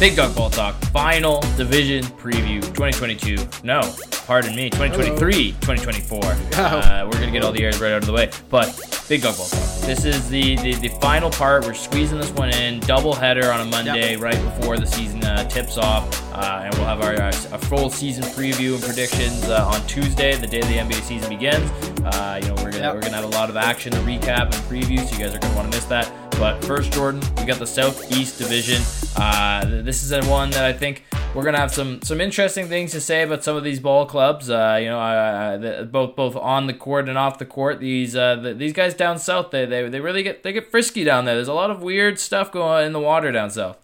Big 0.00 0.16
Dog 0.16 0.34
Ball 0.34 0.48
Talk, 0.48 0.74
final 0.86 1.42
division 1.58 2.02
preview 2.02 2.62
2022. 2.62 3.36
No, 3.62 3.82
pardon 4.26 4.56
me, 4.56 4.70
2023, 4.70 5.52
2024. 5.60 6.20
Uh, 6.24 7.02
we're 7.04 7.10
going 7.12 7.26
to 7.26 7.30
get 7.30 7.44
all 7.44 7.52
the 7.52 7.62
airs 7.62 7.78
right 7.82 7.92
out 7.92 7.98
of 7.98 8.06
the 8.06 8.12
way. 8.14 8.30
But 8.48 8.68
Big 9.10 9.20
Dog 9.20 9.36
Ball 9.36 9.44
Talk. 9.46 9.60
This 9.82 10.06
is 10.06 10.26
the, 10.30 10.56
the, 10.56 10.72
the 10.76 10.88
final 11.02 11.28
part. 11.28 11.66
We're 11.66 11.74
squeezing 11.74 12.18
this 12.18 12.30
one 12.30 12.48
in. 12.48 12.80
Double 12.80 13.14
header 13.14 13.52
on 13.52 13.60
a 13.60 13.66
Monday 13.66 14.12
Yep. 14.12 14.20
right 14.20 14.42
before 14.42 14.78
the 14.78 14.86
season 14.86 15.22
uh, 15.22 15.46
tips 15.50 15.76
off. 15.76 16.08
Uh, 16.32 16.62
and 16.64 16.74
we'll 16.76 16.86
have 16.86 17.02
our 17.02 17.12
a 17.12 17.58
full 17.58 17.90
season 17.90 18.24
preview 18.24 18.76
and 18.76 18.82
predictions 18.82 19.44
uh, 19.50 19.68
on 19.70 19.86
Tuesday, 19.86 20.34
the 20.34 20.46
day 20.46 20.60
the 20.62 20.78
NBA 20.78 21.02
season 21.02 21.28
begins. 21.28 21.70
Uh, 22.06 22.40
you 22.42 22.48
know, 22.48 22.54
we're 22.62 22.70
gonna 22.72 22.84
Yep. 22.84 22.94
we're 22.94 23.00
gonna 23.02 23.16
have 23.16 23.24
a 23.24 23.28
lot 23.36 23.50
of 23.50 23.58
action, 23.58 23.92
to 23.92 23.98
recap, 23.98 24.44
and 24.44 24.54
preview, 24.54 25.06
so 25.06 25.12
you 25.18 25.26
guys 25.26 25.34
are 25.34 25.38
gonna 25.40 25.54
want 25.56 25.70
to 25.70 25.76
miss 25.76 25.84
that. 25.86 26.10
But 26.40 26.64
first, 26.64 26.90
Jordan, 26.94 27.20
we 27.36 27.44
got 27.44 27.58
the 27.58 27.66
Southeast 27.66 28.38
Division. 28.38 28.80
Uh, 29.14 29.82
this 29.82 30.02
is 30.02 30.10
a 30.10 30.24
one 30.24 30.48
that 30.52 30.64
I 30.64 30.72
think 30.72 31.04
we're 31.34 31.44
gonna 31.44 31.58
have 31.58 31.70
some 31.70 32.00
some 32.00 32.18
interesting 32.18 32.66
things 32.66 32.92
to 32.92 33.00
say 33.02 33.24
about 33.24 33.44
some 33.44 33.58
of 33.58 33.62
these 33.62 33.78
ball 33.78 34.06
clubs. 34.06 34.48
Uh, 34.48 34.78
you 34.80 34.88
know, 34.88 34.98
uh, 34.98 35.58
the, 35.58 35.84
both 35.84 36.16
both 36.16 36.36
on 36.36 36.66
the 36.66 36.72
court 36.72 37.10
and 37.10 37.18
off 37.18 37.36
the 37.36 37.44
court. 37.44 37.78
These 37.78 38.16
uh, 38.16 38.36
the, 38.36 38.54
these 38.54 38.72
guys 38.72 38.94
down 38.94 39.18
south, 39.18 39.50
they, 39.50 39.66
they 39.66 39.86
they 39.90 40.00
really 40.00 40.22
get 40.22 40.42
they 40.42 40.54
get 40.54 40.70
frisky 40.70 41.04
down 41.04 41.26
there. 41.26 41.34
There's 41.34 41.46
a 41.46 41.52
lot 41.52 41.70
of 41.70 41.82
weird 41.82 42.18
stuff 42.18 42.50
going 42.50 42.72
on 42.72 42.84
in 42.84 42.94
the 42.94 43.00
water 43.00 43.30
down 43.30 43.50
south. 43.50 43.76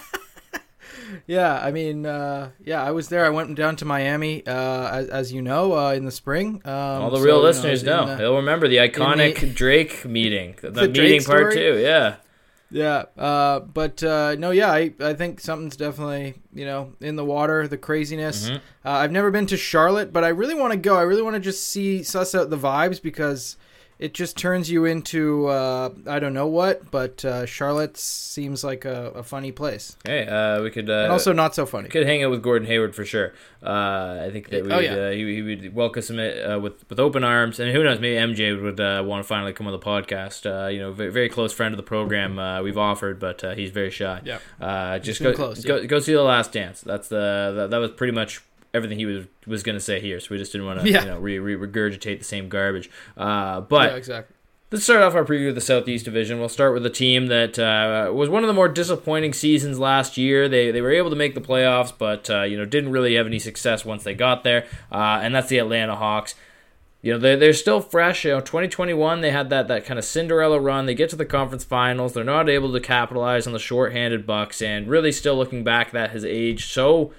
Yeah, 1.26 1.54
I 1.58 1.70
mean, 1.70 2.06
uh, 2.06 2.50
yeah, 2.64 2.82
I 2.82 2.90
was 2.90 3.08
there. 3.08 3.24
I 3.24 3.30
went 3.30 3.54
down 3.54 3.76
to 3.76 3.84
Miami, 3.84 4.46
uh, 4.46 4.88
as, 4.90 5.08
as 5.08 5.32
you 5.32 5.42
know, 5.42 5.72
uh, 5.76 5.92
in 5.92 6.04
the 6.04 6.10
spring. 6.10 6.60
Um, 6.64 6.72
All 6.72 7.10
the 7.10 7.16
so, 7.18 7.22
real 7.24 7.36
you 7.36 7.42
know, 7.42 7.48
listeners 7.48 7.82
know. 7.82 8.06
the- 8.06 8.16
They'll 8.16 8.36
remember 8.36 8.68
the 8.68 8.76
iconic 8.78 9.40
the- 9.40 9.46
Drake 9.62 10.04
meeting, 10.04 10.56
the, 10.60 10.70
The 10.70 10.80
meeting 10.82 10.92
Drake 10.94 11.26
part 11.26 11.52
story? 11.52 11.54
two. 11.54 11.78
Yeah. 11.80 12.16
Yeah, 12.70 13.04
uh, 13.16 13.60
but 13.60 14.02
uh, 14.02 14.34
no, 14.38 14.50
yeah, 14.50 14.70
I, 14.70 14.92
I 15.00 15.14
think 15.14 15.40
something's 15.40 15.74
definitely 15.74 16.34
you 16.52 16.66
know 16.66 16.92
in 17.00 17.16
the 17.16 17.24
water, 17.24 17.66
the 17.66 17.78
craziness. 17.78 18.50
Mhm. 18.50 18.56
Uh, 18.84 18.90
I've 18.90 19.10
never 19.10 19.30
been 19.30 19.46
to 19.46 19.56
Charlotte, 19.56 20.12
but 20.12 20.22
I 20.22 20.28
really 20.28 20.54
want 20.54 20.72
to 20.74 20.78
go. 20.78 20.94
I 20.94 21.02
really 21.02 21.22
want 21.22 21.32
to 21.34 21.40
just 21.40 21.64
see 21.66 22.02
suss 22.02 22.34
out 22.34 22.50
the 22.50 22.58
vibes 22.58 23.00
because 23.00 23.56
it 23.98 24.14
just 24.14 24.36
turns 24.36 24.70
you 24.70 24.84
into 24.84 25.46
uh, 25.46 25.90
I 26.06 26.18
don't 26.18 26.34
know 26.34 26.46
what, 26.46 26.90
but 26.90 27.24
uh, 27.24 27.46
Charlotte 27.46 27.96
seems 27.96 28.62
like 28.62 28.84
a, 28.84 29.10
a 29.10 29.22
funny 29.22 29.50
place, 29.52 29.96
Hey, 30.04 30.26
uh, 30.26 30.62
we 30.62 30.70
could 30.70 30.88
uh, 30.88 31.02
and 31.04 31.12
also 31.12 31.32
not 31.32 31.54
so 31.54 31.66
funny. 31.66 31.88
could 31.88 32.06
hang 32.06 32.22
out 32.22 32.30
with 32.30 32.42
Gordon 32.42 32.68
Hayward 32.68 32.94
for 32.94 33.04
sure. 33.04 33.32
Uh, 33.60 34.22
I 34.26 34.30
think 34.30 34.50
that 34.50 34.64
we 34.64 34.70
Oh, 34.70 34.76
would, 34.76 34.84
yeah. 34.84 34.94
uh, 34.94 35.10
he, 35.10 35.34
he 35.34 35.42
would 35.42 35.74
welcome 35.74 36.02
him 36.18 36.50
uh, 36.50 36.58
with 36.60 36.88
with 36.88 37.00
open 37.00 37.24
arms, 37.24 37.58
and 37.58 37.72
who 37.72 37.82
knows, 37.82 37.98
maybe 37.98 38.16
MJ 38.16 38.60
would 38.62 38.78
uh, 38.78 39.02
want 39.04 39.22
to 39.24 39.26
finally 39.26 39.52
come 39.52 39.66
on 39.66 39.72
the 39.72 39.78
podcast. 39.80 40.46
Uh, 40.46 40.68
you 40.68 40.78
know, 40.78 40.92
very, 40.92 41.10
very 41.10 41.28
close 41.28 41.52
friend 41.52 41.74
of 41.74 41.76
the 41.76 41.82
program. 41.82 42.38
Uh, 42.38 42.62
we've 42.62 42.78
offered, 42.78 43.18
but 43.18 43.42
uh, 43.42 43.54
he's 43.56 43.70
very 43.72 43.90
shy. 43.90 44.20
Yeah. 44.24 44.38
Uh, 44.60 44.98
just 45.00 45.20
go, 45.20 45.34
close, 45.34 45.64
go 45.64 45.78
yeah. 45.78 45.86
go 45.86 45.98
see 45.98 46.12
the 46.12 46.22
Last 46.22 46.52
Dance. 46.52 46.80
That's 46.82 47.08
the 47.08 47.52
that, 47.56 47.70
that 47.70 47.78
was 47.78 47.90
pretty 47.90 48.12
much 48.12 48.42
everything 48.78 48.98
he 48.98 49.04
was 49.06 49.26
was 49.46 49.62
going 49.62 49.76
to 49.76 49.84
say 49.84 50.00
here. 50.00 50.18
So 50.20 50.28
we 50.30 50.38
just 50.38 50.52
didn't 50.52 50.66
want 50.66 50.80
to 50.80 50.90
Yeah. 50.90 51.02
you 51.02 51.08
know 51.10 51.18
re, 51.18 51.38
re, 51.38 51.54
regurgitate 51.54 52.18
the 52.18 52.24
same 52.24 52.48
garbage. 52.48 52.88
Uh, 53.16 53.60
but 53.60 53.90
yeah, 53.90 53.96
exactly. 53.98 54.34
Let's 54.70 54.84
start 54.84 55.00
off 55.02 55.14
our 55.14 55.24
preview 55.24 55.48
of 55.48 55.54
the 55.54 55.62
Southeast 55.62 56.04
Division. 56.04 56.38
We'll 56.40 56.50
start 56.50 56.74
with 56.74 56.84
a 56.84 56.90
team 56.90 57.28
that 57.28 57.58
uh, 57.58 58.12
was 58.12 58.28
one 58.28 58.42
of 58.44 58.48
the 58.48 58.52
more 58.52 58.68
disappointing 58.68 59.32
seasons 59.32 59.78
last 59.78 60.18
year. 60.18 60.46
They, 60.46 60.70
they 60.70 60.82
were 60.82 60.90
able 60.90 61.08
to 61.08 61.16
make 61.16 61.34
the 61.34 61.40
playoffs, 61.40 61.90
but 61.96 62.28
uh, 62.28 62.42
you 62.42 62.56
know 62.58 62.66
didn't 62.66 62.92
really 62.92 63.14
have 63.14 63.26
any 63.26 63.38
success 63.38 63.84
once 63.86 64.04
they 64.04 64.12
got 64.14 64.44
there, 64.44 64.66
uh, 64.92 65.20
and 65.22 65.34
that's 65.34 65.48
the 65.48 65.56
Atlanta 65.58 65.96
Hawks. 65.96 66.34
You 67.00 67.12
know 67.12 67.18
they're, 67.18 67.36
they're 67.38 67.52
still 67.54 67.80
fresh. 67.80 68.26
You 68.26 68.32
know, 68.32 68.40
2021 68.40 69.22
they 69.22 69.30
had 69.30 69.48
that 69.48 69.68
that 69.68 69.86
kind 69.86 69.98
of 69.98 70.04
Cinderella 70.04 70.60
run. 70.60 70.84
They 70.84 70.94
get 70.94 71.08
to 71.10 71.16
the 71.16 71.24
conference 71.24 71.64
finals. 71.64 72.12
They're 72.12 72.22
not 72.24 72.50
able 72.50 72.70
to 72.72 72.80
capitalize 72.80 73.46
on 73.46 73.54
the 73.54 73.58
shorthanded 73.58 74.26
Bucks, 74.26 74.60
and 74.60 74.86
really 74.86 75.12
still 75.12 75.36
looking 75.36 75.64
back, 75.64 75.92
that 75.92 76.10
has 76.10 76.24
aged 76.26 76.70
so 76.70 77.12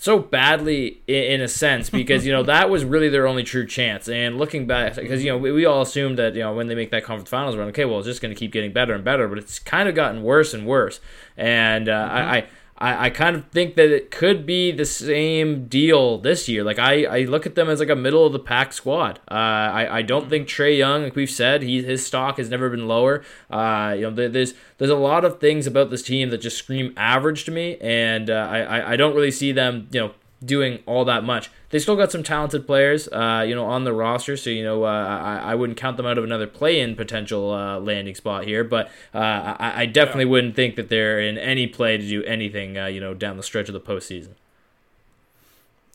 so 0.00 0.20
badly 0.20 1.02
in 1.08 1.40
a 1.40 1.48
sense 1.48 1.90
because 1.90 2.24
you 2.24 2.32
know 2.32 2.44
that 2.44 2.70
was 2.70 2.84
really 2.84 3.08
their 3.08 3.26
only 3.26 3.42
true 3.42 3.66
chance. 3.66 4.08
And 4.08 4.38
looking 4.38 4.66
back 4.66 4.94
because 4.94 5.24
you 5.24 5.30
know 5.30 5.36
we, 5.36 5.50
we 5.50 5.66
all 5.66 5.82
assumed 5.82 6.18
that 6.18 6.34
you 6.34 6.40
know 6.40 6.54
when 6.54 6.68
they 6.68 6.76
make 6.76 6.90
that 6.92 7.04
conference 7.04 7.28
finals 7.28 7.56
run 7.56 7.68
okay 7.68 7.84
well 7.84 7.98
it's 7.98 8.06
just 8.06 8.22
going 8.22 8.32
to 8.32 8.38
keep 8.38 8.52
getting 8.52 8.72
better 8.72 8.94
and 8.94 9.04
better 9.04 9.26
but 9.26 9.38
it's 9.38 9.58
kind 9.58 9.88
of 9.88 9.94
gotten 9.94 10.22
worse 10.22 10.54
and 10.54 10.66
worse. 10.66 11.00
And 11.36 11.88
uh, 11.88 12.08
I, 12.10 12.36
I 12.36 12.46
I, 12.78 13.06
I 13.06 13.10
kind 13.10 13.34
of 13.34 13.48
think 13.48 13.74
that 13.74 13.90
it 13.90 14.10
could 14.10 14.46
be 14.46 14.70
the 14.70 14.84
same 14.84 15.66
deal 15.66 16.18
this 16.18 16.48
year. 16.48 16.62
Like 16.62 16.78
I, 16.78 17.04
I 17.04 17.20
look 17.24 17.44
at 17.44 17.56
them 17.56 17.68
as 17.68 17.80
like 17.80 17.88
a 17.88 17.96
middle 17.96 18.24
of 18.24 18.32
the 18.32 18.38
pack 18.38 18.72
squad. 18.72 19.18
Uh, 19.30 19.34
I, 19.34 19.98
I 19.98 20.02
don't 20.02 20.30
think 20.30 20.48
Trae 20.48 20.78
Young, 20.78 21.02
like 21.02 21.16
we've 21.16 21.30
said, 21.30 21.62
he 21.62 21.82
his 21.82 22.06
stock 22.06 22.38
has 22.38 22.48
never 22.48 22.70
been 22.70 22.86
lower. 22.86 23.22
Uh, 23.50 23.94
you 23.96 24.02
know, 24.02 24.10
there, 24.10 24.28
there's 24.28 24.54
there's 24.78 24.90
a 24.90 24.96
lot 24.96 25.24
of 25.24 25.40
things 25.40 25.66
about 25.66 25.90
this 25.90 26.02
team 26.02 26.30
that 26.30 26.38
just 26.38 26.56
scream 26.56 26.94
average 26.96 27.44
to 27.44 27.50
me, 27.50 27.76
and 27.80 28.30
uh, 28.30 28.48
I, 28.50 28.60
I 28.60 28.92
I 28.92 28.96
don't 28.96 29.14
really 29.14 29.32
see 29.32 29.50
them, 29.50 29.88
you 29.90 30.00
know, 30.00 30.14
doing 30.44 30.80
all 30.86 31.04
that 31.04 31.24
much. 31.24 31.50
They 31.70 31.78
still 31.78 31.96
got 31.96 32.12
some 32.12 32.22
talented 32.22 32.66
players, 32.66 33.08
uh, 33.08 33.44
you 33.46 33.54
know, 33.54 33.64
on 33.64 33.84
the 33.84 33.92
roster. 33.92 34.36
So 34.36 34.50
you 34.50 34.64
know, 34.64 34.84
uh, 34.84 34.88
I, 34.88 35.52
I 35.52 35.54
wouldn't 35.54 35.78
count 35.78 35.96
them 35.96 36.06
out 36.06 36.18
of 36.18 36.24
another 36.24 36.46
play-in 36.46 36.96
potential 36.96 37.52
uh, 37.52 37.78
landing 37.80 38.14
spot 38.14 38.44
here. 38.44 38.64
But 38.64 38.86
uh, 39.14 39.56
I, 39.58 39.82
I 39.82 39.86
definitely 39.86 40.26
wouldn't 40.26 40.56
think 40.56 40.76
that 40.76 40.88
they're 40.88 41.20
in 41.20 41.38
any 41.38 41.66
play 41.66 41.96
to 41.96 42.06
do 42.06 42.22
anything, 42.24 42.78
uh, 42.78 42.86
you 42.86 43.00
know, 43.00 43.14
down 43.14 43.36
the 43.36 43.42
stretch 43.42 43.68
of 43.68 43.72
the 43.72 43.80
postseason. 43.80 44.30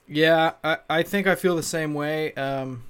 Yeah, 0.07 0.53
I, 0.63 0.77
I 0.89 1.03
think 1.03 1.27
I 1.27 1.35
feel 1.35 1.55
the 1.55 1.63
same 1.63 1.93
way. 1.93 2.33
Um, 2.33 2.83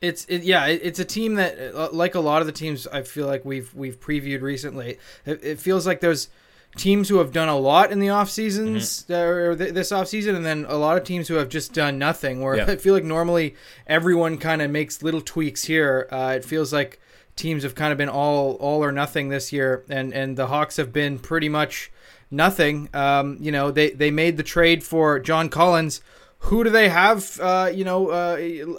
it's 0.00 0.24
it, 0.24 0.42
yeah, 0.42 0.66
it, 0.66 0.80
it's 0.82 0.98
a 0.98 1.04
team 1.04 1.34
that 1.36 1.56
uh, 1.74 1.88
like 1.92 2.14
a 2.14 2.20
lot 2.20 2.40
of 2.40 2.46
the 2.46 2.52
teams 2.52 2.86
I 2.88 3.02
feel 3.02 3.26
like 3.26 3.44
we've 3.44 3.72
we've 3.74 4.00
previewed 4.00 4.42
recently. 4.42 4.98
It, 5.24 5.44
it 5.44 5.60
feels 5.60 5.86
like 5.86 6.00
there's 6.00 6.28
teams 6.76 7.08
who 7.08 7.18
have 7.18 7.32
done 7.32 7.48
a 7.48 7.56
lot 7.58 7.90
in 7.92 7.98
the 7.98 8.08
off 8.08 8.30
seasons 8.30 9.04
or 9.10 9.54
th- 9.56 9.74
this 9.74 9.92
off 9.92 10.08
season, 10.08 10.34
and 10.34 10.44
then 10.44 10.64
a 10.68 10.76
lot 10.76 10.96
of 10.96 11.04
teams 11.04 11.28
who 11.28 11.34
have 11.34 11.48
just 11.48 11.72
done 11.72 11.98
nothing. 11.98 12.40
Where 12.40 12.56
Yeah. 12.56 12.64
I 12.68 12.76
feel 12.76 12.94
like 12.94 13.04
normally 13.04 13.54
everyone 13.86 14.38
kind 14.38 14.62
of 14.62 14.70
makes 14.70 15.02
little 15.02 15.20
tweaks 15.20 15.64
here. 15.64 16.08
Uh, 16.10 16.34
it 16.36 16.44
feels 16.44 16.72
like 16.72 16.98
teams 17.36 17.62
have 17.62 17.74
kind 17.74 17.92
of 17.92 17.98
been 17.98 18.08
all 18.08 18.54
all 18.54 18.82
or 18.82 18.92
nothing 18.92 19.28
this 19.28 19.52
year, 19.52 19.84
and 19.88 20.12
and 20.12 20.36
the 20.36 20.46
Hawks 20.48 20.76
have 20.76 20.92
been 20.92 21.18
pretty 21.18 21.48
much 21.48 21.90
nothing. 22.30 22.88
Um, 22.94 23.36
you 23.40 23.52
know, 23.52 23.70
they 23.70 23.90
they 23.90 24.10
made 24.10 24.36
the 24.36 24.42
trade 24.42 24.82
for 24.82 25.18
John 25.18 25.48
Collins. 25.48 26.00
Who 26.46 26.64
do 26.64 26.70
they 26.70 26.88
have? 26.88 27.38
Uh, 27.40 27.70
you 27.72 27.84
know, 27.84 28.08
uh, 28.08 28.36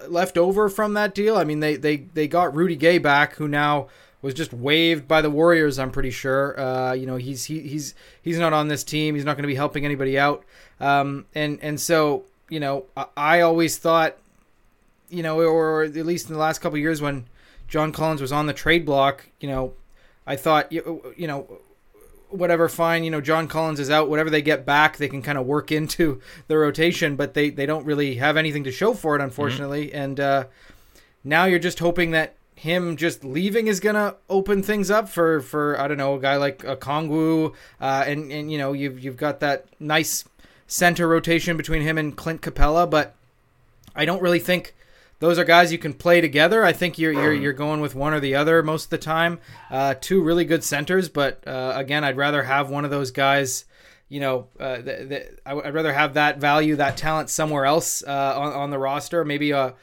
left 0.09 0.37
over 0.37 0.67
from 0.67 0.95
that 0.95 1.15
deal? 1.15 1.37
I 1.37 1.45
mean, 1.45 1.61
they 1.61 1.77
they 1.77 1.97
they 1.97 2.27
got 2.27 2.53
Rudy 2.53 2.75
Gay 2.75 2.97
back, 2.97 3.35
who 3.35 3.47
now 3.47 3.87
was 4.23 4.33
just 4.33 4.53
waived 4.53 5.07
by 5.07 5.21
the 5.21 5.29
Warriors. 5.29 5.77
I'm 5.77 5.91
pretty 5.91 6.09
sure. 6.09 6.59
Uh, 6.59 6.93
you 6.93 7.05
know, 7.05 7.17
he's 7.17 7.43
he, 7.43 7.59
he's 7.59 7.93
he's 8.21 8.39
not 8.39 8.53
on 8.53 8.69
this 8.69 8.83
team. 8.83 9.13
He's 9.13 9.25
not 9.25 9.35
going 9.35 9.43
to 9.43 9.47
be 9.47 9.55
helping 9.55 9.85
anybody 9.85 10.17
out. 10.17 10.43
Um, 10.79 11.25
and 11.35 11.59
and 11.61 11.79
so 11.79 12.23
you 12.49 12.59
know, 12.59 12.85
I, 12.97 13.05
I 13.15 13.41
always 13.41 13.77
thought, 13.77 14.17
you 15.09 15.21
know, 15.21 15.39
or 15.39 15.83
at 15.83 15.93
least 15.93 16.27
in 16.27 16.33
the 16.33 16.39
last 16.39 16.59
couple 16.59 16.77
of 16.77 16.81
years 16.81 17.01
when 17.01 17.25
John 17.67 17.91
Collins 17.91 18.21
was 18.21 18.31
on 18.31 18.47
the 18.47 18.53
trade 18.53 18.85
block, 18.85 19.27
you 19.39 19.49
know, 19.49 19.73
I 20.25 20.37
thought 20.37 20.71
you 20.71 21.13
you 21.17 21.27
know 21.27 21.59
whatever 22.29 22.67
fine 22.67 23.03
you 23.03 23.11
know 23.11 23.21
john 23.21 23.47
collins 23.47 23.79
is 23.79 23.91
out 23.91 24.09
whatever 24.09 24.27
they 24.27 24.41
get 24.41 24.65
back 24.65 24.97
they 24.97 25.07
can 25.07 25.21
kind 25.21 25.37
of 25.37 25.45
work 25.45 25.71
into 25.79 26.19
the 26.47 26.57
rotation 26.57 27.15
but 27.15 27.35
they 27.35 27.51
they 27.51 27.67
don't 27.67 27.85
really 27.85 28.15
have 28.15 28.37
anything 28.37 28.63
to 28.63 28.71
show 28.71 28.91
for 28.91 29.15
it 29.15 29.21
unfortunately 29.21 29.93
and 29.93 30.19
uh 30.19 30.43
now 31.23 31.45
you're 31.45 31.59
just 31.59 31.77
hoping 31.77 32.09
that 32.09 32.33
him 32.63 32.95
just 32.95 33.25
leaving 33.25 33.67
is 33.67 33.81
gonna 33.81 34.15
open 34.29 34.63
things 34.63 34.89
up 34.89 35.09
for 35.09 35.41
for 35.41 35.77
I 35.77 35.89
don't 35.89 35.97
know 35.97 36.15
a 36.15 36.19
guy 36.19 36.37
like 36.37 36.59
Okongwu, 36.59 37.53
uh, 37.81 38.03
and 38.07 38.31
and 38.31 38.49
you 38.49 38.57
know 38.57 38.71
you've 38.71 39.03
you've 39.03 39.17
got 39.17 39.41
that 39.41 39.65
nice 39.81 40.23
center 40.65 41.05
rotation 41.09 41.57
between 41.57 41.81
him 41.81 41.97
and 41.97 42.15
Clint 42.15 42.41
Capela, 42.41 42.89
but 42.89 43.15
I 43.93 44.05
don't 44.05 44.21
really 44.21 44.39
think 44.39 44.75
those 45.19 45.37
are 45.37 45.43
guys 45.43 45.73
you 45.73 45.77
can 45.77 45.93
play 45.93 46.21
together. 46.21 46.63
I 46.63 46.71
think 46.71 46.97
you're 46.97 47.11
you're, 47.11 47.33
you're 47.33 47.51
going 47.51 47.81
with 47.81 47.95
one 47.95 48.13
or 48.13 48.21
the 48.21 48.35
other 48.35 48.63
most 48.63 48.85
of 48.85 48.89
the 48.91 48.97
time. 48.97 49.39
Uh, 49.69 49.95
two 49.99 50.23
really 50.23 50.45
good 50.45 50.63
centers, 50.63 51.09
but 51.09 51.45
uh, 51.45 51.73
again, 51.75 52.05
I'd 52.05 52.15
rather 52.15 52.43
have 52.43 52.69
one 52.69 52.85
of 52.85 52.91
those 52.91 53.11
guys. 53.11 53.65
You 54.07 54.21
know, 54.21 54.47
uh, 54.57 54.77
th- 54.77 55.09
th- 55.09 55.27
I'd 55.45 55.73
rather 55.73 55.91
have 55.91 56.13
that 56.13 56.37
value, 56.37 56.77
that 56.77 56.95
talent 56.95 57.29
somewhere 57.29 57.65
else 57.65 58.03
uh, 58.07 58.33
on, 58.37 58.53
on 58.53 58.69
the 58.69 58.77
roster. 58.77 59.25
Maybe 59.25 59.51
a 59.51 59.73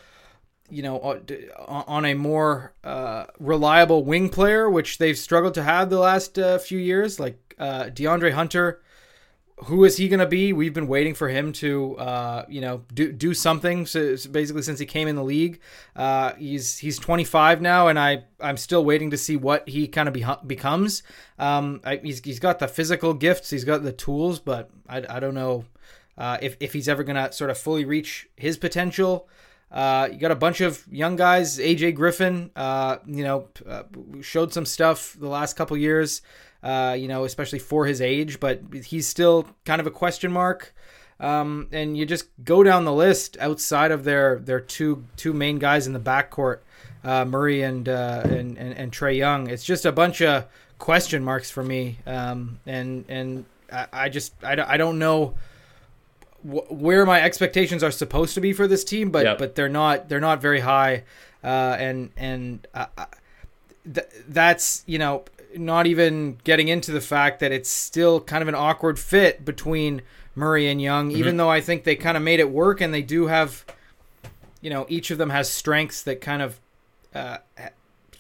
you 0.71 0.83
know, 0.83 0.99
on- 1.01 1.85
on 1.87 2.05
a 2.05 2.15
more 2.15 2.73
uh, 2.85 3.25
reliable 3.39 4.05
wing 4.05 4.29
player, 4.29 4.69
which 4.69 4.99
they've 4.99 5.19
struggled 5.19 5.55
to 5.55 5.63
have 5.63 5.91
the 5.91 5.99
last 5.99 6.39
uh, 6.39 6.59
few 6.59 6.79
years, 6.79 7.19
like 7.21 7.55
uh, 7.59 7.85
DeAndre 7.85 8.33
Hunter. 8.33 8.81
Who 9.65 9.85
is 9.85 9.99
he 9.99 10.09
going 10.09 10.21
to 10.21 10.27
be? 10.27 10.55
We've 10.55 10.73
been 10.73 10.89
waiting 10.89 11.13
for 11.15 11.29
him 11.29 11.53
to, 11.55 11.95
uh, 11.99 12.47
you 12.49 12.63
know, 12.63 12.83
do 12.95 13.13
do 13.13 13.35
something. 13.35 13.85
So, 13.85 14.17
so 14.17 14.31
basically, 14.31 14.63
since 14.63 14.79
he 14.79 14.87
came 14.87 15.07
in 15.07 15.17
the 15.17 15.23
league, 15.23 15.61
uh, 15.95 16.33
he's 16.37 16.79
he's 16.79 16.99
25 16.99 17.61
now, 17.61 17.89
and 17.89 17.99
I 17.99 18.25
I'm 18.41 18.57
still 18.57 18.83
waiting 18.83 19.11
to 19.11 19.19
see 19.19 19.37
what 19.37 19.69
he 19.69 19.87
kind 19.87 20.09
of 20.09 20.15
be, 20.15 20.25
becomes. 20.47 21.03
Um, 21.39 21.83
I, 21.85 21.97
he's 21.97 22.21
he's 22.25 22.39
got 22.41 22.59
the 22.59 22.69
physical 22.69 23.13
gifts, 23.13 23.51
he's 23.51 23.65
got 23.65 23.83
the 23.83 23.93
tools, 23.93 24.39
but 24.39 24.71
I, 24.89 25.05
I 25.07 25.21
don't 25.21 25.35
know 25.35 25.67
uh, 26.17 26.39
if 26.41 26.57
if 26.59 26.73
he's 26.73 26.89
ever 26.89 27.05
going 27.05 27.17
to 27.17 27.31
sort 27.31 27.51
of 27.51 27.59
fully 27.59 27.85
reach 27.85 28.31
his 28.37 28.57
potential. 28.57 29.29
Uh, 29.71 30.09
you 30.11 30.19
got 30.19 30.31
a 30.33 30.37
bunch 30.37 30.61
of 30.61 30.85
young 30.91 31.17
guys. 31.17 31.59
AJ 31.59 31.95
Griffin, 31.95 32.51
uh, 32.57 32.99
you 33.07 33.23
know, 33.23 33.49
uh, 33.67 33.85
showed 34.21 34.53
some 34.53 34.67
stuff 34.67 35.17
the 35.19 35.29
last 35.29 35.55
couple 35.57 35.77
years. 35.77 36.23
uh, 36.63 36.95
you 36.99 37.09
know, 37.09 37.25
especially 37.25 37.59
for 37.59 37.87
his 37.87 38.01
age, 38.01 38.39
but 38.39 38.61
he's 38.85 39.09
still 39.09 39.47
kind 39.65 39.81
of 39.81 39.87
a 39.87 39.91
question 39.91 40.31
mark. 40.31 40.75
Um, 41.19 41.69
and 41.73 41.97
you 41.97 42.07
just 42.07 42.27
go 42.45 42.63
down 42.63 42.85
the 42.85 42.93
list 42.93 43.37
outside 43.41 43.91
of 43.93 44.05
their 44.05 44.39
their 44.39 44.61
two 44.61 45.05
two 45.17 45.33
main 45.33 45.59
guys 45.59 45.87
in 45.87 45.93
the 45.93 46.01
backcourt, 46.01 46.59
uh, 47.05 47.25
Murray 47.27 47.63
and, 47.63 47.89
uh, 47.89 48.23
and 48.25 48.57
and 48.57 48.75
and 48.77 48.93
Trae 48.93 49.17
Young. 49.17 49.49
It's 49.49 49.65
just 49.65 49.85
a 49.85 49.93
bunch 49.93 50.23
of 50.23 50.47
question 50.79 51.23
marks 51.23 51.51
for 51.51 51.63
me. 51.63 51.99
Um, 52.07 52.59
and 52.67 53.05
and 53.09 53.45
I, 53.71 53.87
I 53.93 54.09
just 54.09 54.33
I, 54.43 54.57
I 54.67 54.77
don't 54.79 54.99
know 54.99 55.35
wh- 56.43 56.71
where 56.71 57.05
my 57.07 57.21
expectations 57.23 57.83
are 57.83 57.91
supposed 57.91 58.35
to 58.35 58.41
be 58.41 58.53
for 58.53 58.67
this 58.67 58.85
team, 58.85 59.11
but 59.11 59.25
Yep. 59.25 59.39
but 59.39 59.55
they're 59.55 59.69
not 59.69 60.09
they're 60.09 60.21
not 60.21 60.41
very 60.41 60.61
high. 60.61 61.05
Uh, 61.43 61.77
and 61.79 62.11
and 62.17 62.67
uh, 62.75 62.87
uh, 62.99 63.07
th- 63.95 64.07
that's 64.29 64.83
you 64.87 64.99
know 64.99 65.25
not 65.57 65.87
even 65.87 66.39
getting 66.45 66.69
into 66.69 66.93
the 66.93 67.01
fact 67.01 67.41
that 67.41 67.51
it's 67.51 67.71
still 67.71 68.21
kind 68.21 68.43
of 68.43 68.49
an 68.49 68.55
awkward 68.55 68.99
fit 68.99 69.45
between 69.45 70.03
Murray 70.35 70.69
and 70.69 70.81
Young, 70.81 71.11
even 71.11 71.37
though 71.39 71.49
I 71.51 71.61
think 71.61 71.85
they 71.85 71.97
kind 71.97 72.17
of 72.17 72.23
made 72.23 72.39
it 72.41 72.51
work 72.51 72.81
and 72.81 72.95
they 72.95 73.03
do 73.03 73.27
have, 73.27 73.65
you 74.61 74.71
know, 74.71 74.87
each 74.89 75.11
of 75.11 75.19
them 75.19 75.31
has 75.31 75.51
strengths 75.51 76.03
that 76.03 76.21
kind 76.21 76.41
of 76.41 76.61
uh, 77.15 77.39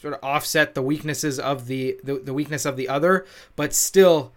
sort 0.03 0.15
of 0.15 0.21
offset 0.25 0.75
the 0.75 0.83
weaknesses 0.83 1.39
of 1.39 1.67
the, 1.69 1.97
the 2.03 2.15
the 2.15 2.35
weakness 2.35 2.65
of 2.65 2.77
the 2.77 2.89
other, 2.89 3.25
but 3.55 3.73
still, 3.75 4.33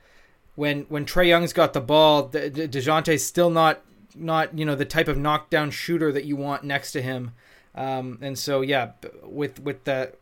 when 0.56 0.82
when 0.84 1.06
Trae 1.06 1.28
Young's 1.28 1.54
got 1.54 1.74
the 1.74 1.82
ball, 1.82 2.28
De- 2.28 2.50
De- 2.50 2.68
Dejounte's 2.68 3.26
still 3.26 3.50
not 3.50 3.82
not 4.16 4.58
you 4.58 4.66
know 4.66 4.76
the 4.76 4.86
type 4.86 5.08
of 5.08 5.18
knockdown 5.18 5.72
shooter 5.72 6.12
that 6.12 6.26
you 6.26 6.36
want 6.36 6.64
next 6.64 6.92
to 6.94 7.02
him, 7.02 7.32
um, 7.76 8.20
and 8.22 8.38
so 8.38 8.62
yeah, 8.62 8.92
with 9.24 9.60
with 9.60 9.84
the 9.86 10.14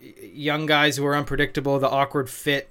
young 0.00 0.66
guys 0.66 0.96
who 0.96 1.06
are 1.06 1.16
unpredictable, 1.16 1.78
the 1.78 1.88
awkward 1.88 2.28
fit. 2.30 2.68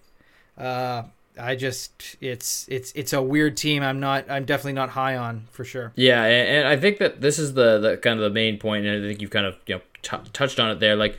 Uh, 0.57 1.03
I 1.39 1.55
just 1.55 2.15
it's 2.21 2.67
it's 2.69 2.91
it's 2.93 3.11
a 3.11 3.21
weird 3.21 3.57
team. 3.57 3.81
I'm 3.81 3.99
not 3.99 4.29
I'm 4.29 4.45
definitely 4.45 4.73
not 4.73 4.89
high 4.89 5.15
on 5.15 5.47
for 5.51 5.65
sure. 5.65 5.91
Yeah, 5.95 6.23
and, 6.23 6.57
and 6.57 6.67
I 6.67 6.77
think 6.77 6.99
that 6.99 7.21
this 7.21 7.39
is 7.39 7.55
the, 7.55 7.79
the 7.79 7.97
kind 7.97 8.19
of 8.19 8.23
the 8.23 8.29
main 8.29 8.59
point, 8.59 8.85
and 8.85 9.03
I 9.03 9.07
think 9.07 9.21
you've 9.21 9.31
kind 9.31 9.45
of 9.45 9.57
you 9.65 9.75
know 9.75 9.81
t- 10.03 10.29
touched 10.31 10.59
on 10.59 10.69
it 10.69 10.79
there. 10.79 10.95
Like 10.95 11.17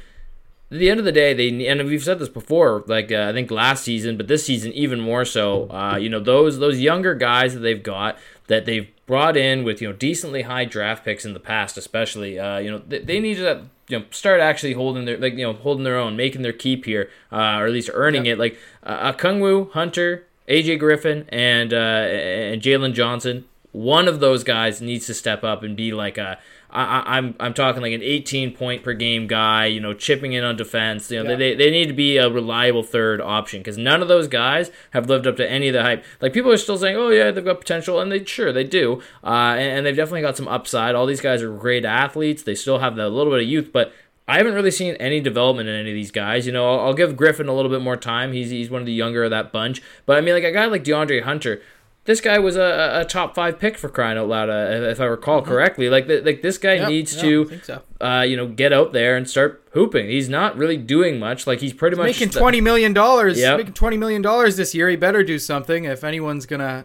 at 0.74 0.80
the 0.80 0.90
end 0.90 0.98
of 0.98 1.06
the 1.06 1.12
day, 1.12 1.32
they 1.34 1.66
and 1.68 1.84
we've 1.84 2.02
said 2.02 2.18
this 2.18 2.28
before. 2.28 2.82
Like 2.88 3.12
uh, 3.12 3.28
I 3.28 3.32
think 3.32 3.50
last 3.52 3.84
season, 3.84 4.16
but 4.16 4.26
this 4.26 4.44
season 4.44 4.72
even 4.72 5.00
more 5.00 5.24
so. 5.24 5.70
Uh, 5.70 5.96
you 5.96 6.08
know 6.08 6.18
those 6.18 6.58
those 6.58 6.80
younger 6.80 7.14
guys 7.14 7.54
that 7.54 7.60
they've 7.60 7.82
got 7.82 8.18
that 8.48 8.66
they've 8.66 8.88
brought 9.06 9.36
in 9.36 9.62
with 9.62 9.80
you 9.80 9.88
know 9.88 9.94
decently 9.94 10.42
high 10.42 10.64
draft 10.64 11.04
picks 11.04 11.24
in 11.24 11.32
the 11.32 11.38
past, 11.40 11.78
especially. 11.78 12.40
Uh, 12.40 12.58
you 12.58 12.72
know 12.72 12.82
they, 12.88 12.98
they 12.98 13.20
need 13.20 13.36
to 13.36 13.66
you 13.86 14.00
know 14.00 14.04
start 14.10 14.40
actually 14.40 14.72
holding 14.72 15.04
their 15.04 15.16
like 15.16 15.34
you 15.34 15.44
know 15.44 15.52
holding 15.52 15.84
their 15.84 15.96
own, 15.96 16.16
making 16.16 16.42
their 16.42 16.52
keep 16.52 16.86
here, 16.86 17.08
uh, 17.30 17.58
or 17.58 17.66
at 17.66 17.72
least 17.72 17.88
earning 17.94 18.26
it. 18.26 18.36
Like 18.36 18.58
uh, 18.82 19.12
Kungwu, 19.12 19.70
Hunter, 19.70 20.26
AJ 20.48 20.80
Griffin, 20.80 21.26
and 21.28 21.72
uh, 21.72 21.76
and 21.76 22.60
Jalen 22.60 22.94
Johnson. 22.94 23.44
One 23.70 24.08
of 24.08 24.18
those 24.18 24.42
guys 24.42 24.80
needs 24.80 25.06
to 25.06 25.14
step 25.14 25.44
up 25.44 25.62
and 25.62 25.76
be 25.76 25.92
like 25.92 26.18
a. 26.18 26.38
I, 26.74 26.82
I- 27.00 27.16
I'm 27.18 27.34
I'm 27.38 27.54
talking 27.54 27.80
like 27.82 27.92
an 27.92 28.02
18 28.02 28.54
point 28.56 28.82
per 28.82 28.92
game 28.94 29.26
guy, 29.26 29.66
you 29.66 29.80
know, 29.80 29.94
chipping 29.94 30.32
in 30.32 30.42
on 30.44 30.56
defense. 30.56 31.10
You 31.10 31.22
know, 31.22 31.30
Yeah. 31.30 31.36
they, 31.36 31.54
they 31.54 31.70
need 31.70 31.86
to 31.86 31.92
be 31.94 32.16
a 32.16 32.28
reliable 32.28 32.82
third 32.82 33.20
option 33.20 33.60
because 33.60 33.78
none 33.78 34.02
of 34.02 34.08
those 34.08 34.26
guys 34.28 34.70
have 34.90 35.08
lived 35.08 35.26
up 35.26 35.36
to 35.36 35.48
any 35.50 35.68
of 35.68 35.74
the 35.74 35.82
hype. 35.82 36.04
Like 36.20 36.32
people 36.32 36.50
are 36.52 36.56
still 36.56 36.76
saying, 36.76 36.96
oh 36.96 37.08
yeah, 37.10 37.30
they've 37.30 37.44
got 37.44 37.60
potential, 37.60 38.00
and 38.00 38.10
they 38.10 38.24
sure 38.24 38.52
they 38.52 38.64
do, 38.64 39.00
uh, 39.22 39.54
and, 39.56 39.78
and 39.78 39.86
they've 39.86 39.96
definitely 39.96 40.22
got 40.22 40.36
some 40.36 40.48
upside. 40.48 40.94
All 40.94 41.06
these 41.06 41.20
guys 41.20 41.42
are 41.42 41.52
great 41.56 41.84
athletes. 41.84 42.42
They 42.42 42.54
still 42.54 42.80
have 42.80 42.96
that 42.96 43.10
little 43.10 43.32
bit 43.32 43.42
of 43.42 43.48
youth, 43.48 43.70
but 43.72 43.92
I 44.26 44.38
haven't 44.38 44.54
really 44.54 44.70
seen 44.70 44.94
any 44.96 45.20
development 45.20 45.68
in 45.68 45.74
any 45.74 45.90
of 45.90 45.94
these 45.94 46.10
guys. 46.10 46.46
You 46.46 46.52
know, 46.52 46.66
I'll, 46.72 46.86
I'll 46.86 46.94
give 46.94 47.14
Griffin 47.16 47.46
a 47.46 47.54
little 47.54 47.70
bit 47.70 47.82
more 47.82 47.96
time. 47.96 48.32
He's 48.32 48.50
he's 48.50 48.70
one 48.70 48.80
of 48.80 48.86
the 48.86 48.92
younger 48.92 49.22
of 49.24 49.30
that 49.30 49.52
bunch. 49.52 49.82
But 50.06 50.16
I 50.16 50.22
mean, 50.22 50.34
like 50.34 50.44
a 50.44 50.50
guy 50.50 50.64
like 50.64 50.82
DeAndre 50.82 51.22
Hunter, 51.24 51.60
this 52.06 52.20
guy 52.20 52.38
was 52.38 52.56
a, 52.56 53.00
a 53.00 53.04
top 53.04 53.34
five 53.34 53.58
pick 53.58 53.78
for 53.78 53.88
crying 53.88 54.18
out 54.18 54.28
loud, 54.28 54.50
uh, 54.50 54.86
if 54.90 55.00
I 55.00 55.04
recall 55.06 55.40
correctly. 55.42 55.88
Like 55.88 56.06
th- 56.06 56.24
like 56.24 56.42
this 56.42 56.58
guy 56.58 56.74
Yep, 56.74 56.88
needs 56.88 57.16
yeah, 57.16 57.22
to 57.22 57.60
so. 57.62 57.82
uh, 58.00 58.22
you 58.22 58.36
know, 58.36 58.46
get 58.46 58.72
out 58.72 58.92
there 58.92 59.16
and 59.16 59.28
start 59.28 59.62
hooping. 59.72 60.08
He's 60.08 60.28
not 60.28 60.56
really 60.56 60.76
doing 60.76 61.18
much. 61.18 61.46
Like 61.46 61.60
he's 61.60 61.72
pretty 61.72 61.96
much 61.96 62.06
making 62.06 62.30
twenty 62.30 62.60
million 62.60 62.92
dollars. 62.92 63.38
Yep. 63.38 63.56
Making 63.58 63.74
twenty 63.74 63.96
million 63.96 64.22
dollars 64.22 64.56
this 64.56 64.74
year. 64.74 64.88
He 64.90 64.96
better 64.96 65.22
do 65.22 65.38
something 65.38 65.84
if 65.84 66.04
anyone's 66.04 66.46
gonna, 66.46 66.84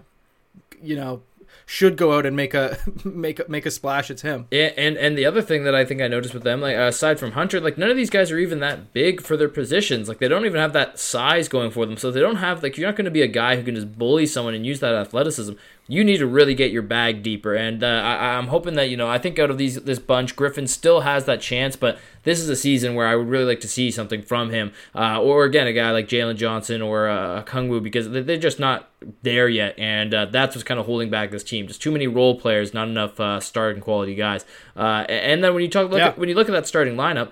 you 0.82 0.96
know, 0.96 1.22
should 1.72 1.98
go 1.98 2.18
out 2.18 2.26
and 2.26 2.36
make 2.36 2.56
a 2.56 2.80
make 3.04 3.48
make 3.48 3.64
a 3.64 3.70
splash. 3.70 4.10
It's 4.10 4.24
him. 4.24 4.48
Yeah, 4.50 4.72
and 4.76 4.98
and 4.98 5.16
the 5.16 5.28
other 5.28 5.44
thing 5.44 5.66
that 5.66 5.76
I 5.76 5.86
think 5.86 6.02
I 6.02 6.08
noticed 6.08 6.34
with 6.34 6.42
them, 6.42 6.62
like 6.62 6.76
aside 6.76 7.20
from 7.20 7.34
Hunter, 7.34 7.60
like 7.60 7.78
none 7.78 7.92
of 7.92 7.96
these 7.96 8.10
guys 8.10 8.32
are 8.32 8.40
even 8.40 8.60
that 8.62 8.92
big 8.92 9.22
for 9.22 9.38
their 9.38 9.48
positions. 9.48 10.10
Like 10.10 10.18
they 10.18 10.28
don't 10.28 10.48
even 10.48 10.60
have 10.60 10.74
that 10.74 10.98
size 10.98 11.48
going 11.48 11.70
for 11.70 11.86
them. 11.86 11.96
So 11.96 12.10
they 12.10 12.22
don't 12.22 12.38
have 12.38 12.64
like 12.64 12.76
you're 12.76 12.88
not 12.88 12.96
going 12.96 13.06
to 13.06 13.12
be 13.12 13.22
a 13.22 13.28
guy 13.28 13.56
who 13.56 13.62
can 13.62 13.76
just 13.76 14.00
bully 14.00 14.26
someone 14.26 14.56
and 14.56 14.66
use 14.66 14.80
that 14.80 14.96
athleticism. 14.96 15.54
You 15.92 16.04
need 16.04 16.18
to 16.20 16.28
really 16.28 16.54
get 16.54 16.72
your 16.72 16.84
bag 16.84 17.24
deeper. 17.24 17.56
And 17.56 17.84
uh, 17.84 17.88
I, 17.88 18.36
I'm 18.38 18.48
hoping 18.48 18.76
that 18.76 18.90
you 18.90 18.96
know 18.96 19.10
I 19.10 19.18
think 19.18 19.40
out 19.40 19.50
of 19.50 19.58
these 19.58 19.76
this 19.82 19.98
bunch, 19.98 20.36
Griffin 20.36 20.68
still 20.68 21.02
has 21.02 21.26
that 21.26 21.42
chance. 21.42 21.76
But 21.76 21.98
this 22.24 22.40
is 22.40 22.48
a 22.48 22.56
season 22.56 22.94
where 22.94 23.08
I 23.08 23.16
would 23.16 23.28
really 23.28 23.46
like 23.46 23.60
to 23.62 23.68
see 23.68 23.90
something 23.90 24.22
from 24.22 24.52
him, 24.52 24.72
uh, 24.94 25.20
or 25.20 25.46
again 25.46 25.66
a 25.66 25.74
guy 25.74 25.90
like 25.92 26.08
Jalen 26.08 26.36
Johnson 26.38 26.82
or 26.84 27.10
uh, 27.10 27.42
Kungwu 27.44 27.82
because 27.82 28.10
they- 28.12 28.22
they're 28.22 28.38
just 28.38 28.60
not 28.60 28.90
there 29.24 29.50
yet, 29.50 29.80
and 29.80 30.14
uh, 30.14 30.26
that's 30.26 30.56
what's 30.56 30.64
kind 30.64 30.80
of 30.80 30.86
holding 30.86 31.10
back 31.10 31.32
this 31.32 31.44
team. 31.44 31.66
Just 31.68 31.82
too 31.82 31.92
many 31.92 32.06
role 32.06 32.40
players, 32.40 32.72
not 32.74 32.88
enough 32.88 33.20
uh, 33.20 33.40
starting 33.40 33.82
quality 33.82 34.14
guys. 34.14 34.46
Uh, 34.78 35.06
and 35.10 35.44
then 35.44 35.54
when 35.56 35.64
you 35.64 35.70
talk 35.70 35.90
look 35.90 35.98
Yeah. 36.00 36.10
at, 36.10 36.20
when 36.20 36.30
you 36.30 36.36
look 36.36 36.48
at 36.50 36.52
that 36.54 36.68
starting 36.68 36.96
lineup, 36.96 37.32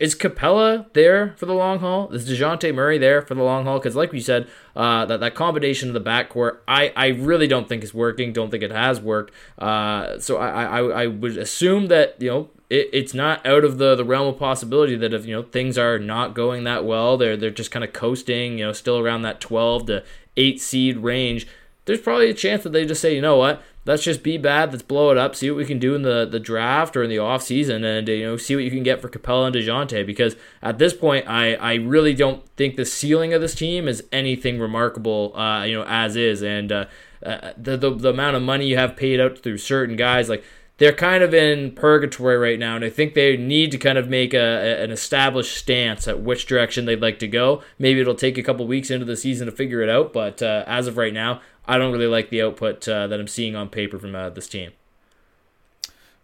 is 0.00 0.14
Capela 0.14 0.92
there 0.92 1.34
for 1.36 1.46
the 1.46 1.54
long 1.54 1.78
haul? 1.78 2.10
Is 2.12 2.28
Dejounte 2.28 2.74
Murray 2.74 2.98
there 2.98 3.22
for 3.22 3.34
the 3.34 3.42
long 3.42 3.64
haul? 3.64 3.78
Because 3.78 3.96
like 3.96 4.12
we 4.12 4.20
said, 4.20 4.48
uh, 4.74 5.04
that 5.06 5.20
that 5.20 5.34
combination 5.34 5.88
of 5.88 5.94
the 5.94 6.10
backcourt, 6.10 6.58
I, 6.66 6.92
I 6.96 7.08
really 7.08 7.46
don't 7.46 7.68
think 7.68 7.84
is 7.84 7.94
working. 7.94 8.32
Don't 8.32 8.50
think 8.50 8.62
it 8.62 8.70
has 8.70 9.00
worked. 9.00 9.32
Uh, 9.58 10.18
so 10.18 10.38
I, 10.38 10.64
I 10.64 11.02
I 11.02 11.06
would 11.06 11.36
assume 11.36 11.86
that 11.88 12.20
you 12.20 12.30
know 12.30 12.50
it, 12.70 12.90
it's 12.92 13.14
not 13.14 13.44
out 13.46 13.64
of 13.64 13.78
the, 13.78 13.94
the 13.94 14.04
realm 14.04 14.26
of 14.26 14.38
possibility 14.38 14.96
that 14.96 15.14
if 15.14 15.26
you 15.26 15.34
know 15.34 15.42
things 15.42 15.78
are 15.78 15.98
not 15.98 16.34
going 16.34 16.64
that 16.64 16.84
well, 16.84 17.16
they're 17.16 17.36
they're 17.36 17.50
just 17.50 17.70
kind 17.70 17.84
of 17.84 17.92
coasting, 17.92 18.58
you 18.58 18.66
know, 18.66 18.72
still 18.72 18.98
around 18.98 19.22
that 19.22 19.40
twelve 19.40 19.86
to 19.86 20.02
eight 20.36 20.60
seed 20.60 20.98
range. 20.98 21.46
There's 21.86 22.00
probably 22.00 22.30
a 22.30 22.34
chance 22.34 22.62
that 22.62 22.72
they 22.72 22.86
just 22.86 23.02
say, 23.02 23.14
you 23.14 23.20
know 23.20 23.36
what, 23.36 23.62
let's 23.86 24.02
just 24.02 24.22
be 24.22 24.38
bad, 24.38 24.72
let's 24.72 24.82
blow 24.82 25.10
it 25.10 25.18
up, 25.18 25.34
see 25.34 25.50
what 25.50 25.58
we 25.58 25.64
can 25.64 25.78
do 25.78 25.94
in 25.94 26.02
the, 26.02 26.24
the 26.24 26.40
draft 26.40 26.96
or 26.96 27.02
in 27.02 27.10
the 27.10 27.16
offseason, 27.16 27.84
and 27.84 28.08
you 28.08 28.24
know, 28.24 28.36
see 28.36 28.54
what 28.54 28.64
you 28.64 28.70
can 28.70 28.82
get 28.82 29.00
for 29.00 29.08
Capela 29.08 29.46
and 29.46 29.56
DeJounte. 29.56 30.06
Because 30.06 30.36
at 30.62 30.78
this 30.78 30.94
point, 30.94 31.28
I, 31.28 31.54
I 31.54 31.74
really 31.74 32.14
don't 32.14 32.46
think 32.56 32.76
the 32.76 32.84
ceiling 32.84 33.32
of 33.34 33.40
this 33.40 33.54
team 33.54 33.88
is 33.88 34.04
anything 34.12 34.58
remarkable, 34.58 35.36
uh, 35.36 35.64
you 35.64 35.74
know, 35.74 35.84
as 35.86 36.16
is. 36.16 36.42
And 36.42 36.72
uh, 36.72 36.86
uh, 37.24 37.52
the, 37.56 37.76
the 37.76 37.90
the 37.90 38.10
amount 38.10 38.36
of 38.36 38.42
money 38.42 38.66
you 38.66 38.76
have 38.76 38.96
paid 38.96 39.20
out 39.20 39.38
through 39.38 39.58
certain 39.58 39.96
guys, 39.96 40.28
like 40.28 40.44
they're 40.78 40.92
kind 40.92 41.22
of 41.22 41.32
in 41.32 41.70
purgatory 41.72 42.36
right 42.36 42.58
now, 42.58 42.74
and 42.74 42.84
I 42.84 42.90
think 42.90 43.14
they 43.14 43.36
need 43.36 43.70
to 43.70 43.78
kind 43.78 43.96
of 43.96 44.08
make 44.08 44.34
a, 44.34 44.82
an 44.82 44.90
established 44.90 45.56
stance 45.56 46.08
at 46.08 46.20
which 46.20 46.46
direction 46.46 46.84
they'd 46.84 47.00
like 47.00 47.20
to 47.20 47.28
go. 47.28 47.62
Maybe 47.78 48.00
it'll 48.00 48.16
take 48.16 48.36
a 48.36 48.42
couple 48.42 48.66
weeks 48.66 48.90
into 48.90 49.04
the 49.04 49.16
season 49.16 49.46
to 49.46 49.52
figure 49.52 49.82
it 49.82 49.88
out, 49.88 50.12
but 50.12 50.42
uh, 50.42 50.64
as 50.66 50.88
of 50.88 50.96
right 50.96 51.14
now, 51.14 51.40
I 51.66 51.78
don't 51.78 51.92
really 51.92 52.06
like 52.06 52.30
the 52.30 52.42
output 52.42 52.86
uh, 52.88 53.06
that 53.06 53.18
I'm 53.18 53.28
seeing 53.28 53.56
on 53.56 53.68
paper 53.68 53.98
from 53.98 54.14
uh, 54.14 54.30
this 54.30 54.48
team. 54.48 54.72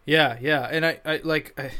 Yeah, 0.05 0.37
yeah, 0.41 0.67
and 0.71 0.85
I, 0.85 0.99
I 1.05 1.21
like 1.23 1.53
I, 1.59 1.71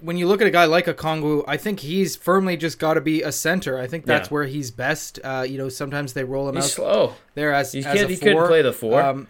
when 0.00 0.16
you 0.16 0.26
look 0.26 0.40
at 0.40 0.46
a 0.46 0.50
guy 0.50 0.64
like 0.64 0.86
Okongwu, 0.86 1.44
I 1.46 1.56
think 1.56 1.80
he's 1.80 2.16
firmly 2.16 2.56
just 2.56 2.78
got 2.78 2.94
to 2.94 3.00
be 3.00 3.22
a 3.22 3.32
center. 3.32 3.78
I 3.78 3.86
think 3.86 4.06
that's 4.06 4.28
Yeah. 4.28 4.32
where 4.34 4.44
he's 4.44 4.70
best. 4.70 5.18
Uh, 5.22 5.44
you 5.48 5.56
know, 5.58 5.68
sometimes 5.68 6.12
they 6.14 6.24
roll 6.24 6.48
him 6.48 6.56
He's 6.56 6.64
out 6.64 6.70
slow. 6.70 7.14
there 7.34 7.52
as, 7.52 7.72
He, 7.72 7.80
as 7.80 7.84
can't, 7.84 8.00
a 8.00 8.08
he 8.08 8.16
couldn't 8.16 8.46
play 8.46 8.62
the 8.62 8.72
four. 8.72 9.00
Um, 9.00 9.28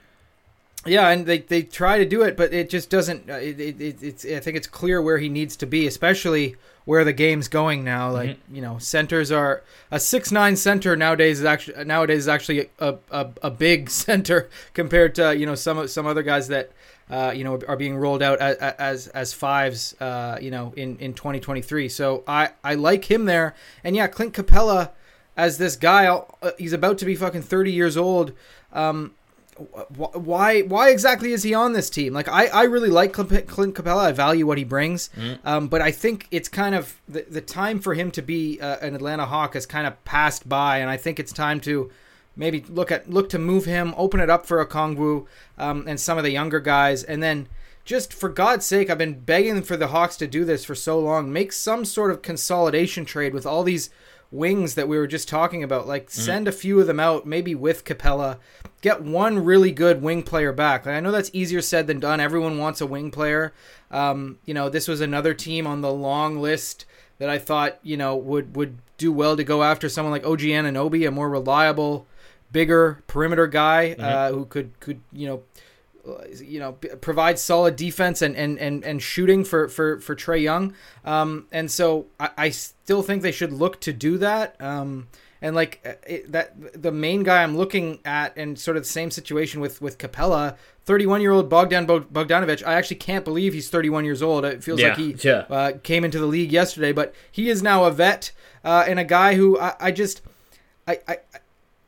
yeah, 0.87 1.09
and 1.09 1.27
they, 1.27 1.39
they 1.39 1.63
try 1.63 1.99
to 1.99 2.05
do 2.05 2.23
it, 2.23 2.37
but 2.37 2.53
it 2.53 2.69
just 2.71 2.91
doesn't. 2.91 3.31
uh, 3.31 3.35
it, 3.35 3.59
it, 3.61 4.03
it's 4.03 4.25
I 4.25 4.41
think 4.41 4.57
it's 4.57 4.67
clear 4.67 5.01
where 5.01 5.19
he 5.19 5.29
needs 5.29 5.57
to 5.57 5.67
be, 5.67 5.87
especially 5.87 6.57
where 6.85 7.05
the 7.05 7.13
game's 7.13 7.49
going 7.49 7.83
now. 7.85 8.11
Like 8.11 8.31
Mm-hmm. 8.31 8.55
you 8.57 8.63
know, 8.63 8.79
centers 8.79 9.33
are 9.33 9.63
a 9.91 9.99
six 10.01 10.31
nine 10.33 10.57
center 10.57 10.97
nowadays 10.97 11.41
is 11.41 11.45
actually 11.45 11.85
nowadays 11.85 12.19
is 12.21 12.29
actually 12.29 12.69
a, 12.79 12.97
a, 13.11 13.29
a 13.43 13.51
big 13.51 13.91
center 14.05 14.49
compared 14.75 15.15
to 15.17 15.37
you 15.37 15.47
know 15.47 15.55
some 15.55 15.87
some 15.89 16.07
other 16.07 16.23
guys 16.23 16.49
that 16.49 16.71
uh, 17.11 17.33
you 17.35 17.45
know 17.45 17.59
are 17.69 17.77
being 17.77 17.97
rolled 17.97 18.23
out 18.23 18.39
as 18.39 18.57
as, 18.57 19.09
as 19.09 19.33
fives. 19.33 19.95
Uh, 20.01 20.39
you 20.41 20.51
know 20.51 20.73
in 20.77 20.97
in 20.99 21.15
2023. 21.15 21.89
So 21.89 22.23
I 22.27 22.51
I 22.63 22.75
like 22.75 23.11
him 23.11 23.25
there, 23.27 23.55
and 23.83 23.95
yeah, 23.97 24.07
Clint 24.07 24.35
Capela 24.35 24.91
as 25.37 25.59
this 25.59 25.77
guy. 25.77 26.07
uh, 26.07 26.51
He's 26.59 26.73
about 26.73 26.99
to 26.99 27.05
be 27.05 27.17
fucking 27.17 27.43
30 27.43 27.73
years 27.73 27.97
old. 27.97 28.33
Um, 28.73 29.15
why 29.57 30.63
why 30.63 30.91
exactly 30.91 31.33
is 31.33 31.43
he 31.43 31.55
on 31.55 31.73
this 31.73 31.89
team? 31.91 32.13
Like 32.13 32.29
I, 32.29 32.47
I 32.47 32.63
really 32.65 32.91
like 32.91 33.13
Clint 33.13 33.75
Capela. 33.75 34.07
I 34.07 34.13
value 34.13 34.47
what 34.47 34.59
he 34.59 34.65
brings, 34.65 35.11
um, 35.45 35.69
but 35.69 35.81
I 35.81 35.91
think 35.91 36.27
it's 36.31 36.49
kind 36.49 36.75
of 36.75 37.01
the, 37.09 37.25
the 37.29 37.41
time 37.41 37.81
for 37.81 37.95
him 37.95 38.11
to 38.13 38.23
be 38.23 38.61
uh, 38.61 38.79
an 38.81 38.95
Atlanta 38.95 39.27
Hawk 39.27 39.55
has 39.55 39.67
kind 39.67 39.87
of 39.87 40.03
passed 40.05 40.49
by, 40.49 40.79
and 40.79 40.91
I 40.91 40.97
think 40.97 41.21
it's 41.21 41.33
time 41.33 41.61
to 41.61 41.91
maybe 42.37 42.65
look 42.69 42.91
at 42.91 43.09
look 43.09 43.29
to 43.31 43.39
move 43.39 43.65
him, 43.65 43.95
open 43.97 44.21
it 44.21 44.31
up 44.31 44.47
for 44.47 44.65
Okongwu 44.65 45.27
um, 45.59 45.85
and 45.87 46.01
some 46.01 46.19
of 46.19 46.25
the 46.25 46.33
younger 46.33 46.61
guys, 46.61 47.03
and 47.05 47.23
then 47.23 47.49
just 47.85 48.15
for 48.15 48.29
God's 48.31 48.65
sake, 48.65 48.89
I've 48.89 48.99
been 48.99 49.21
begging 49.21 49.63
for 49.63 49.77
the 49.77 49.89
Hawks 49.89 50.17
to 50.17 50.27
do 50.27 50.45
this 50.45 50.65
for 50.65 50.75
so 50.75 50.99
long. 50.99 51.33
Make 51.33 51.53
some 51.53 51.85
sort 51.85 52.11
of 52.11 52.23
consolidation 52.23 53.05
trade 53.05 53.35
with 53.35 53.45
all 53.45 53.63
these 53.63 53.91
wings 54.35 54.75
that 54.75 54.89
we 54.89 54.99
were 54.99 55.07
just 55.07 55.29
talking 55.29 55.63
about. 55.63 55.87
Like 55.87 56.11
send 56.11 56.49
a 56.49 56.53
few 56.53 56.81
of 56.81 56.87
them 56.87 57.01
out, 57.01 57.27
maybe 57.27 57.55
with 57.55 57.85
Capela. 57.85 58.39
Get 58.83 59.03
one 59.03 59.45
really 59.45 59.71
good 59.71 60.03
wing 60.03 60.23
player 60.23 60.53
back. 60.53 60.85
Like, 60.85 60.97
I 60.97 61.01
know 61.01 61.13
that's 61.13 61.31
easier 61.33 61.63
said 61.63 61.87
than 61.87 62.01
done. 62.01 62.21
Everyone 62.21 62.59
wants 62.59 62.81
a 62.81 62.87
wing 62.87 63.11
player. 63.11 63.55
Um, 63.91 64.39
you 64.45 64.53
know, 64.53 64.69
this 64.69 64.89
was 64.89 65.01
another 65.01 65.33
team 65.33 65.67
on 65.67 65.81
the 65.81 65.93
long 65.93 66.39
list 66.39 66.85
that 67.19 67.31
I 67.31 67.39
thought 67.39 67.79
you 67.83 67.97
know 67.97 68.17
would 68.17 68.57
would 68.57 68.79
do 68.99 69.13
well 69.13 69.37
to 69.37 69.45
go 69.45 69.63
after 69.63 69.89
someone 69.89 70.13
like 70.13 70.27
OG 70.27 70.41
Anunoby, 70.41 71.07
a 71.07 71.11
more 71.11 71.31
reliable, 71.31 72.07
bigger 72.53 73.03
perimeter 73.07 73.47
guy 73.47 73.93
uh, 73.93 74.33
who 74.33 74.45
could 74.47 74.79
could 74.81 75.01
you 75.13 75.27
know 75.29 75.43
you 76.43 76.59
know 76.61 76.73
provide 76.73 77.39
solid 77.39 77.77
defense 77.77 78.23
and 78.23 78.37
and 78.37 78.59
and, 78.59 78.85
and 78.85 79.03
shooting 79.03 79.45
for 79.45 79.69
for 79.69 80.01
for 80.01 80.15
Trae 80.15 80.43
Young. 80.43 80.75
Um, 81.05 81.47
and 81.53 81.71
so 81.71 82.07
I, 82.21 82.31
I 82.37 82.51
still 82.51 83.03
think 83.03 83.23
they 83.23 83.33
should 83.33 83.53
look 83.53 83.81
to 83.81 83.93
do 83.93 84.19
that. 84.19 84.61
Um, 84.61 85.09
and 85.43 85.55
like 85.55 85.81
uh, 85.85 85.93
it, 86.07 86.33
that, 86.33 86.83
the 86.83 86.91
main 86.93 87.23
guy 87.23 87.43
I'm 87.43 87.57
looking 87.57 87.99
at, 88.07 88.35
and 88.37 88.59
sort 88.59 88.79
of 88.79 88.85
the 88.85 88.89
same 88.89 89.11
situation 89.11 89.61
with 89.61 89.83
with 89.83 89.99
Capela, 89.99 90.57
31 90.87 91.21
year 91.21 91.33
old 91.33 91.51
Bogdan 91.51 91.87
Bogdanovic. 91.87 92.67
I 92.67 92.75
actually 92.75 92.97
can't 92.97 93.25
believe 93.25 93.53
he's 93.53 93.69
31 93.69 94.05
years 94.07 94.23
old. 94.23 94.45
It 94.47 94.65
feels 94.65 94.81
Yeah, 94.81 94.89
like 94.89 94.97
he 94.99 95.17
yeah. 95.23 95.45
uh, 95.51 95.73
came 95.83 96.03
into 96.05 96.19
the 96.19 96.27
league 96.27 96.51
yesterday, 96.53 96.93
but 96.93 97.15
he 97.31 97.51
is 97.51 97.63
now 97.63 97.85
a 97.85 97.91
vet 97.91 98.33
uh, 98.65 98.85
and 98.87 98.99
a 98.99 99.05
guy 99.05 99.35
who 99.35 99.59
I, 99.59 99.75
I 99.81 99.91
just 99.91 100.23
I, 100.89 100.99
I 101.07 101.17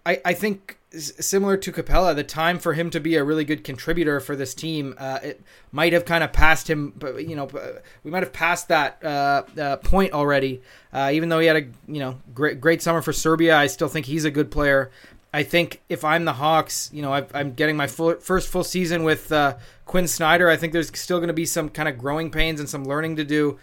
I 0.05 0.21
I 0.27 0.35
think 0.35 0.79
similar 0.99 1.57
to 1.57 1.73
Capela, 1.73 2.15
the 2.15 2.25
time 2.25 2.59
for 2.59 2.75
him 2.75 2.91
to 2.91 3.01
be 3.01 3.17
a 3.17 3.25
really 3.25 3.45
good 3.45 3.65
contributor 3.65 4.21
for 4.21 4.37
this 4.37 4.55
team, 4.55 4.95
uh, 4.99 5.19
it 5.23 5.43
might 5.73 5.93
have 5.93 6.05
kind 6.05 6.23
of 6.25 6.33
passed 6.33 6.69
him. 6.69 6.93
But 6.97 7.27
you 7.27 7.37
know, 7.37 7.47
uh, 7.47 7.81
we 8.03 8.11
might 8.11 8.23
have 8.23 8.33
passed 8.33 8.69
that 8.69 9.05
uh, 9.05 9.43
uh, 9.59 9.77
point 9.79 10.13
already. 10.13 10.63
Uh, 10.93 11.11
even 11.13 11.29
though 11.29 11.41
he 11.41 11.47
had 11.47 11.57
a 11.57 11.67
you 11.87 12.01
know 12.01 12.19
great 12.35 12.61
great 12.61 12.83
summer 12.83 13.03
for 13.03 13.13
Serbia, 13.13 13.57
I 13.57 13.67
still 13.67 13.89
think 13.89 14.07
he's 14.07 14.25
a 14.25 14.31
good 14.31 14.51
player. 14.51 14.91
I 15.33 15.43
think 15.43 15.83
if 15.89 16.05
I'm 16.05 16.25
the 16.25 16.33
Hawks, 16.33 16.89
you 16.95 17.03
know, 17.03 17.13
I've, 17.13 17.35
I'm 17.35 17.53
getting 17.53 17.77
my 17.77 17.87
full, 17.87 18.15
first 18.15 18.49
full 18.49 18.65
season 18.65 19.05
with 19.05 19.31
uh, 19.31 19.57
Quin 19.85 20.09
Snyder. 20.09 20.49
I 20.49 20.57
think 20.57 20.73
there's 20.73 20.99
still 20.99 21.19
going 21.19 21.29
to 21.29 21.35
be 21.35 21.45
some 21.45 21.69
kind 21.69 21.89
of 21.91 21.99
growing 21.99 22.31
pains 22.31 22.59
and 22.59 22.69
some 22.69 22.85
learning 22.85 23.17
to 23.17 23.25
do. 23.25 23.59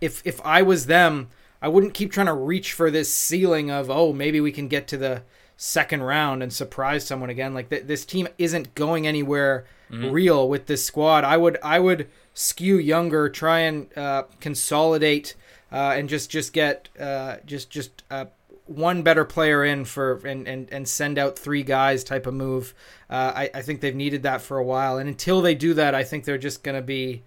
If 0.00 0.26
if 0.26 0.40
I 0.44 0.62
was 0.62 0.86
them, 0.86 1.28
I 1.60 1.68
wouldn't 1.68 1.92
keep 1.92 2.12
trying 2.12 2.28
to 2.28 2.34
reach 2.34 2.72
for 2.72 2.90
this 2.90 3.12
ceiling 3.12 3.70
of 3.70 3.90
oh 3.90 4.12
maybe 4.12 4.40
we 4.40 4.52
can 4.52 4.68
get 4.68 4.88
to 4.88 4.96
the 4.96 5.22
second 5.60 6.02
round 6.04 6.40
and 6.42 6.52
surprise 6.52 7.04
someone 7.04 7.28
again. 7.28 7.52
Like 7.52 7.68
th- 7.68 7.84
this 7.84 8.06
team 8.06 8.28
isn't 8.38 8.74
going 8.74 9.06
anywhere 9.06 9.66
real 9.90 10.48
with 10.48 10.66
this 10.66 10.84
squad. 10.84 11.24
I 11.24 11.36
would 11.36 11.58
I 11.62 11.78
would 11.80 12.08
skew 12.32 12.78
younger, 12.78 13.28
try 13.28 13.60
and 13.60 13.88
uh, 13.98 14.22
consolidate, 14.40 15.34
uh, 15.72 15.94
and 15.96 16.08
just 16.08 16.30
just 16.30 16.52
get 16.52 16.88
uh, 16.98 17.36
just 17.44 17.70
just 17.70 18.04
uh, 18.10 18.26
one 18.66 19.02
better 19.02 19.24
player 19.24 19.64
in 19.64 19.84
for 19.84 20.20
and, 20.26 20.46
and 20.46 20.68
and 20.70 20.86
send 20.86 21.18
out 21.18 21.38
three 21.38 21.62
guys 21.62 22.04
type 22.04 22.26
of 22.26 22.34
move. 22.34 22.74
Uh, 23.10 23.32
I 23.34 23.50
I 23.54 23.62
think 23.62 23.80
they've 23.80 23.96
needed 23.96 24.22
that 24.22 24.42
for 24.42 24.58
a 24.58 24.64
while, 24.64 24.98
and 24.98 25.08
until 25.08 25.40
they 25.40 25.54
do 25.54 25.74
that, 25.74 25.94
I 25.94 26.04
think 26.04 26.24
they're 26.24 26.38
just 26.38 26.62
gonna 26.62 26.82
be 26.82 27.24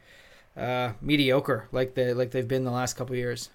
uh, 0.56 0.94
mediocre 1.02 1.68
like 1.72 1.96
they 1.96 2.14
like 2.14 2.32
they've 2.32 2.48
been 2.48 2.64
the 2.64 2.72
last 2.72 2.94
couple 2.94 3.16
years. 3.16 3.50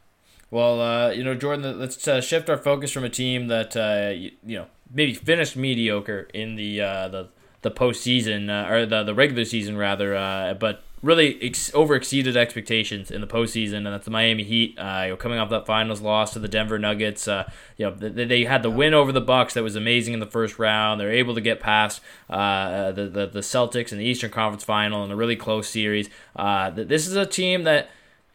Well, 0.50 0.80
uh, 0.80 1.10
you 1.10 1.24
know, 1.24 1.34
Jordan, 1.34 1.78
let's 1.78 2.06
uh, 2.06 2.20
shift 2.20 2.48
our 2.48 2.56
focus 2.56 2.92
from 2.92 3.04
a 3.04 3.08
team 3.08 3.48
that 3.48 3.76
uh, 3.76 4.12
you, 4.12 4.30
you 4.44 4.58
know 4.58 4.66
maybe 4.92 5.14
finished 5.14 5.56
mediocre 5.56 6.28
in 6.32 6.56
the 6.56 6.80
uh, 6.80 7.08
the 7.08 7.28
the 7.62 7.70
postseason 7.70 8.48
uh, 8.48 8.72
or 8.72 8.86
the 8.86 9.02
the 9.02 9.14
regular 9.14 9.44
season 9.44 9.76
rather, 9.76 10.14
uh, 10.14 10.54
but 10.54 10.84
really 11.02 11.36
ex- 11.42 11.72
over 11.74 11.94
exceeded 11.96 12.36
expectations 12.36 13.10
in 13.10 13.20
the 13.20 13.26
postseason, 13.26 13.78
and 13.78 13.86
that's 13.86 14.04
the 14.04 14.10
Miami 14.12 14.44
Heat. 14.44 14.70
You 14.76 14.84
know, 14.84 15.16
coming 15.18 15.38
off 15.40 15.50
that 15.50 15.66
finals 15.66 16.00
loss 16.00 16.32
to 16.34 16.38
the 16.38 16.48
Denver 16.48 16.78
Nuggets, 16.78 17.26
you 17.26 17.44
know 17.80 17.90
they, 17.90 18.24
they 18.24 18.44
had 18.44 18.62
the 18.62 18.70
win 18.70 18.94
over 18.94 19.10
the 19.10 19.20
Bucks 19.20 19.54
that 19.54 19.64
was 19.64 19.74
amazing 19.74 20.14
in 20.14 20.20
the 20.20 20.26
first 20.26 20.60
round. 20.60 21.00
They're 21.00 21.10
able 21.10 21.34
to 21.34 21.40
get 21.40 21.58
past 21.58 22.00
the, 22.28 23.10
the 23.12 23.26
the 23.26 23.40
Celtics 23.40 23.90
in 23.90 23.98
the 23.98 24.04
Eastern 24.04 24.30
Conference 24.30 24.62
Final 24.62 25.04
in 25.04 25.10
a 25.10 25.16
really 25.16 25.36
close 25.36 25.68
series. 25.68 26.08
This 26.36 27.08
is 27.08 27.16
a 27.16 27.26
team 27.26 27.64
that 27.64 27.90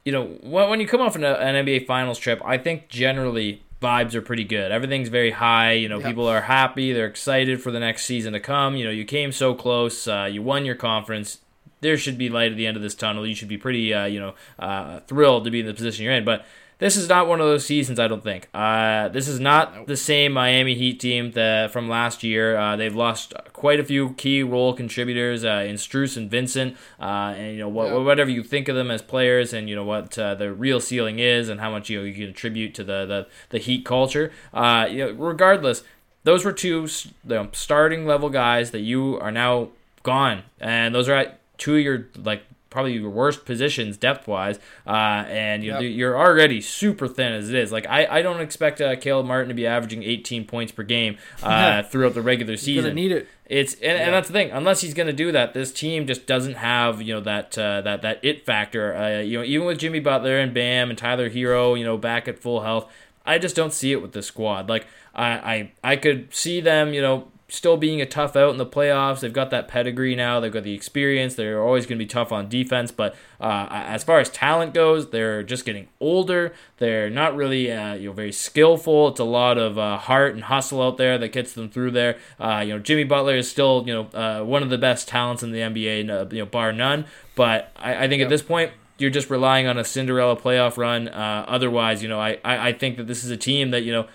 you 0.06 0.12
know, 0.12 0.26
when, 0.42 0.70
when 0.70 0.80
you 0.80 0.88
come 0.88 1.02
off 1.02 1.16
an, 1.16 1.24
an 1.24 1.66
NBA 1.66 1.86
Finals 1.86 2.18
trip, 2.20 2.42
I 2.46 2.58
think 2.58 2.90
generally 2.90 3.62
vibes 3.82 4.14
are 4.14 4.22
pretty 4.22 4.44
good. 4.44 4.72
Everything's 4.72 5.10
very 5.10 5.32
high. 5.32 5.72
You 5.74 5.90
know, 5.90 5.98
Yep. 6.00 6.08
people 6.08 6.28
are 6.28 6.42
happy. 6.42 6.94
They're 6.94 7.08
excited 7.08 7.62
for 7.62 7.72
the 7.72 7.80
next 7.80 8.06
season 8.06 8.34
to 8.34 8.40
come. 8.40 8.76
You 8.76 8.86
know, 8.86 8.92
you 8.92 9.06
came 9.06 9.32
so 9.32 9.54
close. 9.56 10.08
Uh, 10.08 10.30
you 10.32 10.42
won 10.42 10.66
your 10.66 10.76
conference. 10.76 11.40
There 11.82 11.98
should 11.98 12.18
be 12.18 12.30
light 12.30 12.52
at 12.52 12.58
the 12.58 12.68
end 12.68 12.78
of 12.78 12.84
this 12.84 12.94
tunnel. 12.94 13.26
You 13.26 13.34
should 13.34 13.48
be 13.48 13.58
pretty, 13.58 13.92
uh, 13.94 14.06
you 14.06 14.20
know, 14.20 14.36
uh, 14.60 15.00
thrilled 15.02 15.46
to 15.46 15.52
be 15.52 15.62
in 15.62 15.66
the 15.66 15.74
position 15.74 16.06
you're 16.06 16.14
in. 16.14 16.24
But 16.26 16.46
this 16.82 16.98
is 16.98 17.08
not 17.08 17.28
one 17.28 17.40
of 17.40 17.46
those 17.46 17.64
seasons. 17.66 18.00
I 18.00 18.08
don't 18.08 18.24
think. 18.24 18.50
Uh, 18.56 19.08
this 19.10 19.28
is 19.28 19.40
not 19.40 19.86
the 19.86 19.96
same 19.96 20.34
Miami 20.34 20.74
Heat 20.74 21.00
team 21.00 21.32
that 21.34 21.70
from 21.72 21.88
last 21.88 22.24
year. 22.24 22.58
Uh, 22.58 22.76
they've 22.76 22.96
lost 22.96 23.34
quite 23.54 23.80
a 23.80 23.84
few 23.86 24.14
key 24.16 24.42
role 24.42 24.74
contributors 24.74 25.46
uh, 25.46 25.64
in 25.68 25.76
Strus 25.76 26.18
and 26.18 26.30
Vincent. 26.30 26.76
Uh, 27.00 27.36
and 27.38 27.54
you 27.54 27.60
know 27.60 27.70
what, 27.70 27.88
Yeah. 27.90 27.98
whatever 28.00 28.32
you 28.32 28.42
think 28.42 28.68
of 28.68 28.76
them 28.76 28.90
as 28.90 29.04
players, 29.04 29.54
and 29.54 29.70
you 29.70 29.76
know 29.76 29.84
what 29.86 30.18
uh, 30.18 30.34
the 30.34 30.52
real 30.52 30.80
ceiling 30.80 31.20
is, 31.20 31.50
and 31.50 31.60
how 31.62 31.70
much 31.70 31.88
you 31.90 32.00
know 32.00 32.04
you 32.04 32.14
can 32.14 32.26
contribute 32.26 32.74
to 32.76 32.84
the 32.84 33.06
the, 33.06 33.28
the 33.52 33.60
Heat 33.60 33.86
culture. 33.86 34.32
Uh, 34.52 34.88
you 34.90 35.06
know, 35.06 35.12
regardless, 35.12 35.84
those 36.24 36.44
were 36.44 36.52
two 36.52 36.88
you 36.88 37.12
know, 37.36 37.48
starting 37.52 38.08
level 38.08 38.30
guys 38.30 38.72
that 38.72 38.82
you 38.82 39.20
are 39.20 39.32
now 39.32 39.70
gone, 40.02 40.42
and 40.60 40.96
those 40.96 41.08
are 41.08 41.14
at 41.16 41.40
two 41.60 41.76
of 41.76 41.82
your 41.82 42.08
like 42.18 42.42
probably 42.72 42.94
your 42.94 43.12
worst 43.12 43.46
positions 43.46 43.98
depth 43.98 44.28
wise, 44.28 44.58
uh, 44.88 44.90
and 45.28 45.64
you 45.64 45.72
know, 45.72 45.80
Yep. 45.80 45.96
you're 45.96 46.18
already 46.18 46.60
super 46.62 47.08
thin 47.08 47.34
as 47.34 47.50
it 47.50 47.56
is. 47.56 47.72
Like 47.72 47.86
I, 47.88 48.08
I 48.08 48.22
don't 48.24 48.42
expect 48.42 48.82
uh, 48.82 48.96
Caleb 48.96 49.28
Martin 49.28 49.50
to 49.50 49.54
be 49.54 49.68
averaging 49.68 50.02
18 50.02 50.46
points 50.46 50.72
per 50.72 50.82
game 50.82 51.18
uh, 51.44 51.84
throughout 51.84 52.16
the 52.16 52.24
regular 52.24 52.58
season. 52.58 52.96
need 52.96 53.12
it. 53.12 53.28
It's 53.46 53.76
and, 53.76 53.98
and 54.02 54.14
that's 54.14 54.30
the 54.30 54.34
thing. 54.34 54.50
Unless 54.52 54.82
he's 54.82 54.94
going 54.94 55.08
to 55.08 55.14
do 55.14 55.32
that, 55.34 55.54
this 55.54 55.72
team 55.74 56.08
just 56.08 56.26
doesn't 56.26 56.56
have 56.56 57.02
you 57.02 57.14
know 57.14 57.20
that 57.22 57.58
uh, 57.58 57.82
that 57.82 58.02
that 58.02 58.20
it 58.24 58.46
factor. 58.46 58.96
Uh, 58.96 59.20
you 59.20 59.38
know, 59.38 59.44
even 59.44 59.68
with 59.68 59.78
Jimmy 59.78 60.00
Butler 60.00 60.40
and 60.40 60.54
Bam 60.54 60.90
and 60.90 60.98
Tyler 60.98 61.30
Herro, 61.30 61.78
you 61.78 61.84
know, 61.84 61.98
back 61.98 62.28
at 62.30 62.40
full 62.40 62.62
health, 62.62 62.90
I 63.26 63.38
just 63.38 63.56
don't 63.56 63.74
see 63.74 63.92
it 63.92 64.02
with 64.02 64.14
this 64.14 64.26
squad. 64.28 64.70
Like 64.70 64.88
I 65.14 65.28
I, 65.28 65.72
I 65.84 65.96
could 65.98 66.34
see 66.34 66.62
them, 66.62 66.94
you 66.94 67.02
know. 67.02 67.28
Still 67.54 67.76
being 67.76 68.00
a 68.00 68.06
tough 68.06 68.38
out 68.38 68.52
in 68.52 68.58
the 68.58 68.66
playoffs. 68.66 69.20
They've 69.20 69.34
got 69.34 69.50
that 69.50 69.68
pedigree 69.68 70.16
now. 70.16 70.40
They've 70.40 70.54
got 70.54 70.64
the 70.64 70.74
experience. 70.74 71.36
They're 71.36 71.62
always 71.62 71.86
going 71.86 72.00
to 72.00 72.06
be 72.06 72.08
tough 72.08 72.32
on 72.32 72.48
defense. 72.48 72.92
But 72.92 73.14
uh, 73.42 73.68
as 73.70 74.06
far 74.06 74.22
as 74.22 74.30
talent 74.30 74.74
goes, 74.74 75.10
they're 75.10 75.44
just 75.44 75.66
getting 75.66 75.90
older. 76.00 76.54
They're 76.78 77.10
not 77.10 77.36
really 77.36 77.70
uh, 77.70 77.96
you 77.96 78.08
know 78.08 78.14
very 78.14 78.32
skillful. 78.32 79.10
It's 79.10 79.20
a 79.20 79.26
lot 79.26 79.58
of 79.58 79.78
uh, 79.78 79.98
heart 79.98 80.34
and 80.34 80.46
hustle 80.46 80.82
out 80.82 80.96
there 80.96 81.18
that 81.18 81.34
gets 81.34 81.52
them 81.52 81.70
through 81.70 81.92
there. 81.92 82.18
Uh, 82.40 82.64
you 82.66 82.74
know, 82.74 82.80
Jimmy 82.80 83.04
Butler 83.04 83.36
is 83.36 83.52
still 83.52 83.84
you 83.86 83.94
know 83.96 84.04
uh, 84.18 84.46
one 84.46 84.64
of 84.64 84.70
the 84.70 84.78
best 84.78 85.10
talents 85.10 85.44
in 85.44 85.52
the 85.52 85.60
NBA, 85.60 86.10
uh, 86.10 86.34
you 86.34 86.40
know, 86.40 86.46
bar 86.46 86.72
none. 86.72 87.04
But 87.36 87.74
I, 87.76 88.06
I 88.06 88.08
think 88.08 88.22
at 88.22 88.30
this 88.30 88.42
point, 88.42 88.72
you're 88.98 89.10
just 89.10 89.30
relying 89.30 89.68
on 89.68 89.78
a 89.78 89.84
Cinderella 89.84 90.38
playoff 90.38 90.78
run. 90.78 91.10
Uh, 91.10 91.44
otherwise, 91.50 92.02
you 92.02 92.08
know, 92.08 92.22
I, 92.22 92.40
I, 92.46 92.70
I 92.70 92.72
think 92.72 92.96
that 92.96 93.08
this 93.08 93.26
is 93.26 93.30
a 93.30 93.38
team 93.38 93.72
that 93.72 93.82
you 93.82 93.92
know. 93.92 94.08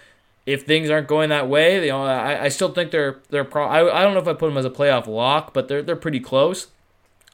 If 0.46 0.64
things 0.64 0.88
aren't 0.90 1.08
going 1.08 1.30
that 1.30 1.48
way, 1.48 1.84
you 1.84 1.90
know, 1.90 2.04
I, 2.04 2.44
I 2.44 2.48
still 2.48 2.72
think 2.72 2.92
they're 2.92 3.20
they're 3.30 3.44
pro. 3.44 3.66
I, 3.66 4.00
I 4.00 4.02
don't 4.04 4.14
know 4.14 4.20
if 4.20 4.28
I 4.28 4.32
put 4.32 4.48
them 4.48 4.56
as 4.56 4.64
a 4.64 4.70
playoff 4.70 5.06
lock, 5.06 5.52
but 5.52 5.68
they're 5.68 5.82
they're 5.82 5.96
pretty 5.96 6.20
close. 6.20 6.68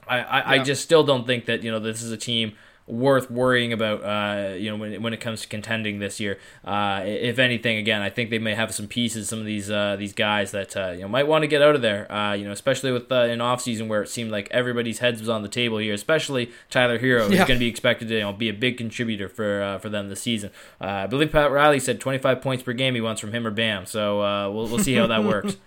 I, 0.09 0.19
I, 0.21 0.53
I 0.55 0.59
just 0.59 0.83
still 0.83 1.05
don't 1.05 1.27
think 1.27 1.47
that 1.47 1.63
you 1.63 1.71
know 1.71 1.79
this 1.79 2.03
is 2.03 2.11
a 2.11 2.17
team 2.17 2.57
worth 2.87 3.31
worrying 3.31 3.73
about. 3.73 4.03
Uh, 4.03 4.55
you 4.55 4.71
know 4.71 4.77
when 4.77 5.03
when 5.03 5.13
it 5.13 5.21
comes 5.21 5.43
to 5.43 5.49
contending 5.49 5.99
this 5.99 6.21
year. 6.21 6.39
Uh, 6.65 7.03
if 7.05 7.39
anything, 7.39 7.77
again, 7.79 8.03
I 8.03 8.11
think 8.11 8.31
they 8.31 8.39
may 8.39 8.55
have 8.55 8.75
some 8.75 8.87
pieces. 8.89 9.29
Some 9.29 9.39
of 9.39 9.45
these 9.45 9.71
uh, 9.71 9.97
these 9.99 10.13
guys 10.13 10.51
that 10.51 10.77
uh, 10.77 10.91
you 10.91 11.03
know 11.03 11.09
might 11.09 11.27
want 11.27 11.43
to 11.43 11.47
get 11.49 11.63
out 11.63 11.75
of 11.75 11.83
there. 11.83 12.11
Uh, 12.13 12.33
you 12.35 12.45
know, 12.45 12.53
especially 12.53 12.93
with 12.93 13.11
uh, 13.11 13.17
an 13.23 13.41
off 13.41 13.61
season 13.61 13.89
where 13.89 14.03
it 14.03 14.09
seemed 14.09 14.31
like 14.31 14.49
everybody's 14.51 14.99
heads 14.99 15.21
was 15.21 15.29
on 15.29 15.43
the 15.43 15.49
table 15.49 15.79
here. 15.79 15.95
Especially 15.95 16.51
Tyler 16.71 16.99
Herro, 16.99 17.23
who's 17.29 17.33
Yeah. 17.39 17.47
going 17.47 17.59
to 17.59 17.65
be 17.65 17.69
expected 17.69 18.09
to 18.09 18.15
you 18.15 18.21
know 18.21 18.33
be 18.33 18.49
a 18.49 18.55
big 18.55 18.77
contributor 18.79 19.29
for 19.29 19.63
uh, 19.63 19.79
for 19.79 19.89
them 19.89 20.09
this 20.09 20.23
season. 20.23 20.51
Uh, 20.81 20.85
I 20.87 21.07
believe 21.07 21.33
Pat 21.33 21.51
Riley 21.51 21.81
said 21.81 22.01
25 22.01 22.41
points 22.43 22.63
per 22.63 22.73
game 22.73 22.95
he 22.95 23.01
wants 23.01 23.21
from 23.21 23.33
him 23.33 23.47
or 23.47 23.51
Bam. 23.51 23.87
So 23.87 24.21
uh, 24.23 24.51
we'll 24.51 24.67
we'll 24.69 24.79
see 24.79 24.95
how 24.95 25.07
that 25.07 25.25
works. 25.25 25.57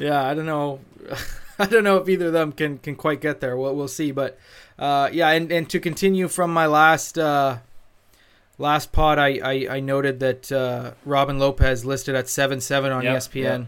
Yeah, 0.00 0.24
I 0.24 0.32
don't 0.34 0.46
know. 0.46 0.78
I 1.58 1.66
don't 1.66 1.82
know 1.82 1.96
if 1.96 2.08
either 2.08 2.26
of 2.26 2.32
them 2.32 2.52
can 2.52 2.78
can 2.78 2.94
quite 2.94 3.20
get 3.20 3.40
there. 3.40 3.56
We'll 3.56 3.74
we'll 3.74 3.88
see. 3.88 4.12
But 4.12 4.38
uh, 4.78 5.08
yeah, 5.12 5.30
and, 5.30 5.50
and 5.52 5.68
to 5.70 5.80
continue 5.80 6.28
from 6.28 6.52
my 6.52 6.66
last 6.66 7.18
uh, 7.18 7.58
last 8.58 8.92
pod, 8.92 9.18
I, 9.18 9.38
I, 9.42 9.66
I 9.76 9.80
noted 9.80 10.20
that 10.20 10.50
uh, 10.52 10.92
Robin 11.04 11.38
Lopez 11.38 11.84
listed 11.84 12.14
at 12.14 12.28
seven 12.28 12.60
seven 12.60 12.92
on 12.92 13.04
Yep, 13.04 13.16
ESPN. 13.16 13.42
yep. 13.42 13.66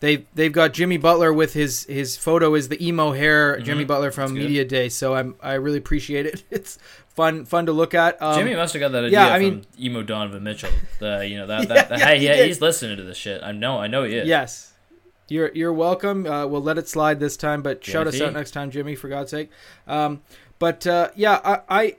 They 0.00 0.24
they've 0.34 0.52
got 0.52 0.72
Jimmy 0.72 0.96
Butler 0.96 1.30
with 1.32 1.52
his 1.52 1.84
his 1.84 2.16
photo 2.16 2.54
is 2.54 2.68
the 2.68 2.84
emo 2.86 3.12
hair 3.12 3.58
Jimmy 3.60 3.84
Mhm. 3.84 3.88
Butler 3.88 4.10
from 4.10 4.32
Media 4.32 4.64
Day. 4.64 4.88
So 4.88 5.14
I'm 5.14 5.34
I 5.42 5.54
really 5.54 5.78
appreciate 5.78 6.24
it. 6.26 6.42
It's 6.50 6.78
fun 7.08 7.44
fun 7.44 7.66
to 7.66 7.72
look 7.72 7.92
at. 7.92 8.20
Um, 8.22 8.38
Jimmy 8.38 8.54
must 8.56 8.72
have 8.72 8.80
got 8.80 8.92
that 8.92 9.04
idea 9.04 9.18
yeah, 9.20 9.32
I 9.34 9.36
from 9.38 9.42
mean- 9.42 9.66
emo 9.78 10.02
Donovan 10.02 10.42
Mitchell. 10.42 10.70
The 11.00 11.26
you 11.28 11.36
know 11.36 11.46
that, 11.48 11.68
Yeah, 11.68 11.84
that, 11.88 11.98
yeah, 11.98 12.06
hey 12.06 12.18
he 12.18 12.24
yeah 12.24 12.44
he's 12.44 12.62
listening 12.62 12.96
to 12.96 13.02
this 13.02 13.18
shit. 13.18 13.42
I 13.42 13.52
know 13.52 13.78
I 13.78 13.88
know 13.88 14.04
he 14.04 14.14
is. 14.16 14.26
Yes. 14.26 14.69
You're 15.30 15.52
you're 15.54 15.72
welcome. 15.72 16.26
Uh, 16.26 16.46
we'll 16.46 16.62
let 16.62 16.76
it 16.76 16.88
slide 16.88 17.20
this 17.20 17.36
time, 17.36 17.62
but 17.62 17.84
shout 17.84 18.06
us 18.06 18.20
out 18.20 18.32
next 18.32 18.50
time, 18.50 18.70
Jimmy, 18.70 18.96
for 18.96 19.08
God's 19.08 19.30
sake. 19.30 19.50
Um, 19.86 20.22
but 20.58 20.86
uh, 20.86 21.10
yeah, 21.14 21.40
I, 21.44 21.60
I 21.68 21.96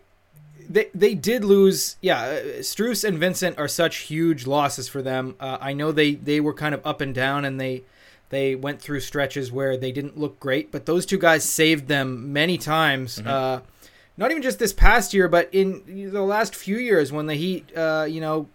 they 0.70 0.90
they 0.94 1.16
did 1.16 1.44
lose. 1.44 1.98
Yeah, 2.02 2.22
uh, 2.22 2.44
Strus 2.60 3.04
and 3.08 3.18
Vincent 3.18 3.58
are 3.58 3.68
such 3.68 3.98
huge 4.00 4.46
losses 4.46 4.88
for 4.88 5.02
them. 5.02 5.36
Uh, 5.40 5.58
I 5.62 5.74
know 5.74 5.92
they 5.92 6.16
they 6.16 6.40
were 6.40 6.54
kind 6.54 6.76
of 6.76 6.86
up 6.86 7.02
and 7.02 7.16
down, 7.16 7.46
and 7.46 7.60
they 7.60 7.84
they 8.30 8.56
went 8.56 8.82
through 8.82 9.00
stretches 9.00 9.52
where 9.52 9.78
they 9.78 9.92
didn't 9.92 10.18
look 10.18 10.40
great. 10.40 10.72
But 10.72 10.86
those 10.86 11.06
two 11.06 11.18
guys 11.18 11.44
saved 11.44 11.88
them 11.88 12.34
many 12.34 12.58
times. 12.58 13.18
Mm-hmm. 13.18 13.28
Uh, 13.28 13.60
not 14.18 14.32
even 14.32 14.44
just 14.44 14.60
this 14.60 14.74
past 14.74 15.14
year, 15.14 15.28
but 15.28 15.50
in 15.54 16.12
the 16.12 16.22
last 16.22 16.54
few 16.56 16.78
years 16.78 17.12
when 17.12 17.28
the 17.28 17.36
Heat, 17.36 17.76
uh, 17.76 18.06
you 18.10 18.22
know. 18.22 18.48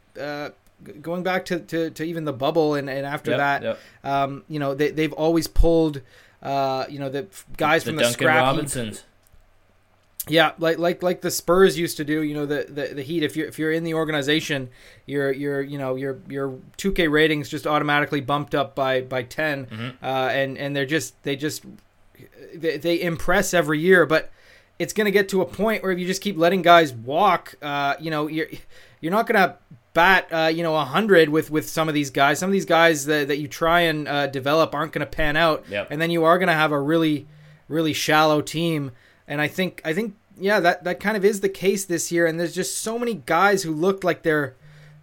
Going 1.00 1.22
back 1.22 1.46
to, 1.46 1.58
to, 1.58 1.90
to 1.90 2.04
even 2.04 2.24
the 2.24 2.32
bubble 2.32 2.74
and, 2.74 2.88
and 2.88 3.04
after 3.06 3.30
Yep, 3.32 3.38
that, 3.38 3.62
yep. 3.62 3.78
um, 4.04 4.44
you 4.48 4.58
know 4.58 4.74
they 4.74 4.90
they've 4.90 5.12
always 5.14 5.46
pulled, 5.46 6.02
uh, 6.42 6.84
you 6.88 6.98
know 6.98 7.08
the 7.08 7.26
guys 7.56 7.82
the 7.84 7.90
from 7.90 7.96
the 7.96 8.02
Duncan 8.02 8.12
scrap 8.20 8.36
heap 8.36 8.56
Robinsons. 8.56 9.04
yeah, 10.28 10.52
like 10.58 10.78
like 10.78 11.02
like 11.02 11.20
the 11.22 11.30
Spurs 11.30 11.78
used 11.78 11.96
to 11.96 12.04
do. 12.04 12.22
You 12.22 12.34
know, 12.34 12.46
the, 12.46 12.66
the, 12.68 12.94
the 12.96 13.02
Heat. 13.02 13.22
If 13.22 13.36
you're 13.36 13.46
if 13.48 13.58
you're 13.58 13.72
in 13.72 13.84
the 13.84 13.94
organization, 13.94 14.68
your 15.06 15.32
your 15.32 15.62
you 15.62 15.78
know 15.78 15.94
your 15.94 16.18
your 16.28 16.58
two 16.76 16.92
K 16.92 17.08
ratings 17.08 17.48
just 17.48 17.66
automatically 17.66 18.20
bumped 18.20 18.54
up 18.54 18.74
by 18.74 19.00
by 19.00 19.22
10 19.22 19.66
Mhm. 19.66 19.94
uh, 20.02 20.06
and 20.06 20.58
and 20.58 20.76
they're 20.76 20.84
just 20.86 21.20
they 21.22 21.36
just 21.36 21.64
they, 22.54 22.76
they 22.76 23.00
impress 23.00 23.54
every 23.54 23.78
year. 23.80 24.04
But 24.04 24.30
it's 24.78 24.92
going 24.92 25.06
to 25.06 25.10
get 25.12 25.28
to 25.30 25.40
a 25.42 25.46
point 25.46 25.82
where 25.82 25.90
if 25.92 25.98
you 25.98 26.06
just 26.06 26.20
keep 26.22 26.36
letting 26.36 26.60
guys 26.62 26.92
walk, 26.92 27.54
uh, 27.62 27.94
you 28.00 28.10
know, 28.10 28.26
you're 28.26 28.48
you're 29.00 29.12
not 29.12 29.26
going 29.26 29.40
to 29.40 29.56
bat 29.96 30.28
uh, 30.30 30.50
you 30.54 30.62
know 30.62 30.76
a 30.76 30.84
hundred 30.84 31.28
with 31.30 31.50
with 31.50 31.68
some 31.68 31.88
of 31.88 31.94
these 31.94 32.10
guys. 32.10 32.38
Some 32.38 32.50
of 32.50 32.52
these 32.52 32.66
guys 32.66 33.06
that, 33.06 33.28
that 33.28 33.38
you 33.38 33.48
try 33.48 33.80
and 33.80 34.06
uh, 34.06 34.26
develop 34.28 34.74
aren't 34.74 34.92
going 34.92 35.04
to 35.06 35.10
pan 35.10 35.36
out, 35.36 35.64
Yep. 35.70 35.88
and 35.90 36.00
then 36.00 36.10
you 36.10 36.24
are 36.24 36.38
going 36.38 36.48
to 36.48 36.60
have 36.62 36.70
a 36.72 36.78
really 36.80 37.26
really 37.68 37.92
shallow 37.94 38.40
team. 38.42 38.92
And 39.26 39.40
I 39.40 39.48
think 39.48 39.80
I 39.84 39.92
think 39.94 40.14
yeah 40.38 40.60
that 40.60 40.84
that 40.84 41.00
kind 41.00 41.16
of 41.16 41.24
is 41.24 41.40
the 41.40 41.48
case 41.48 41.84
this 41.86 42.12
year. 42.12 42.26
And 42.26 42.38
there's 42.38 42.54
just 42.54 42.78
so 42.78 42.98
many 42.98 43.14
guys 43.26 43.62
who 43.64 43.72
look 43.72 44.04
like 44.04 44.22
they're 44.22 44.54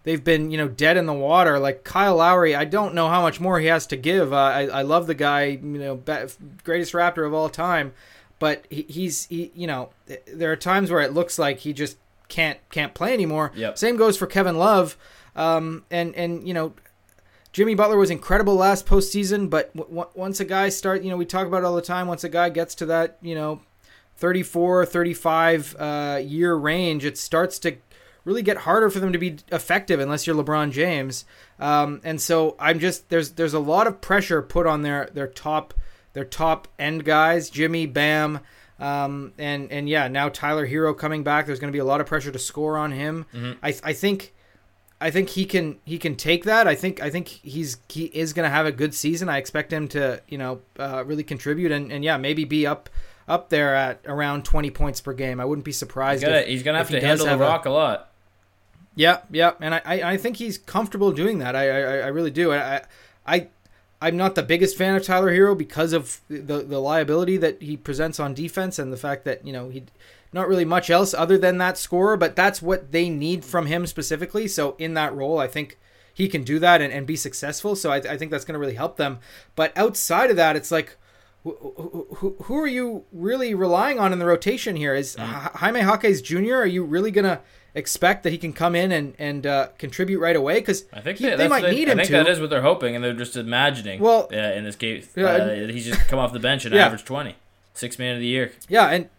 they've 0.04 0.24
been 0.24 0.52
you 0.52 0.58
know 0.58 0.68
dead 0.68 0.96
in 0.98 1.06
the 1.08 1.14
water. 1.14 1.58
Like 1.60 1.84
Kyle 1.84 2.18
Lowry, 2.18 2.56
I 2.56 2.66
don't 2.66 2.94
know 2.94 3.10
how 3.10 3.22
much 3.22 3.40
more 3.40 3.60
he 3.60 3.68
has 3.68 3.88
to 3.88 3.98
give. 3.98 4.32
Uh, 4.32 4.38
I 4.38 4.62
I 4.68 4.82
love 4.84 5.08
the 5.08 5.16
guy, 5.16 5.46
you 5.46 5.60
know, 5.84 5.96
be- 5.96 6.28
greatest 6.64 6.94
Raptor 6.94 7.26
of 7.26 7.34
all 7.34 7.50
time, 7.50 7.94
but 8.40 8.66
he, 8.70 8.86
he's 8.88 9.26
he 9.26 9.52
you 9.56 9.68
know 9.68 9.90
there 10.28 10.52
are 10.52 10.56
times 10.58 10.92
where 10.92 11.02
it 11.02 11.14
looks 11.14 11.40
like 11.40 11.60
he 11.60 11.74
just 11.74 11.98
can't 12.28 12.60
can't 12.70 12.94
play 12.94 13.14
anymore. 13.14 13.52
Yep. 13.56 13.78
Same 13.78 13.98
goes 13.98 14.18
for 14.18 14.28
Kevin 14.28 14.58
Love, 14.58 14.98
um, 15.36 15.86
and 15.92 16.16
and 16.16 16.48
you 16.48 16.54
know. 16.54 16.74
Jimmy 17.52 17.76
Butler 17.76 17.98
was 17.98 18.10
incredible 18.10 18.56
last 18.56 18.88
postseason, 18.88 19.48
but 19.48 19.72
w- 19.78 20.08
once 20.16 20.40
a 20.40 20.44
guy 20.44 20.70
start, 20.70 21.04
you 21.04 21.12
know, 21.12 21.18
we 21.18 21.24
talk 21.24 21.46
about 21.46 21.60
it 21.60 21.66
all 21.66 21.76
the 21.76 21.84
time. 21.84 22.08
Once 22.08 22.24
a 22.24 22.30
guy 22.30 22.50
gets 22.50 22.74
to 22.74 22.88
that, 22.88 23.20
you 23.22 23.36
know, 23.36 23.62
34, 24.18 24.88
35 24.88 25.76
uh, 25.78 26.20
year 26.24 26.56
range, 26.56 27.06
it 27.06 27.16
starts 27.16 27.60
to 27.60 27.78
really 28.26 28.42
get 28.42 28.58
harder 28.58 28.90
for 28.90 29.00
them 29.00 29.14
to 29.14 29.20
be 29.20 29.38
effective 29.52 30.00
unless 30.00 30.26
you're 30.26 30.36
LeBron 30.36 30.72
James. 30.72 31.26
Um, 31.60 32.02
and 32.04 32.22
so 32.22 32.56
I'm 32.60 32.80
just 32.80 33.10
there's 33.10 33.32
there's 33.34 33.54
a 33.54 33.60
lot 33.60 33.88
of 33.88 34.02
pressure 34.02 34.42
put 34.42 34.66
on 34.66 34.82
their 34.82 35.10
their 35.14 35.28
top 35.28 35.74
their 36.14 36.26
top 36.26 36.68
end 36.80 37.06
guys, 37.06 37.50
Jimmy, 37.50 37.86
Bam, 37.86 38.40
um, 38.80 39.34
and 39.38 39.72
and 39.72 39.88
yeah, 39.88 40.08
now 40.08 40.30
Tyler 40.30 40.68
Herro 40.68 40.98
coming 40.98 41.24
back. 41.24 41.46
There's 41.46 41.60
going 41.60 41.72
to 41.72 41.76
be 41.76 41.80
a 41.80 41.86
lot 41.86 42.02
of 42.02 42.08
pressure 42.08 42.32
to 42.32 42.40
score 42.40 42.78
on 42.78 42.92
him. 42.92 43.26
Mhm. 43.34 43.58
I 43.64 43.76
I 43.84 43.94
think. 43.94 44.34
I 45.02 45.12
think 45.12 45.30
he 45.32 45.44
can 45.44 45.80
he 45.84 45.98
can 45.98 46.16
take 46.16 46.46
that. 46.46 46.66
I 46.66 46.76
think 46.76 47.02
I 47.02 47.10
think 47.10 47.28
he's 47.28 47.76
he 47.90 48.06
is 48.06 48.32
going 48.32 48.46
to 48.46 48.50
have 48.50 48.66
a 48.66 48.72
good 48.72 48.94
season. 48.94 49.28
I 49.28 49.38
expect 49.38 49.74
him 49.74 49.90
to 49.90 50.22
you 50.30 50.38
know 50.38 50.62
uh, 50.80 51.04
really 51.06 51.24
contribute 51.26 51.74
and, 51.74 51.92
and 51.92 52.06
yeah 52.06 52.16
maybe 52.16 52.46
be 52.46 52.66
up 52.66 52.90
up 53.28 53.50
there 53.50 53.76
at 53.76 54.00
around 54.06 54.46
20 54.46 54.70
points 54.72 55.02
per 55.02 55.12
game. 55.12 55.42
I 55.42 55.46
wouldn't 55.46 55.66
be 55.66 55.70
He's 55.72 55.78
surprised. 55.78 56.24
gonna, 56.24 56.38
if, 56.38 56.48
he's 56.48 56.64
gonna 56.64 56.78
have 56.78 56.90
to 56.90 57.02
handle 57.02 57.26
the 57.26 57.32
have 57.32 57.42
a- 57.42 57.44
rock 57.44 57.66
a 57.66 57.70
lot. 57.70 58.12
yeah, 58.96 59.20
yeah, 59.30 59.52
and 59.60 59.76
I, 59.76 59.82
I, 59.84 60.02
I 60.14 60.18
think 60.18 60.38
he's 60.38 60.58
comfortable 60.58 61.12
doing 61.12 61.40
that. 61.40 61.54
I, 61.56 61.70
I, 61.70 61.98
I 61.98 62.08
really 62.08 62.32
do. 62.32 62.54
I, 62.54 62.84
I, 63.28 63.48
I'm 64.04 64.18
not 64.18 64.36
the 64.36 64.44
biggest 64.44 64.78
fan 64.78 64.96
of 64.96 65.04
Tyler 65.04 65.32
Herro 65.32 65.58
because 65.58 65.94
of 65.94 66.20
the 66.28 66.62
the 66.62 66.80
liability 66.80 67.38
that 67.38 67.62
he 67.62 67.78
presents 67.78 68.20
on 68.20 68.34
defense 68.34 68.78
and 68.78 68.92
the 68.92 68.98
fact 68.98 69.24
that 69.24 69.48
you 69.48 69.54
know 69.54 69.70
he, 69.70 69.84
not 70.34 70.50
really 70.50 70.66
much 70.66 70.90
else 70.90 71.14
other 71.14 71.38
than 71.38 71.58
that 71.60 71.78
scorer. 71.78 72.18
But 72.18 72.36
that's 72.36 72.62
what 72.62 72.92
they 72.92 73.10
need 73.10 73.46
from 73.46 73.68
him 73.68 73.88
specifically. 73.88 74.50
So 74.50 74.76
in 74.78 74.94
that 74.96 75.16
role, 75.16 75.40
I 75.40 75.48
think 75.48 75.80
he 76.14 76.28
can 76.28 76.44
do 76.44 76.60
that 76.60 76.82
and, 76.82 76.92
and 76.92 77.08
be 77.08 77.16
successful. 77.16 77.78
So 77.78 77.92
I, 77.92 77.98
I 77.98 78.18
think 78.18 78.30
that's 78.30 78.44
going 78.44 78.54
to 78.54 78.60
really 78.60 78.76
help 78.76 78.98
them. 78.98 79.20
But 79.56 79.72
outside 79.78 80.30
of 80.30 80.36
that, 80.36 80.56
it's 80.56 80.72
like. 80.72 80.98
Who, 81.46 82.06
who, 82.20 82.38
who 82.44 82.58
are 82.58 82.68
you 82.68 83.04
really 83.12 83.54
relying 83.54 84.00
on 84.00 84.14
in 84.14 84.20
the 84.20 84.26
rotation 84.26 84.78
here? 84.78 84.96
Is 84.96 85.18
mm. 85.18 85.26
Hi- 85.26 85.52
Jaime 85.56 85.82
Jaquez 85.82 86.22
Jr. 86.22 86.54
Are 86.60 86.66
you 86.66 86.86
really 86.86 87.12
gonna 87.12 87.42
expect 87.76 88.24
that 88.24 88.30
he 88.32 88.38
can 88.38 88.54
come 88.54 88.76
in 88.76 88.92
and 88.92 89.14
and 89.20 89.46
uh, 89.48 89.68
contribute 89.78 90.20
right 90.20 90.36
away? 90.36 90.56
Because 90.60 90.86
I 90.94 91.02
think 91.02 91.18
he- 91.20 91.26
they, 91.26 91.36
they 91.36 91.48
might 91.48 91.64
need 91.70 91.88
I 91.88 91.92
him 91.94 91.98
think 91.98 92.08
to. 92.08 92.14
that 92.14 92.28
is 92.28 92.40
what 92.40 92.50
they're 92.50 92.62
hoping, 92.62 92.96
and 92.96 93.04
they're 93.04 93.14
just 93.14 93.36
imagining. 93.36 94.00
Well- 94.00 94.30
uh, 94.32 94.36
in 94.38 94.64
this 94.64 94.76
case, 94.76 95.16
uh, 95.18 95.66
he's 95.70 95.86
just 95.86 96.08
come 96.08 96.20
off 96.20 96.34
the 96.34 96.40
bench 96.40 96.66
and 96.66 96.74
Yeah. 96.76 96.86
averaged 96.86 97.06
twenty, 97.06 97.36
six 97.74 97.98
man 98.00 98.16
of 98.16 98.20
the 98.22 98.28
year. 98.28 98.52
Yeah, 98.70 98.88
and 98.90 99.10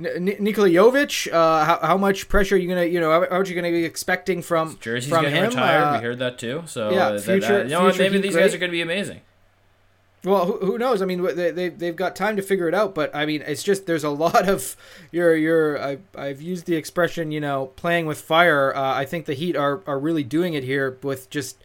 N- 0.00 0.36
Nikola 0.38 0.68
Jovic, 0.68 1.32
uh, 1.32 1.64
how, 1.64 1.78
how 1.82 1.96
much 1.96 2.28
pressure 2.28 2.54
are 2.54 2.58
you 2.58 2.68
gonna 2.68 2.84
you 2.84 3.00
know 3.00 3.10
how, 3.10 3.20
how 3.28 3.38
are 3.38 3.44
you 3.44 3.54
gonna 3.56 3.70
be 3.72 3.84
expecting 3.84 4.42
from 4.42 4.78
Jersey's 4.80 5.10
from 5.10 5.24
getting 5.24 5.36
him? 5.36 5.48
retired. 5.48 5.82
Uh, 5.82 5.98
we 5.98 6.04
heard 6.04 6.18
that 6.20 6.38
too. 6.38 6.62
So 6.66 6.90
yeah, 6.90 7.06
uh, 7.08 7.12
that- 7.14 7.22
future- 7.22 7.60
uh, 7.60 7.64
you 7.64 7.70
know 7.70 7.80
future 7.90 8.02
Maybe 8.04 8.18
these 8.20 8.32
great. 8.34 8.42
guys 8.42 8.54
are 8.54 8.58
going 8.58 8.70
to 8.70 8.76
be 8.76 8.80
amazing. 8.82 9.20
Well, 10.24 10.46
who, 10.46 10.58
who 10.58 10.78
knows? 10.78 11.00
I 11.00 11.04
mean, 11.04 11.22
they 11.22 11.50
they 11.50 11.68
they've 11.68 11.94
got 11.94 12.16
time 12.16 12.36
to 12.36 12.42
figure 12.42 12.68
it 12.68 12.74
out, 12.74 12.94
but 12.94 13.14
I 13.14 13.24
mean, 13.24 13.42
it's 13.42 13.62
just 13.62 13.86
there's 13.86 14.04
a 14.04 14.10
lot 14.24 14.48
of 14.48 14.76
you're 15.12 15.36
you're 15.36 15.80
I 15.82 15.98
I've 16.16 16.42
used 16.42 16.66
the 16.66 16.76
expression 16.76 17.30
you 17.30 17.40
know 17.40 17.66
playing 17.76 18.06
with 18.06 18.20
fire. 18.20 18.74
Uh, 18.74 18.94
I 18.94 19.04
think 19.04 19.26
the 19.26 19.34
Heat 19.34 19.56
are 19.56 19.82
are 19.86 19.98
really 19.98 20.24
doing 20.24 20.54
it 20.54 20.64
here 20.64 20.98
with 21.02 21.30
just 21.30 21.56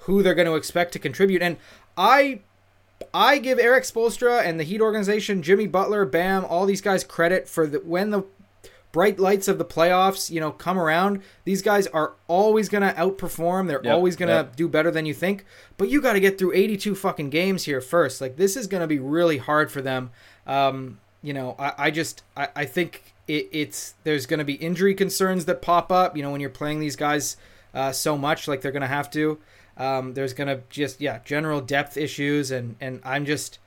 who 0.00 0.22
they're 0.22 0.34
going 0.34 0.46
to 0.46 0.56
expect 0.56 0.92
to 0.92 0.98
contribute, 0.98 1.42
and 1.42 1.56
I 1.96 2.40
I 3.14 3.38
give 3.38 3.58
Erik 3.58 3.84
Spoelstra 3.84 4.44
and 4.44 4.60
the 4.60 4.64
Heat 4.64 4.80
organization, 4.80 5.42
Jimmy 5.42 5.66
Butler, 5.66 6.04
Bam, 6.04 6.44
all 6.44 6.66
these 6.66 6.82
guys 6.82 7.04
credit 7.04 7.48
for 7.48 7.66
the 7.66 7.78
when 7.78 8.10
the 8.10 8.24
bright 8.92 9.18
lights 9.18 9.48
of 9.48 9.58
the 9.58 9.64
playoffs, 9.64 10.30
you 10.30 10.38
know, 10.38 10.52
come 10.52 10.78
around. 10.78 11.22
These 11.44 11.62
guys 11.62 11.86
are 11.88 12.12
always 12.28 12.68
going 12.68 12.82
to 12.82 12.94
outperform. 12.94 13.66
They're 13.66 13.80
Yep, 13.82 13.92
always 13.92 14.16
going 14.16 14.28
to 14.28 14.34
yep. 14.34 14.56
do 14.56 14.68
better 14.68 14.90
than 14.90 15.06
you 15.06 15.14
think. 15.14 15.44
But 15.78 15.88
you 15.88 16.00
got 16.02 16.12
to 16.12 16.20
get 16.20 16.38
through 16.38 16.52
82 16.54 16.94
fucking 16.94 17.30
games 17.30 17.64
here 17.64 17.80
first. 17.80 18.20
Like 18.20 18.36
this 18.36 18.56
is 18.56 18.66
going 18.66 18.82
to 18.82 18.86
be 18.86 18.98
really 18.98 19.38
hard 19.38 19.72
for 19.72 19.80
them. 19.82 20.10
Um, 20.46 21.00
you 21.22 21.32
know, 21.32 21.56
I, 21.58 21.72
I 21.78 21.90
just 21.90 22.22
I, 22.36 22.48
I 22.54 22.64
think 22.66 23.14
it, 23.26 23.48
it's 23.50 23.94
there's 24.04 24.26
going 24.26 24.38
to 24.38 24.44
be 24.44 24.54
injury 24.54 24.94
concerns 24.94 25.46
that 25.46 25.62
pop 25.62 25.90
up. 25.90 26.16
You 26.16 26.22
know, 26.22 26.30
when 26.30 26.40
you're 26.40 26.50
playing 26.50 26.80
these 26.80 26.96
guys 26.96 27.36
uh, 27.74 27.92
so 27.92 28.18
much, 28.18 28.46
like 28.46 28.60
they're 28.60 28.72
going 28.72 28.82
to 28.82 28.86
have 28.88 29.10
to. 29.12 29.38
Um, 29.78 30.12
there's 30.14 30.34
going 30.34 30.48
to 30.48 30.62
just 30.68 31.00
yeah 31.00 31.20
general 31.24 31.60
depth 31.62 31.96
issues, 31.96 32.50
and 32.50 32.76
and 32.80 33.00
I'm 33.04 33.24
just 33.24 33.58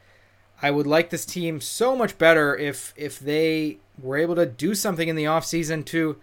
I 0.61 0.71
would 0.71 0.85
like 0.87 1.09
this 1.09 1.25
team 1.25 1.59
so 1.61 1.95
much 1.95 2.17
better 2.17 2.55
if 2.55 2.93
if 2.95 3.19
they 3.19 3.79
were 4.01 4.17
able 4.17 4.35
to 4.35 4.45
do 4.45 4.75
something 4.75 5.07
in 5.07 5.15
the 5.15 5.25
offseason 5.25 5.85
to 5.85 6.17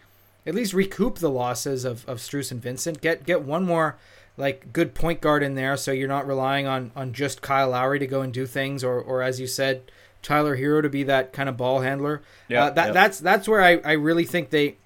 at 0.46 0.54
least 0.54 0.72
recoup 0.72 1.18
the 1.18 1.30
losses 1.30 1.84
of, 1.84 2.08
of 2.08 2.18
Strus 2.18 2.50
and 2.50 2.62
Vincent. 2.62 3.00
Get 3.00 3.24
get 3.24 3.42
one 3.42 3.64
more 3.64 3.96
like 4.36 4.72
good 4.72 4.94
point 4.94 5.20
guard 5.20 5.42
in 5.42 5.54
there 5.54 5.76
so 5.76 5.92
you're 5.92 6.08
not 6.08 6.26
relying 6.26 6.66
on 6.66 6.90
on 6.96 7.12
just 7.12 7.42
Kyle 7.42 7.70
Lowry 7.70 7.98
to 7.98 8.06
go 8.06 8.22
and 8.22 8.32
do 8.32 8.46
things 8.46 8.82
or 8.82 9.00
or 9.00 9.22
as 9.22 9.40
you 9.40 9.46
said 9.46 9.82
Tyler 10.22 10.56
Herro 10.56 10.82
to 10.82 10.88
be 10.88 11.02
that 11.04 11.32
kind 11.32 11.48
of 11.48 11.56
ball 11.56 11.80
handler. 11.80 12.22
Yeah, 12.48 12.66
uh, 12.66 12.70
that 12.70 12.86
yeah. 12.86 12.92
that's 12.92 13.18
that's 13.18 13.48
where 13.48 13.60
I, 13.60 13.78
I 13.84 13.92
really 13.92 14.24
think 14.24 14.50
they 14.50 14.76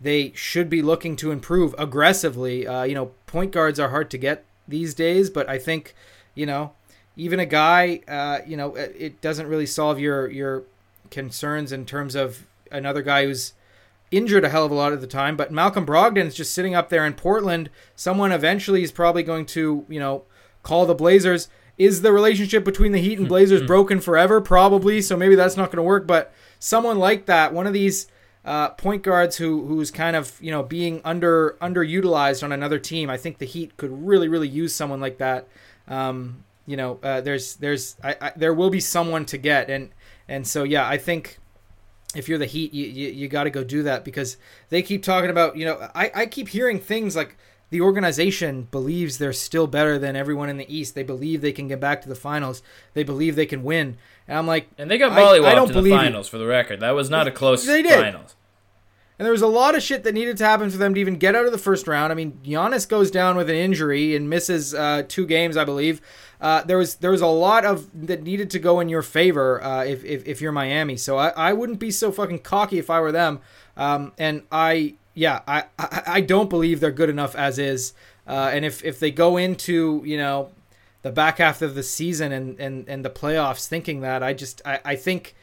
they 0.00 0.32
should 0.34 0.68
be 0.68 0.82
looking 0.82 1.16
to 1.16 1.30
improve 1.30 1.74
aggressively. 1.78 2.66
Uh, 2.66 2.82
you 2.82 2.94
know, 2.94 3.12
point 3.26 3.52
guards 3.52 3.78
are 3.78 3.90
hard 3.90 4.10
to 4.10 4.18
get 4.18 4.44
these 4.66 4.94
days, 4.94 5.30
but 5.30 5.48
I 5.48 5.58
think 5.58 5.94
you 6.34 6.46
know 6.46 6.72
even 7.16 7.38
a 7.38 7.46
guy 7.46 8.00
uh, 8.08 8.40
you 8.46 8.56
know 8.56 8.74
it 8.74 8.94
it 8.98 9.20
doesn't 9.20 9.46
really 9.46 9.66
solve 9.66 9.98
your 9.98 10.28
your 10.28 10.64
concerns 11.12 11.70
in 11.70 11.86
terms 11.86 12.16
of 12.16 12.46
another 12.72 13.02
guy 13.02 13.26
who's 13.26 13.52
injured 14.10 14.44
a 14.44 14.48
hell 14.48 14.64
of 14.64 14.72
a 14.72 14.74
lot 14.74 14.92
of 14.92 15.00
the 15.00 15.06
time. 15.06 15.36
But 15.36 15.52
Malcolm 15.52 15.86
Brogdon's 15.86 16.34
just 16.34 16.52
sitting 16.52 16.74
up 16.74 16.88
there 16.88 17.06
in 17.06 17.14
Portland. 17.14 17.70
Someone 17.94 18.32
eventually 18.32 18.82
is 18.82 18.90
probably 18.90 19.22
going 19.22 19.46
to, 19.46 19.86
you 19.88 20.00
know, 20.00 20.24
call 20.64 20.86
the 20.86 20.94
Blazers. 20.94 21.48
Is 21.78 22.02
the 22.02 22.12
relationship 22.12 22.64
between 22.64 22.92
the 22.92 23.00
Heat 23.00 23.18
and 23.18 23.28
Blazers 23.28 23.62
broken 23.62 24.00
forever? 24.00 24.40
Probably. 24.40 25.00
So 25.00 25.16
maybe 25.16 25.34
that's 25.34 25.56
not 25.56 25.68
going 25.70 25.78
to 25.78 25.82
work. 25.82 26.06
But 26.06 26.32
someone 26.58 26.98
like 26.98 27.26
that, 27.26 27.54
one 27.54 27.66
of 27.66 27.72
these 27.72 28.06
uh, 28.44 28.70
point 28.70 29.02
guards 29.02 29.36
who 29.36 29.66
who's 29.66 29.90
kind 29.90 30.16
of 30.16 30.36
you 30.40 30.50
know 30.50 30.62
being 30.62 31.00
under 31.04 31.56
underutilized 31.62 32.42
on 32.42 32.52
another 32.52 32.78
team, 32.78 33.08
I 33.08 33.16
think 33.16 33.38
the 33.38 33.46
Heat 33.46 33.76
could 33.76 34.06
really 34.06 34.28
really 34.28 34.48
use 34.48 34.74
someone 34.74 35.00
like 35.00 35.18
that. 35.18 35.48
Um, 35.88 36.44
you 36.66 36.76
know, 36.76 37.00
uh, 37.02 37.20
there's 37.20 37.56
there's 37.56 37.96
I, 38.02 38.16
I, 38.20 38.32
there 38.36 38.54
will 38.54 38.70
be 38.70 38.80
someone 38.80 39.24
to 39.26 39.38
get, 39.38 39.70
and 39.70 39.90
and 40.28 40.46
so 40.46 40.62
yeah, 40.62 40.86
I 40.88 40.98
think 40.98 41.38
if 42.14 42.28
you're 42.28 42.38
the 42.38 42.46
Heat, 42.46 42.72
you 42.74 42.86
you, 42.86 43.08
you 43.10 43.28
got 43.28 43.44
to 43.44 43.50
go 43.50 43.64
do 43.64 43.82
that 43.84 44.04
because 44.04 44.36
they 44.68 44.82
keep 44.82 45.02
talking 45.02 45.30
about 45.30 45.56
you 45.56 45.64
know 45.64 45.88
I, 45.94 46.10
I 46.14 46.26
keep 46.26 46.48
hearing 46.48 46.78
things 46.78 47.16
like 47.16 47.36
the 47.70 47.80
organization 47.80 48.68
believes 48.70 49.16
they're 49.16 49.32
still 49.32 49.66
better 49.66 49.98
than 49.98 50.14
everyone 50.14 50.50
in 50.50 50.58
the 50.58 50.74
East. 50.74 50.94
They 50.94 51.02
believe 51.02 51.40
they 51.40 51.52
can 51.52 51.68
get 51.68 51.80
back 51.80 52.02
to 52.02 52.08
the 52.08 52.14
finals. 52.14 52.62
They 52.92 53.02
believe 53.02 53.34
they 53.34 53.46
can 53.46 53.62
win. 53.64 53.96
And 54.28 54.36
I'm 54.36 54.46
like, 54.46 54.68
And 54.76 54.90
they 54.90 54.98
got 54.98 55.12
I- 55.12 55.38
I 55.38 55.54
don't 55.54 55.68
the 55.68 55.72
believe 55.72 55.94
you. 55.94 55.98
finals 55.98 56.28
for 56.28 56.36
the 56.36 56.44
record. 56.46 56.80
That 56.80 56.90
was 56.90 57.08
not 57.08 57.26
a 57.28 57.30
close 57.30 57.64
They 57.64 57.80
did. 57.82 57.98
finals. 57.98 58.34
And 59.18 59.24
there 59.24 59.32
was 59.32 59.40
a 59.40 59.46
lot 59.46 59.74
of 59.74 59.82
shit 59.82 60.04
that 60.04 60.12
needed 60.12 60.36
to 60.38 60.44
happen 60.44 60.68
for 60.68 60.76
them 60.76 60.92
to 60.94 61.00
even 61.00 61.16
get 61.16 61.34
out 61.34 61.46
of 61.46 61.52
the 61.52 61.56
first 61.58 61.86
round. 61.88 62.12
I 62.12 62.14
mean, 62.14 62.40
Giannis 62.44 62.86
goes 62.86 63.10
down 63.10 63.36
with 63.36 63.48
an 63.48 63.56
injury 63.56 64.14
and 64.16 64.28
misses 64.28 64.74
uh, 64.74 65.04
two 65.08 65.24
games, 65.26 65.56
I 65.56 65.64
believe. 65.64 66.02
Uh, 66.42 66.60
there 66.64 66.76
was 66.76 66.96
there 66.96 67.12
was 67.12 67.20
a 67.20 67.26
lot 67.26 67.64
of 67.64 67.88
that 68.06 68.24
needed 68.24 68.50
to 68.50 68.58
go 68.58 68.80
in 68.80 68.88
your 68.88 69.00
favor 69.00 69.62
uh, 69.62 69.84
if, 69.84 70.04
if, 70.04 70.26
if 70.26 70.40
you're 70.40 70.50
Miami. 70.50 70.96
So 70.96 71.16
I, 71.16 71.28
I 71.28 71.52
wouldn't 71.52 71.78
be 71.78 71.92
so 71.92 72.10
fucking 72.10 72.40
cocky 72.40 72.80
if 72.80 72.90
I 72.90 73.00
were 73.00 73.12
them. 73.12 73.38
Um, 73.76 74.12
and 74.18 74.42
I 74.50 74.94
yeah 75.14 75.42
I, 75.46 75.64
I, 75.78 76.02
I 76.06 76.20
don't 76.20 76.50
believe 76.50 76.80
they're 76.80 76.90
good 76.90 77.08
enough 77.08 77.36
as 77.36 77.60
is. 77.60 77.94
Uh, 78.26 78.50
and 78.52 78.64
if 78.64 78.84
if 78.84 78.98
they 78.98 79.12
go 79.12 79.36
into 79.36 80.02
you 80.04 80.16
know 80.16 80.50
the 81.02 81.12
back 81.12 81.38
half 81.38 81.62
of 81.62 81.76
the 81.76 81.82
season 81.84 82.32
and 82.32 82.58
and, 82.58 82.88
and 82.88 83.04
the 83.04 83.10
playoffs 83.10 83.68
thinking 83.68 84.00
that 84.00 84.24
I 84.24 84.32
just 84.32 84.60
I, 84.64 84.80
I 84.84 84.96
think 84.96 85.36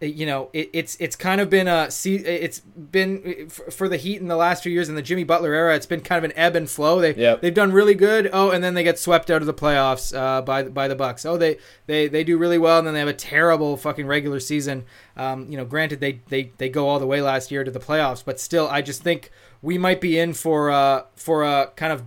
you 0.00 0.26
know 0.26 0.48
it, 0.52 0.70
it's 0.72 0.96
it's 1.00 1.16
kind 1.16 1.40
of 1.40 1.50
been 1.50 1.66
a 1.66 1.88
it's 2.04 2.60
been 2.60 3.48
for 3.48 3.88
the 3.88 3.96
Heat 3.96 4.20
in 4.20 4.28
the 4.28 4.36
last 4.36 4.62
few 4.62 4.70
years 4.70 4.88
in 4.88 4.94
the 4.94 5.02
Jimmy 5.02 5.24
Butler 5.24 5.52
era. 5.52 5.74
It's 5.74 5.86
been 5.86 6.00
kind 6.00 6.24
of 6.24 6.30
an 6.30 6.36
ebb 6.36 6.54
and 6.54 6.70
flow. 6.70 7.00
They 7.00 7.14
Yep. 7.14 7.40
they've 7.40 7.54
done 7.54 7.72
really 7.72 7.94
good. 7.94 8.30
Oh, 8.32 8.50
and 8.50 8.62
then 8.62 8.74
they 8.74 8.84
get 8.84 8.98
swept 8.98 9.30
out 9.30 9.42
of 9.42 9.46
the 9.46 9.54
playoffs 9.54 10.16
uh, 10.16 10.42
by 10.42 10.62
by 10.64 10.86
the 10.88 10.94
Bucks. 10.94 11.24
Oh, 11.24 11.36
they 11.36 11.58
they 11.86 12.06
they 12.06 12.22
do 12.22 12.38
really 12.38 12.58
well, 12.58 12.78
and 12.78 12.86
then 12.86 12.94
they 12.94 13.00
have 13.00 13.08
a 13.08 13.12
terrible 13.12 13.76
fucking 13.76 14.06
regular 14.06 14.38
season. 14.40 14.84
Um, 15.16 15.50
you 15.50 15.56
know, 15.56 15.64
granted 15.64 16.00
they 16.00 16.20
they 16.28 16.52
they 16.58 16.68
go 16.68 16.88
all 16.88 16.98
the 17.00 17.06
way 17.06 17.20
last 17.20 17.50
year 17.50 17.64
to 17.64 17.70
the 17.70 17.80
playoffs, 17.80 18.24
but 18.24 18.38
still, 18.38 18.68
I 18.68 18.82
just 18.82 19.02
think 19.02 19.30
we 19.62 19.78
might 19.78 20.00
be 20.00 20.18
in 20.18 20.32
for 20.34 20.70
uh 20.70 21.02
for 21.16 21.42
a 21.42 21.72
kind 21.74 21.92
of 21.92 22.04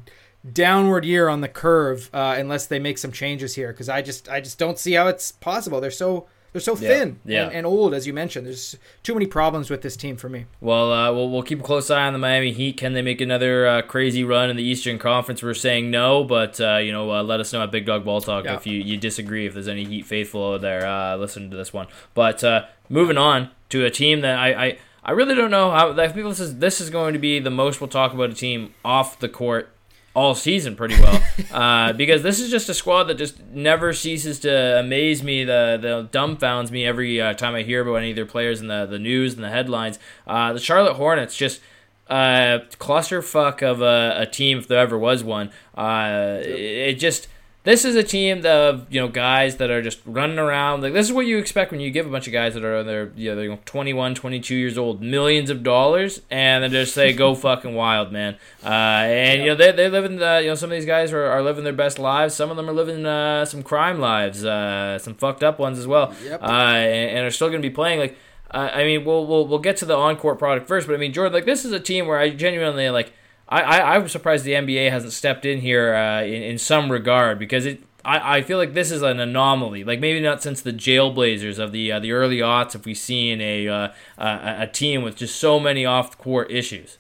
downward 0.54 1.06
year 1.06 1.28
on 1.28 1.42
the 1.42 1.48
curve 1.48 2.10
uh, 2.14 2.36
unless 2.38 2.66
they 2.66 2.80
make 2.80 2.98
some 2.98 3.12
changes 3.12 3.56
here 3.56 3.68
because 3.72 3.90
I 3.90 4.02
just 4.02 4.28
I 4.30 4.42
just 4.42 4.58
don't 4.58 4.80
see 4.80 4.94
how 4.94 5.08
it's 5.08 5.32
possible. 5.32 5.80
They're 5.82 5.92
so 5.92 6.28
they're 6.52 6.62
so 6.62 6.76
thin 6.76 7.20
yeah. 7.26 7.46
And, 7.46 7.54
and 7.54 7.66
old 7.66 7.94
as 7.94 8.06
you 8.06 8.14
mentioned. 8.14 8.46
There's 8.48 8.78
too 9.04 9.14
many 9.14 9.26
problems 9.26 9.70
with 9.70 9.82
this 9.82 9.96
team 9.96 10.18
for 10.18 10.30
me. 10.30 10.46
Well, 10.60 10.92
uh, 10.92 11.12
we'll 11.14 11.30
we'll 11.30 11.44
keep 11.44 11.60
a 11.60 11.64
close 11.64 11.90
eye 11.90 12.06
on 12.08 12.14
the 12.14 12.20
Miami 12.20 12.52
Heat. 12.52 12.78
Can 12.78 12.94
they 12.94 13.02
make 13.02 13.22
another 13.22 13.68
uh, 13.68 13.82
crazy 13.82 14.24
run 14.24 14.50
in 14.50 14.58
the 14.58 14.64
Eastern 14.64 15.00
Conference? 15.00 15.42
We're 15.42 15.54
saying 15.54 15.90
no, 15.92 16.24
but 16.24 16.60
uh, 16.60 16.78
you 16.78 16.92
know, 16.92 17.12
uh, 17.12 17.24
let 17.24 17.40
us 17.40 17.54
know 17.54 17.62
at 17.64 17.72
Big 17.72 17.86
Dog 17.86 18.04
Ball 18.06 18.22
Talk 18.22 18.46
Yeah. 18.46 18.56
if 18.56 18.68
you, 18.68 18.80
you 18.80 18.98
disagree. 18.98 19.46
If 19.48 19.54
there's 19.54 19.68
any 19.68 19.86
Heat 19.86 20.06
faithful 20.06 20.54
out 20.54 20.62
there, 20.62 20.86
uh, 20.86 21.16
listen 21.18 21.50
to 21.52 21.58
this 21.58 21.72
one. 21.74 21.88
But 22.14 22.44
uh, 22.44 22.66
moving 22.90 23.18
on 23.18 23.50
to 23.70 23.86
a 23.86 23.90
team 23.90 24.22
that 24.22 24.38
I, 24.38 24.66
I 24.66 24.78
I 25.04 25.12
really 25.12 25.36
don't 25.36 25.52
know 25.52 25.72
how. 25.72 26.00
I 26.00 26.10
feel 26.10 26.30
this 26.30 26.40
is 26.40 26.60
this 26.60 26.80
is 26.82 26.90
going 26.90 27.14
to 27.14 27.20
be 27.20 27.40
the 27.40 27.50
most 27.50 27.82
we'll 27.82 27.88
talk 27.88 28.14
about 28.14 28.30
a 28.30 28.34
team 28.34 28.74
off 28.86 29.20
the 29.20 29.30
court 29.30 29.70
all 30.14 30.36
season 30.36 30.76
pretty 30.76 31.00
well. 31.00 31.22
Uh, 31.52 31.92
because 31.92 32.24
this 32.24 32.40
is 32.40 32.50
just 32.50 32.70
a 32.70 32.74
squad 32.74 33.06
that 33.06 33.16
just 33.16 33.44
never 33.48 33.92
ceases 33.92 34.40
to 34.40 34.80
amaze 34.80 35.22
me 35.22 35.44
the, 35.44 35.78
the 35.82 36.18
dumbfounds 36.18 36.72
me 36.72 36.86
every 36.86 37.20
uh, 37.20 37.34
time 37.34 37.56
I 37.56 37.64
hear 37.64 37.82
about 37.82 37.96
any 37.96 38.12
of 38.12 38.16
their 38.16 38.26
players 38.26 38.62
in 38.62 38.68
the, 38.68 38.86
the 38.86 39.00
news 39.00 39.34
and 39.34 39.44
the 39.44 39.50
headlines. 39.50 40.00
Uh, 40.26 40.54
the 40.54 40.60
Charlotte 40.60 40.94
Hornets 40.94 41.36
just 41.36 41.60
uh, 42.08 42.60
clusterfuck 42.80 43.62
of 43.64 43.82
a, 43.82 44.22
a 44.22 44.26
team 44.26 44.60
if 44.60 44.68
there 44.68 44.80
ever 44.80 44.98
was 44.98 45.24
one. 45.24 45.52
Uh, 45.76 46.40
it, 46.42 46.48
it 46.48 47.00
just 47.00 47.28
this 47.64 47.86
is 47.86 47.96
a 47.96 48.02
team 48.04 48.44
of 48.46 48.88
you 48.92 49.00
know 49.00 49.08
guys 49.08 49.58
that 49.58 49.70
are 49.70 49.82
just 49.82 50.00
running 50.06 50.40
around. 50.40 50.82
Like 50.82 50.94
this 50.94 51.06
is 51.08 51.14
what 51.14 51.26
you 51.28 51.38
expect 51.38 51.72
when 51.72 51.80
you 51.80 51.92
give 51.92 52.08
a 52.08 52.10
bunch 52.10 52.26
of 52.26 52.34
guys 52.34 52.56
that 52.56 52.64
are 52.64 52.84
they're 52.84 53.12
you 53.16 53.30
know, 53.30 53.36
they're 53.36 53.56
21 53.58 54.16
22 54.16 54.56
years 54.56 54.78
old 54.78 55.02
millions 55.02 55.50
of 55.52 55.62
dollars 55.64 56.22
and 56.32 56.64
then 56.64 56.72
just 56.72 56.94
say 56.94 57.14
go 57.14 57.36
fucking 57.48 57.76
wild 57.76 58.12
man. 58.12 58.36
Uh, 58.64 58.68
and 58.70 59.42
you 59.42 59.48
know 59.50 59.56
they 59.56 59.72
they 59.72 59.90
live 59.90 60.06
in 60.06 60.16
the 60.16 60.40
you 60.42 60.48
know 60.50 60.56
some 60.56 60.72
of 60.72 60.76
these 60.76 60.86
guys 60.88 61.14
are, 61.14 61.26
are 61.26 61.44
living 61.44 61.64
their 61.64 61.74
best 61.74 62.00
lives. 62.00 62.34
Some 62.34 62.50
of 62.50 62.58
them 62.58 62.70
are 62.70 62.74
living 62.74 63.06
uh, 63.06 63.46
some 63.46 63.62
crime 63.62 64.00
lives 64.00 64.44
uh, 64.44 64.98
some 64.98 65.14
fucked 65.16 65.44
up 65.44 65.60
ones 65.60 65.78
as 65.78 65.86
well 65.86 66.14
Yep. 66.24 66.42
uh, 66.42 66.46
and, 66.46 67.18
and 67.18 67.26
are 67.28 67.32
still 67.32 67.50
going 67.50 67.62
to 67.62 67.68
be 67.70 67.74
playing. 67.74 68.00
Like 68.00 68.18
uh, 68.50 68.70
I 68.74 68.84
mean 68.86 69.06
we'll, 69.06 69.26
we'll 69.28 69.46
we'll 69.48 69.60
get 69.60 69.78
to 69.78 69.86
the 69.86 69.96
on 69.96 70.16
court 70.18 70.40
product 70.40 70.68
first 70.68 70.88
but 70.88 70.94
I 70.94 70.98
mean 70.98 71.14
Jordan 71.14 71.34
like 71.34 71.46
this 71.46 71.64
is 71.64 71.72
a 71.72 71.80
team 71.80 72.08
where 72.08 72.18
I 72.18 72.32
genuinely 72.32 72.90
like 72.90 73.14
I, 73.52 73.62
I 73.62 73.96
I'm 73.96 74.08
surprised 74.08 74.46
the 74.46 74.54
NBA 74.54 74.90
hasn't 74.90 75.14
stepped 75.14 75.46
in 75.46 75.60
here 75.62 75.94
uh, 75.94 76.24
in 76.24 76.42
in 76.42 76.58
some 76.58 76.92
regard 76.92 77.38
because 77.38 77.66
it. 77.66 77.84
I, 78.04 78.38
I 78.38 78.42
feel 78.42 78.58
like 78.58 78.74
this 78.74 78.90
is 78.90 79.04
an 79.04 79.20
anomaly. 79.20 79.84
Like 79.84 80.00
maybe 80.00 80.20
not 80.20 80.42
since 80.42 80.60
the 80.62 80.74
Jailblazers 80.74 81.60
of 81.60 81.72
the 81.72 81.92
uh, 81.92 82.00
the 82.00 82.14
early 82.14 82.38
aughts 82.40 82.74
have 82.74 82.84
we 82.86 82.96
seen 82.96 83.40
a 83.42 83.68
uh, 83.68 83.90
a, 84.18 84.56
a 84.62 84.68
team 84.68 85.04
with 85.04 85.16
just 85.18 85.36
so 85.40 85.60
many 85.60 85.86
off 85.86 86.18
court 86.18 86.50
issues. 86.50 86.98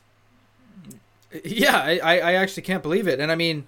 Yeah, 1.45 1.77
I, 1.77 2.19
I 2.19 2.33
actually 2.33 2.63
can't 2.63 2.83
believe 2.83 3.07
it. 3.07 3.19
And 3.19 3.31
I 3.31 3.35
mean, 3.35 3.65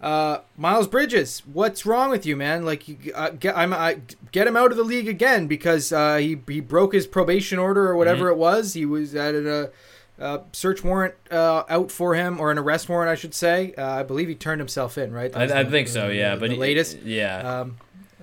uh, 0.00 0.40
Miles 0.56 0.86
Bridges, 0.86 1.42
what's 1.50 1.86
wrong 1.86 2.10
with 2.10 2.26
you, 2.26 2.36
man? 2.36 2.64
Like, 2.66 2.86
you, 2.86 2.98
uh, 3.14 3.30
get 3.30 3.56
I'm 3.56 3.72
I, 3.72 4.00
get 4.30 4.46
him 4.46 4.56
out 4.56 4.70
of 4.70 4.76
the 4.76 4.84
league 4.84 5.08
again 5.08 5.46
because 5.46 5.90
uh, 5.90 6.16
he 6.18 6.38
he 6.46 6.60
broke 6.60 6.92
his 6.92 7.06
probation 7.06 7.58
order 7.58 7.88
or 7.88 7.96
whatever 7.96 8.26
Mm-hmm. 8.26 8.34
it 8.34 8.38
was. 8.38 8.74
He 8.74 8.84
was 8.84 9.14
at 9.14 9.34
a, 9.34 9.70
uh 10.20 10.38
search 10.52 10.82
warrant 10.84 11.14
uh, 11.30 11.62
out 11.68 11.90
for 11.92 12.14
him 12.14 12.40
or 12.40 12.50
an 12.50 12.58
arrest 12.58 12.88
warrant, 12.88 13.10
I 13.10 13.14
should 13.14 13.34
say. 13.34 13.72
Uh, 13.78 13.86
I 14.00 14.02
believe 14.02 14.28
he 14.28 14.34
turned 14.34 14.60
himself 14.60 14.98
in, 14.98 15.12
right? 15.12 15.34
I, 15.36 15.42
was 15.44 15.52
I 15.52 15.62
the- 15.62 15.70
think 15.70 15.88
so, 15.88 16.08
yeah. 16.08 16.34
the- 16.34 16.40
But 16.40 16.48
the 16.50 16.54
he- 16.54 16.60
latest. 16.60 16.98
yeah. 17.02 17.60
Um, 17.60 17.76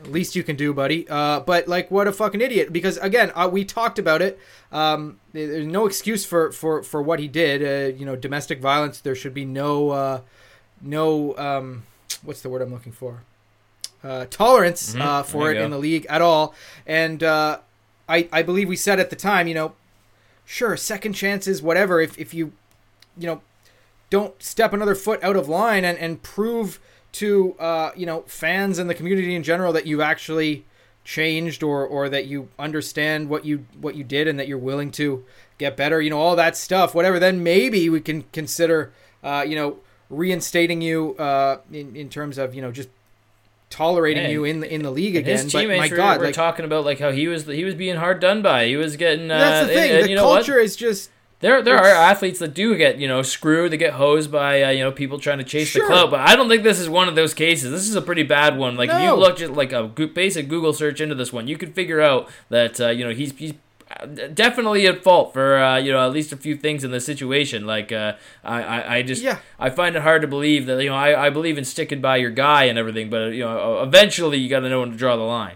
least 0.08 0.36
you 0.36 0.44
can 0.44 0.56
do, 0.56 0.72
buddy. 0.72 1.08
Uh, 1.10 1.40
but 1.40 1.68
like, 1.68 1.90
what 1.90 2.08
a 2.08 2.12
fucking 2.12 2.40
idiot! 2.40 2.72
Because 2.72 2.98
again, 2.98 3.32
uh, 3.34 3.50
we 3.52 3.66
talked 3.66 3.98
about 3.98 4.22
it. 4.22 4.38
Um, 4.72 5.20
there's 5.34 5.66
no 5.66 5.88
excuse 5.88 6.24
for 6.26 6.52
for 6.52 6.84
for 6.84 7.02
what 7.02 7.20
he 7.20 7.28
did. 7.28 7.64
Uh, 7.64 7.96
you 7.98 8.06
know, 8.06 8.16
domestic 8.16 8.60
violence. 8.62 9.00
There 9.02 9.16
should 9.16 9.34
be 9.34 9.46
no 9.46 9.90
uh, 9.90 10.22
no 10.82 11.36
um, 11.38 11.84
what's 12.24 12.42
the 12.42 12.50
word 12.50 12.62
I'm 12.62 12.72
looking 12.72 12.92
for? 12.92 13.22
Uh, 14.04 14.26
tolerance 14.30 14.94
Mhm. 14.94 15.02
uh, 15.02 15.24
for 15.24 15.50
it 15.52 15.58
you 15.58 15.64
in 15.64 15.72
the 15.72 15.80
league 15.80 16.06
at 16.08 16.22
all. 16.22 16.54
And 16.86 17.24
uh, 17.24 17.60
I 18.08 18.28
I 18.32 18.44
believe 18.44 18.70
we 18.70 18.76
said 18.76 19.00
at 19.00 19.10
the 19.10 19.16
time, 19.16 19.48
you 19.48 19.56
know, 19.56 19.74
sure, 20.46 20.78
second 20.78 21.14
chances, 21.14 21.62
whatever. 21.62 22.00
If 22.00 22.18
if 22.18 22.34
you 22.34 22.54
you 23.18 23.28
know 23.28 23.42
don't 24.10 24.42
step 24.42 24.74
another 24.74 24.96
foot 24.96 25.22
out 25.24 25.36
of 25.36 25.50
line 25.50 25.84
and, 25.84 25.98
and 25.98 26.22
prove 26.22 26.80
to 27.14 27.56
uh, 27.60 27.92
you 27.96 28.06
know 28.06 28.24
fans 28.28 28.78
and 28.78 28.90
the 28.90 28.96
community 28.96 29.36
in 29.36 29.44
general 29.44 29.74
that 29.74 29.86
you've 29.86 30.02
actually 30.02 30.66
changed 31.04 31.64
or 31.64 31.86
or 31.86 32.10
that 32.10 32.26
you 32.26 32.50
understand 32.58 33.30
what 33.30 33.46
you 33.46 33.66
what 33.80 33.96
you 33.96 34.04
did 34.04 34.28
and 34.28 34.40
that 34.40 34.48
you're 34.48 34.58
willing 34.58 34.90
to 34.90 35.24
get 35.60 35.78
better 35.78 36.02
you 36.02 36.10
know 36.10 36.20
all 36.20 36.36
that 36.36 36.58
stuff 36.58 36.96
whatever 36.96 37.20
then 37.20 37.44
maybe 37.44 37.90
we 37.90 38.02
can 38.02 38.24
consider 38.34 38.92
uh, 39.24 39.46
you 39.48 39.56
know 39.56 39.78
reinstating 40.10 40.82
you 40.82 41.16
uh, 41.18 41.60
in, 41.72 41.96
in 41.96 42.10
terms 42.10 42.38
of 42.38 42.56
you 42.56 42.62
know 42.62 42.72
just 42.72 42.90
tolerating 43.76 44.30
you 44.32 44.44
in 44.46 44.62
the 44.62 44.74
in 44.74 44.82
the 44.84 44.92
league 44.92 45.16
again 45.16 45.38
his 45.38 45.52
but 45.52 45.60
teammates 45.60 45.80
my 45.80 45.90
were, 45.90 45.96
god 45.98 46.20
were 46.20 46.26
like 46.26 46.34
talking 46.34 46.64
about 46.66 46.86
like 46.86 47.00
how 47.00 47.12
he 47.12 47.28
was 47.28 47.46
he 47.46 47.64
was 47.66 47.76
being 47.76 47.98
hard 47.98 48.20
done 48.20 48.42
by. 48.42 48.68
He 48.68 48.78
was 48.78 48.96
getting 48.96 49.30
uh, 49.30 49.38
that's 49.38 49.68
the 49.68 49.74
thing 49.74 49.90
and- 49.90 49.98
and 50.00 50.06
the 50.06 50.10
you 50.10 50.16
know 50.16 50.28
what? 50.28 50.36
culture 50.46 50.58
is 50.60 50.76
just 50.76 51.10
There, 51.42 51.62
there 51.62 51.78
are 51.78 51.86
athletes 52.12 52.40
that 52.40 52.54
do 52.54 52.76
get 52.78 52.98
you 52.98 53.08
know 53.10 53.22
screwed. 53.22 53.72
They 53.72 53.78
get 53.78 53.94
hosed 53.94 54.32
by 54.32 54.64
uh, 54.64 54.70
you 54.70 54.84
know 54.84 54.92
people 54.92 55.20
trying 55.20 55.40
to 55.40 55.44
chase 55.44 55.68
Sure. 55.68 55.82
the 55.84 55.88
clout. 55.88 56.10
But 56.10 56.22
I 56.22 56.36
don't 56.38 56.48
think 56.48 56.64
this 56.64 56.80
is 56.80 56.88
one 56.90 57.10
of 57.10 57.16
those 57.16 57.34
cases. 57.34 57.70
This 57.72 57.88
is 57.90 57.96
a 57.96 58.02
pretty 58.02 58.24
bad 58.24 58.58
one. 58.58 58.78
Like 58.78 58.90
if 58.90 59.00
you 59.02 59.08
No. 59.08 59.18
look 59.18 59.42
at 59.42 59.52
like 59.54 59.74
a 59.74 59.84
basic 59.84 60.48
Google 60.48 60.72
search 60.74 61.02
into 61.02 61.14
this 61.16 61.34
one, 61.34 61.48
you 61.48 61.58
could 61.58 61.76
figure 61.76 62.00
out 62.00 62.30
that 62.50 62.80
uh, 62.80 62.88
you 62.90 63.04
know 63.06 63.14
he's 63.14 63.34
he's 63.38 63.54
definitely 64.06 64.88
at 64.88 65.04
fault 65.04 65.34
for 65.34 65.58
uh, 65.58 65.78
you 65.78 65.92
know 65.92 66.06
at 66.06 66.12
least 66.14 66.32
a 66.32 66.38
few 66.38 66.56
things 66.56 66.84
in 66.84 66.92
the 66.92 67.00
situation. 67.00 67.66
Like 67.66 67.92
uh, 67.92 68.14
I, 68.44 68.62
I 68.64 68.96
I 68.98 69.02
just 69.02 69.24
Yeah. 69.24 69.40
I 69.60 69.70
find 69.70 69.96
it 69.96 70.02
hard 70.02 70.22
to 70.22 70.28
believe 70.28 70.66
that 70.68 70.82
you 70.84 70.90
know 70.90 70.96
I, 70.96 71.28
I 71.28 71.30
believe 71.30 71.58
in 71.58 71.66
sticking 71.66 72.02
by 72.02 72.18
your 72.18 72.32
guy 72.32 72.66
and 72.66 72.78
everything, 72.78 73.10
but 73.10 73.34
you 73.34 73.44
know 73.44 73.82
eventually 73.82 74.38
you 74.38 74.50
got 74.50 74.62
to 74.62 74.70
know 74.70 74.80
when 74.82 74.92
to 74.92 74.98
draw 74.98 75.16
the 75.16 75.24
line. 75.24 75.56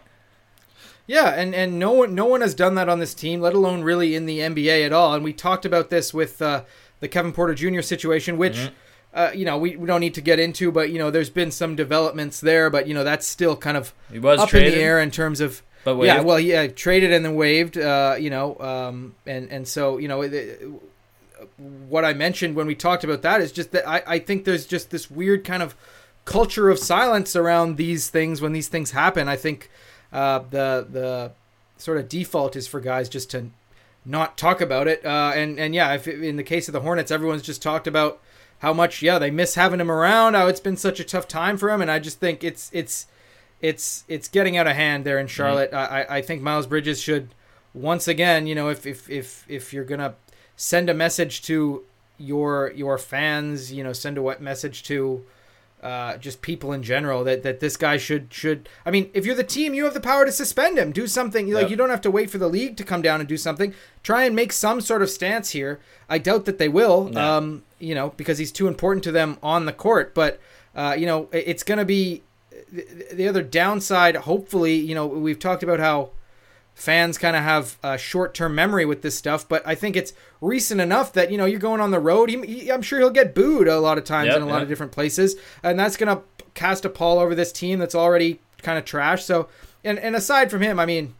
Yeah, 1.07 1.29
and, 1.29 1.55
and 1.55 1.79
no 1.79 1.91
one 1.91 2.13
no 2.13 2.25
one 2.25 2.41
has 2.41 2.53
done 2.53 2.75
that 2.75 2.87
on 2.87 2.99
this 2.99 3.13
team, 3.15 3.41
let 3.41 3.53
alone 3.55 3.81
really 3.81 4.15
in 4.15 4.25
the 4.27 4.39
NBA 4.39 4.85
at 4.85 4.93
all. 4.93 5.13
And 5.15 5.23
we 5.23 5.33
talked 5.33 5.65
about 5.65 5.89
this 5.89 6.13
with 6.13 6.39
uh, 6.41 6.63
the 6.99 7.07
Kevin 7.07 7.31
Porter 7.33 7.55
Jr. 7.55 7.81
situation, 7.81 8.37
which 8.37 8.57
Mm-hmm. 8.57 8.73
uh, 9.15 9.31
you 9.33 9.43
know 9.43 9.57
we, 9.57 9.75
we 9.75 9.87
don't 9.87 10.01
need 10.01 10.13
to 10.13 10.21
get 10.21 10.37
into, 10.37 10.71
but 10.71 10.91
you 10.91 10.99
know 10.99 11.09
there's 11.09 11.31
been 11.31 11.49
some 11.49 11.75
developments 11.75 12.39
there, 12.39 12.69
but 12.69 12.87
you 12.87 12.93
know 12.93 13.03
that's 13.03 13.25
still 13.25 13.55
kind 13.55 13.75
of 13.75 13.91
up 14.23 14.49
traded, 14.49 14.73
in 14.73 14.79
the 14.79 14.85
air 14.85 14.99
in 14.99 15.09
terms 15.09 15.41
of 15.41 15.63
but 15.83 15.97
yeah, 16.01 16.21
well 16.21 16.39
yeah, 16.39 16.67
traded 16.67 17.11
and 17.11 17.23
then 17.23 17.35
waived, 17.35 17.77
uh, 17.77 18.15
you 18.19 18.29
know, 18.29 18.57
um, 18.59 19.15
and 19.25 19.49
and 19.51 19.67
so 19.67 19.97
you 19.97 20.07
know. 20.07 20.21
It, 20.21 20.61
what 21.57 22.03
I 22.03 22.13
mentioned 22.13 22.55
when 22.55 22.67
we 22.67 22.75
talked 22.75 23.05
about 23.05 23.21
that 23.21 23.39
is 23.39 23.51
just 23.51 23.71
that 23.71 23.87
I, 23.87 24.03
I 24.05 24.19
think 24.19 24.43
there's 24.43 24.65
just 24.65 24.89
this 24.89 25.09
weird 25.09 25.45
kind 25.45 25.63
of 25.63 25.73
culture 26.25 26.69
of 26.69 26.77
silence 26.77 27.35
around 27.35 27.77
these 27.77 28.09
things 28.09 28.41
when 28.41 28.51
these 28.51 28.67
things 28.67 28.91
happen. 28.91 29.27
I 29.27 29.35
think 29.35 29.69
uh, 30.11 30.39
the 30.49 30.85
the 30.89 31.31
sort 31.77 31.97
of 31.97 32.09
default 32.09 32.55
is 32.55 32.67
for 32.67 32.79
guys 32.79 33.09
just 33.09 33.31
to 33.31 33.49
not 34.05 34.37
talk 34.37 34.61
about 34.61 34.87
it. 34.87 35.05
Uh, 35.05 35.31
and 35.35 35.59
and 35.59 35.73
yeah, 35.73 35.93
if 35.93 36.07
in 36.07 36.35
the 36.35 36.43
case 36.43 36.67
of 36.67 36.73
the 36.73 36.81
Hornets, 36.81 37.11
everyone's 37.11 37.41
just 37.41 37.61
talked 37.61 37.87
about 37.87 38.19
how 38.59 38.73
much 38.73 39.01
yeah 39.01 39.19
they 39.19 39.31
miss 39.31 39.55
having 39.55 39.79
him 39.79 39.91
around. 39.91 40.33
How 40.33 40.47
it's 40.47 40.59
been 40.59 40.77
such 40.77 40.99
a 40.99 41.03
tough 41.03 41.27
time 41.27 41.57
for 41.57 41.69
him, 41.69 41.81
and 41.81 41.89
I 41.89 41.99
just 41.99 42.19
think 42.19 42.43
it's 42.43 42.69
it's 42.73 43.07
it's 43.61 44.03
it's 44.07 44.27
getting 44.27 44.57
out 44.57 44.67
of 44.67 44.75
hand 44.75 45.05
there 45.05 45.19
in 45.19 45.27
Charlotte. 45.27 45.73
I 45.73 46.01
I 46.01 46.17
I 46.17 46.21
think 46.21 46.41
Miles 46.41 46.67
Bridges 46.67 47.01
should 47.01 47.29
once 47.73 48.07
again, 48.07 48.47
you 48.47 48.55
know, 48.55 48.69
if 48.69 48.85
if 48.85 49.09
if 49.09 49.45
if 49.47 49.73
you're 49.73 49.83
gonna 49.83 50.15
send 50.55 50.89
a 50.89 50.93
message 50.93 51.41
to 51.43 51.83
your 52.17 52.71
your 52.75 52.97
fans, 52.97 53.71
you 53.71 53.83
know, 53.83 53.93
send 53.93 54.17
a 54.17 54.21
what 54.21 54.41
message 54.41 54.83
to 54.83 55.23
uh, 55.81 56.17
just 56.17 56.41
people 56.41 56.73
in 56.73 56.83
general 56.83 57.23
that, 57.23 57.43
that 57.43 57.59
this 57.61 57.77
guy 57.77 57.97
should 57.97 58.33
should. 58.33 58.67
I 58.85 58.91
mean, 58.91 59.09
if 59.13 59.25
you're 59.25 59.35
the 59.35 59.43
team, 59.43 59.73
you 59.73 59.85
have 59.85 59.93
the 59.93 60.01
power 60.01 60.25
to 60.25 60.31
suspend 60.31 60.77
him. 60.77 60.91
Do 60.91 61.07
something 61.07 61.51
like 61.51 61.69
you 61.69 61.77
don't 61.77 61.89
have 61.89 62.01
to 62.01 62.11
wait 62.11 62.29
for 62.29 62.37
the 62.37 62.49
league 62.49 62.75
to 62.77 62.83
come 62.83 63.01
down 63.01 63.21
and 63.21 63.29
do 63.29 63.37
something. 63.37 63.73
Try 64.03 64.25
and 64.25 64.35
make 64.35 64.51
some 64.51 64.81
sort 64.81 65.01
of 65.01 65.09
stance 65.09 65.51
here. 65.51 65.79
I 66.09 66.17
doubt 66.17 66.45
that 66.45 66.57
they 66.57 66.69
will. 66.69 67.05
No. 67.05 67.37
Um, 67.37 67.63
you 67.79 67.95
know, 67.95 68.09
because 68.17 68.37
he's 68.37 68.51
too 68.51 68.67
important 68.67 69.05
to 69.05 69.11
them 69.11 69.37
on 69.41 69.65
the 69.65 69.73
court. 69.73 70.13
But 70.13 70.39
uh, 70.75 70.95
you 70.97 71.05
know, 71.05 71.29
it's 71.31 71.63
going 71.63 71.79
to 71.79 71.85
be 71.85 72.23
the, 72.71 73.07
the 73.13 73.27
other 73.27 73.41
downside. 73.43 74.15
Hopefully, 74.15 74.75
you 74.75 74.95
know, 74.95 75.05
we've 75.07 75.39
talked 75.39 75.63
about 75.63 75.79
how 75.79 76.11
fans 76.75 77.17
kind 77.17 77.35
of 77.35 77.43
have 77.43 77.77
a 77.83 77.97
short-term 77.97 78.55
memory 78.55 78.85
with 78.85 79.01
this 79.01 79.13
stuff, 79.17 79.47
but 79.47 79.61
I 79.67 79.75
think 79.75 79.97
it's 79.97 80.13
recent 80.39 80.79
enough 80.79 81.11
that 81.13 81.29
you 81.31 81.37
know 81.37 81.45
you're 81.45 81.59
going 81.59 81.81
on 81.81 81.91
the 81.91 81.99
road. 81.99 82.29
He, 82.29 82.41
he- 82.45 82.71
I'm 82.71 82.81
sure 82.81 82.99
he'll 82.99 83.09
get 83.09 83.35
booed 83.35 83.67
a 83.67 83.79
lot 83.79 83.97
of 83.97 84.05
times 84.05 84.27
Yep, 84.27 84.37
in 84.37 84.43
a 84.43 84.47
lot 84.47 84.61
of 84.61 84.69
different 84.69 84.91
places, 84.93 85.35
and 85.61 85.77
that's 85.77 85.97
gonna 85.97 86.21
cast 86.53 86.85
a 86.85 86.89
pall 86.89 87.19
over 87.19 87.35
this 87.35 87.51
team 87.51 87.79
that's 87.79 87.95
already 87.95 88.39
kind 88.61 88.77
of 88.77 88.85
trash. 88.85 89.25
So, 89.25 89.49
and 89.83 89.99
and 89.99 90.15
aside 90.15 90.49
from 90.49 90.61
him, 90.61 90.79
I 90.79 90.85
mean, 90.85 91.15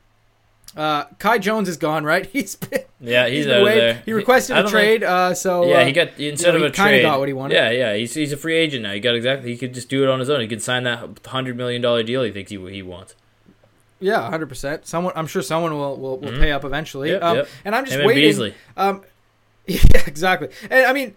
uh, 0.78 1.06
Kai 1.20 1.38
Jones 1.40 1.68
is 1.70 1.78
gone, 1.78 2.04
right? 2.04 2.26
He's 2.32 2.56
been 2.56 2.82
Yeah, 3.02 3.28
he's, 3.28 3.46
been 3.46 3.62
out 3.62 3.66
there. 3.66 4.02
He 4.06 4.14
requested 4.14 4.58
a 4.58 4.68
trade, 4.68 5.04
uh, 5.04 5.34
so 5.34 5.66
yeah, 5.66 5.78
uh, 5.80 5.86
he 5.86 5.92
got 5.92 6.20
instead 6.20 6.54
you 6.54 6.60
know, 6.60 6.66
of 6.66 6.72
a 6.74 6.76
he 6.76 6.84
trade. 6.84 7.02
got 7.02 7.20
what 7.20 7.28
he 7.28 7.34
wanted. 7.34 7.56
Yeah, 7.56 7.72
yeah, 7.72 7.96
he's 7.96 8.14
he's 8.14 8.32
a 8.34 8.38
free 8.38 8.56
agent 8.56 8.84
now. 8.84 8.94
He 8.94 9.00
got 9.00 9.16
exactly. 9.16 9.52
He 9.52 9.58
could 9.58 9.74
just 9.74 9.90
do 9.90 10.04
it 10.04 10.10
on 10.10 10.20
his 10.20 10.30
own. 10.30 10.42
He 10.42 10.48
could 10.48 10.62
sign 10.62 10.84
that 10.84 11.20
hundred 11.26 11.56
million 11.58 11.82
dollar 11.82 12.04
deal. 12.04 12.24
He 12.24 12.32
thinks 12.32 12.52
he 12.52 12.58
he 12.72 12.82
wants. 12.82 13.16
Yeah, 14.02 14.30
hundred 14.30 14.48
percent. 14.48 14.86
Someone, 14.88 15.14
I'm 15.16 15.28
sure 15.28 15.42
someone 15.42 15.74
will 15.74 15.98
will, 15.98 16.18
will 16.20 16.32
Mhm. 16.32 16.40
pay 16.40 16.52
up 16.52 16.64
eventually. 16.64 17.12
Yep, 17.12 17.24
um, 17.24 17.38
yep. 17.38 17.48
And 17.66 17.76
I'm 17.76 17.86
just 17.86 17.98
Him 17.98 18.06
waiting. 18.06 18.54
Um, 18.78 19.02
yeah, 19.66 19.80
exactly. 20.08 20.50
And 20.70 20.86
I 20.86 20.94
mean, 20.94 21.16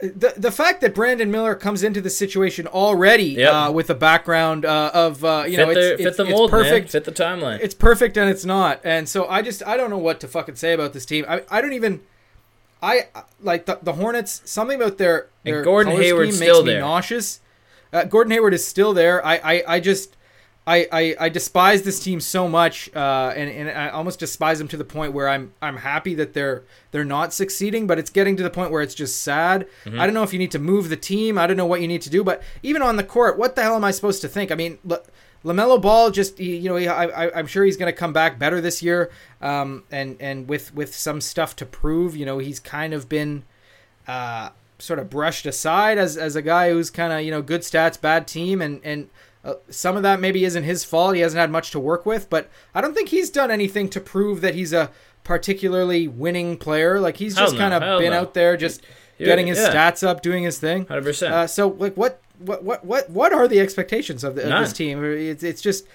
the 0.00 0.34
the 0.36 0.50
fact 0.50 0.80
that 0.80 0.94
Brandon 0.94 1.30
Miller 1.30 1.54
comes 1.54 1.82
into 1.82 2.00
the 2.00 2.10
situation 2.10 2.66
already 2.66 3.24
Yep. 3.38 3.52
uh, 3.52 3.72
with 3.72 3.88
a 3.90 3.94
background 3.94 4.64
uh, 4.64 4.90
of 4.92 5.24
uh, 5.24 5.44
you 5.46 5.56
fit 5.56 5.68
know 5.68 5.74
the, 5.74 5.92
it's, 5.94 6.02
fit 6.02 6.16
the 6.16 6.24
mold, 6.24 6.52
man. 6.52 6.62
perfect. 6.62 6.90
Fit 6.90 7.04
the 7.04 7.12
timeline. 7.12 7.60
It's 7.62 7.74
perfect 7.74 8.16
and 8.16 8.28
it's 8.28 8.44
not. 8.44 8.80
And 8.84 9.08
so 9.08 9.26
I 9.28 9.40
just 9.40 9.64
I 9.66 9.76
don't 9.76 9.90
know 9.90 9.98
what 9.98 10.20
to 10.20 10.28
fucking 10.28 10.56
say 10.56 10.72
about 10.72 10.92
this 10.92 11.06
team. 11.06 11.24
I 11.28 11.42
I 11.50 11.60
don't 11.60 11.72
even. 11.72 12.00
I 12.82 13.06
like 13.40 13.64
the, 13.64 13.78
the 13.82 13.94
Hornets. 13.94 14.42
Something 14.44 14.78
about 14.82 14.98
their 14.98 15.28
And 15.46 15.64
Gordon 15.64 15.94
Hayward 15.96 16.26
makes 16.26 16.36
still 16.36 16.62
me 16.64 16.72
there. 16.72 16.80
nauseous. 16.80 17.40
Uh, 17.92 18.04
Gordon 18.04 18.32
Hayward 18.32 18.52
is 18.52 18.66
still 18.66 18.92
there. 18.92 19.24
I 19.24 19.36
I, 19.36 19.62
I 19.76 19.80
just. 19.80 20.16
I, 20.66 20.88
I, 20.90 21.16
I 21.20 21.28
despise 21.28 21.82
this 21.82 22.00
team 22.00 22.20
so 22.20 22.48
much, 22.48 22.88
uh, 22.96 23.34
and, 23.36 23.50
and 23.50 23.68
I 23.78 23.90
almost 23.90 24.18
despise 24.18 24.58
them 24.58 24.68
to 24.68 24.78
the 24.78 24.84
point 24.84 25.12
where 25.12 25.28
I'm 25.28 25.52
I'm 25.60 25.76
happy 25.76 26.14
that 26.14 26.32
they're 26.32 26.62
they're 26.90 27.04
not 27.04 27.34
succeeding, 27.34 27.86
but 27.86 27.98
it's 27.98 28.08
getting 28.08 28.34
to 28.38 28.42
the 28.42 28.48
point 28.48 28.70
where 28.70 28.80
it's 28.80 28.94
just 28.94 29.20
sad. 29.22 29.66
Mm-hmm. 29.84 30.00
I 30.00 30.06
don't 30.06 30.14
know 30.14 30.22
if 30.22 30.32
you 30.32 30.38
need 30.38 30.52
to 30.52 30.58
move 30.58 30.88
the 30.88 30.96
team. 30.96 31.36
I 31.36 31.46
don't 31.46 31.58
know 31.58 31.66
what 31.66 31.82
you 31.82 31.88
need 31.88 32.00
to 32.02 32.10
do, 32.10 32.24
but 32.24 32.42
even 32.62 32.80
on 32.80 32.96
the 32.96 33.04
court, 33.04 33.38
what 33.38 33.56
the 33.56 33.62
hell 33.62 33.76
am 33.76 33.84
I 33.84 33.90
supposed 33.90 34.22
to 34.22 34.28
think? 34.28 34.50
I 34.50 34.54
mean, 34.54 34.78
Lamelo 35.44 35.80
Ball 35.80 36.10
just 36.10 36.38
he- 36.38 36.56
you 36.56 36.70
know 36.70 36.76
he, 36.76 36.88
I, 36.88 37.26
I- 37.26 37.38
I'm 37.38 37.46
sure 37.46 37.64
he's 37.66 37.76
going 37.76 37.92
to 37.92 37.98
come 37.98 38.14
back 38.14 38.38
better 38.38 38.62
this 38.62 38.82
year, 38.82 39.10
um, 39.42 39.82
and 39.90 40.16
and 40.18 40.48
with 40.48 40.74
with 40.74 40.94
some 40.94 41.20
stuff 41.20 41.54
to 41.56 41.66
prove. 41.66 42.16
You 42.16 42.24
know, 42.24 42.38
he's 42.38 42.58
kind 42.58 42.94
of 42.94 43.06
been 43.06 43.44
uh, 44.08 44.48
sort 44.78 44.98
of 44.98 45.10
brushed 45.10 45.44
aside 45.44 45.98
as 45.98 46.16
as 46.16 46.36
a 46.36 46.42
guy 46.42 46.70
who's 46.70 46.88
kind 46.90 47.12
of 47.12 47.20
you 47.20 47.30
know 47.30 47.42
good 47.42 47.60
stats, 47.60 48.00
bad 48.00 48.26
team, 48.26 48.62
and 48.62 48.80
and 48.82 49.10
uh, 49.44 49.54
some 49.68 49.96
of 49.96 50.02
that 50.02 50.20
maybe 50.20 50.44
isn't 50.44 50.64
his 50.64 50.84
fault. 50.84 51.14
He 51.14 51.20
hasn't 51.20 51.38
had 51.38 51.50
much 51.50 51.70
to 51.72 51.80
work 51.80 52.06
with, 52.06 52.30
but 52.30 52.48
I 52.74 52.80
don't 52.80 52.94
think 52.94 53.10
he's 53.10 53.30
done 53.30 53.50
anything 53.50 53.88
to 53.90 54.00
prove 54.00 54.40
that 54.40 54.54
he's 54.54 54.72
a 54.72 54.90
particularly 55.22 56.08
winning 56.08 56.56
player. 56.56 56.98
Like 56.98 57.18
he's 57.18 57.36
just 57.36 57.54
no, 57.54 57.58
kind 57.58 57.74
of 57.74 58.00
been 58.00 58.12
no. 58.12 58.20
out 58.20 58.34
there 58.34 58.56
just 58.56 58.82
getting 59.18 59.46
his 59.46 59.58
yeah. 59.58 59.72
stats 59.72 60.06
up, 60.06 60.22
doing 60.22 60.44
his 60.44 60.58
thing. 60.58 60.86
Hundred 60.86 61.04
percent. 61.04 61.34
Uh, 61.34 61.46
so 61.46 61.68
like 61.68 61.94
what 61.94 62.22
what 62.38 62.64
what 62.64 62.84
what 62.84 63.10
what 63.10 63.32
are 63.32 63.46
the 63.46 63.60
expectations 63.60 64.24
of, 64.24 64.34
the, 64.34 64.42
of 64.44 64.62
this 64.62 64.72
team? 64.72 65.04
It's 65.04 65.42
it's 65.42 65.60
just 65.60 65.86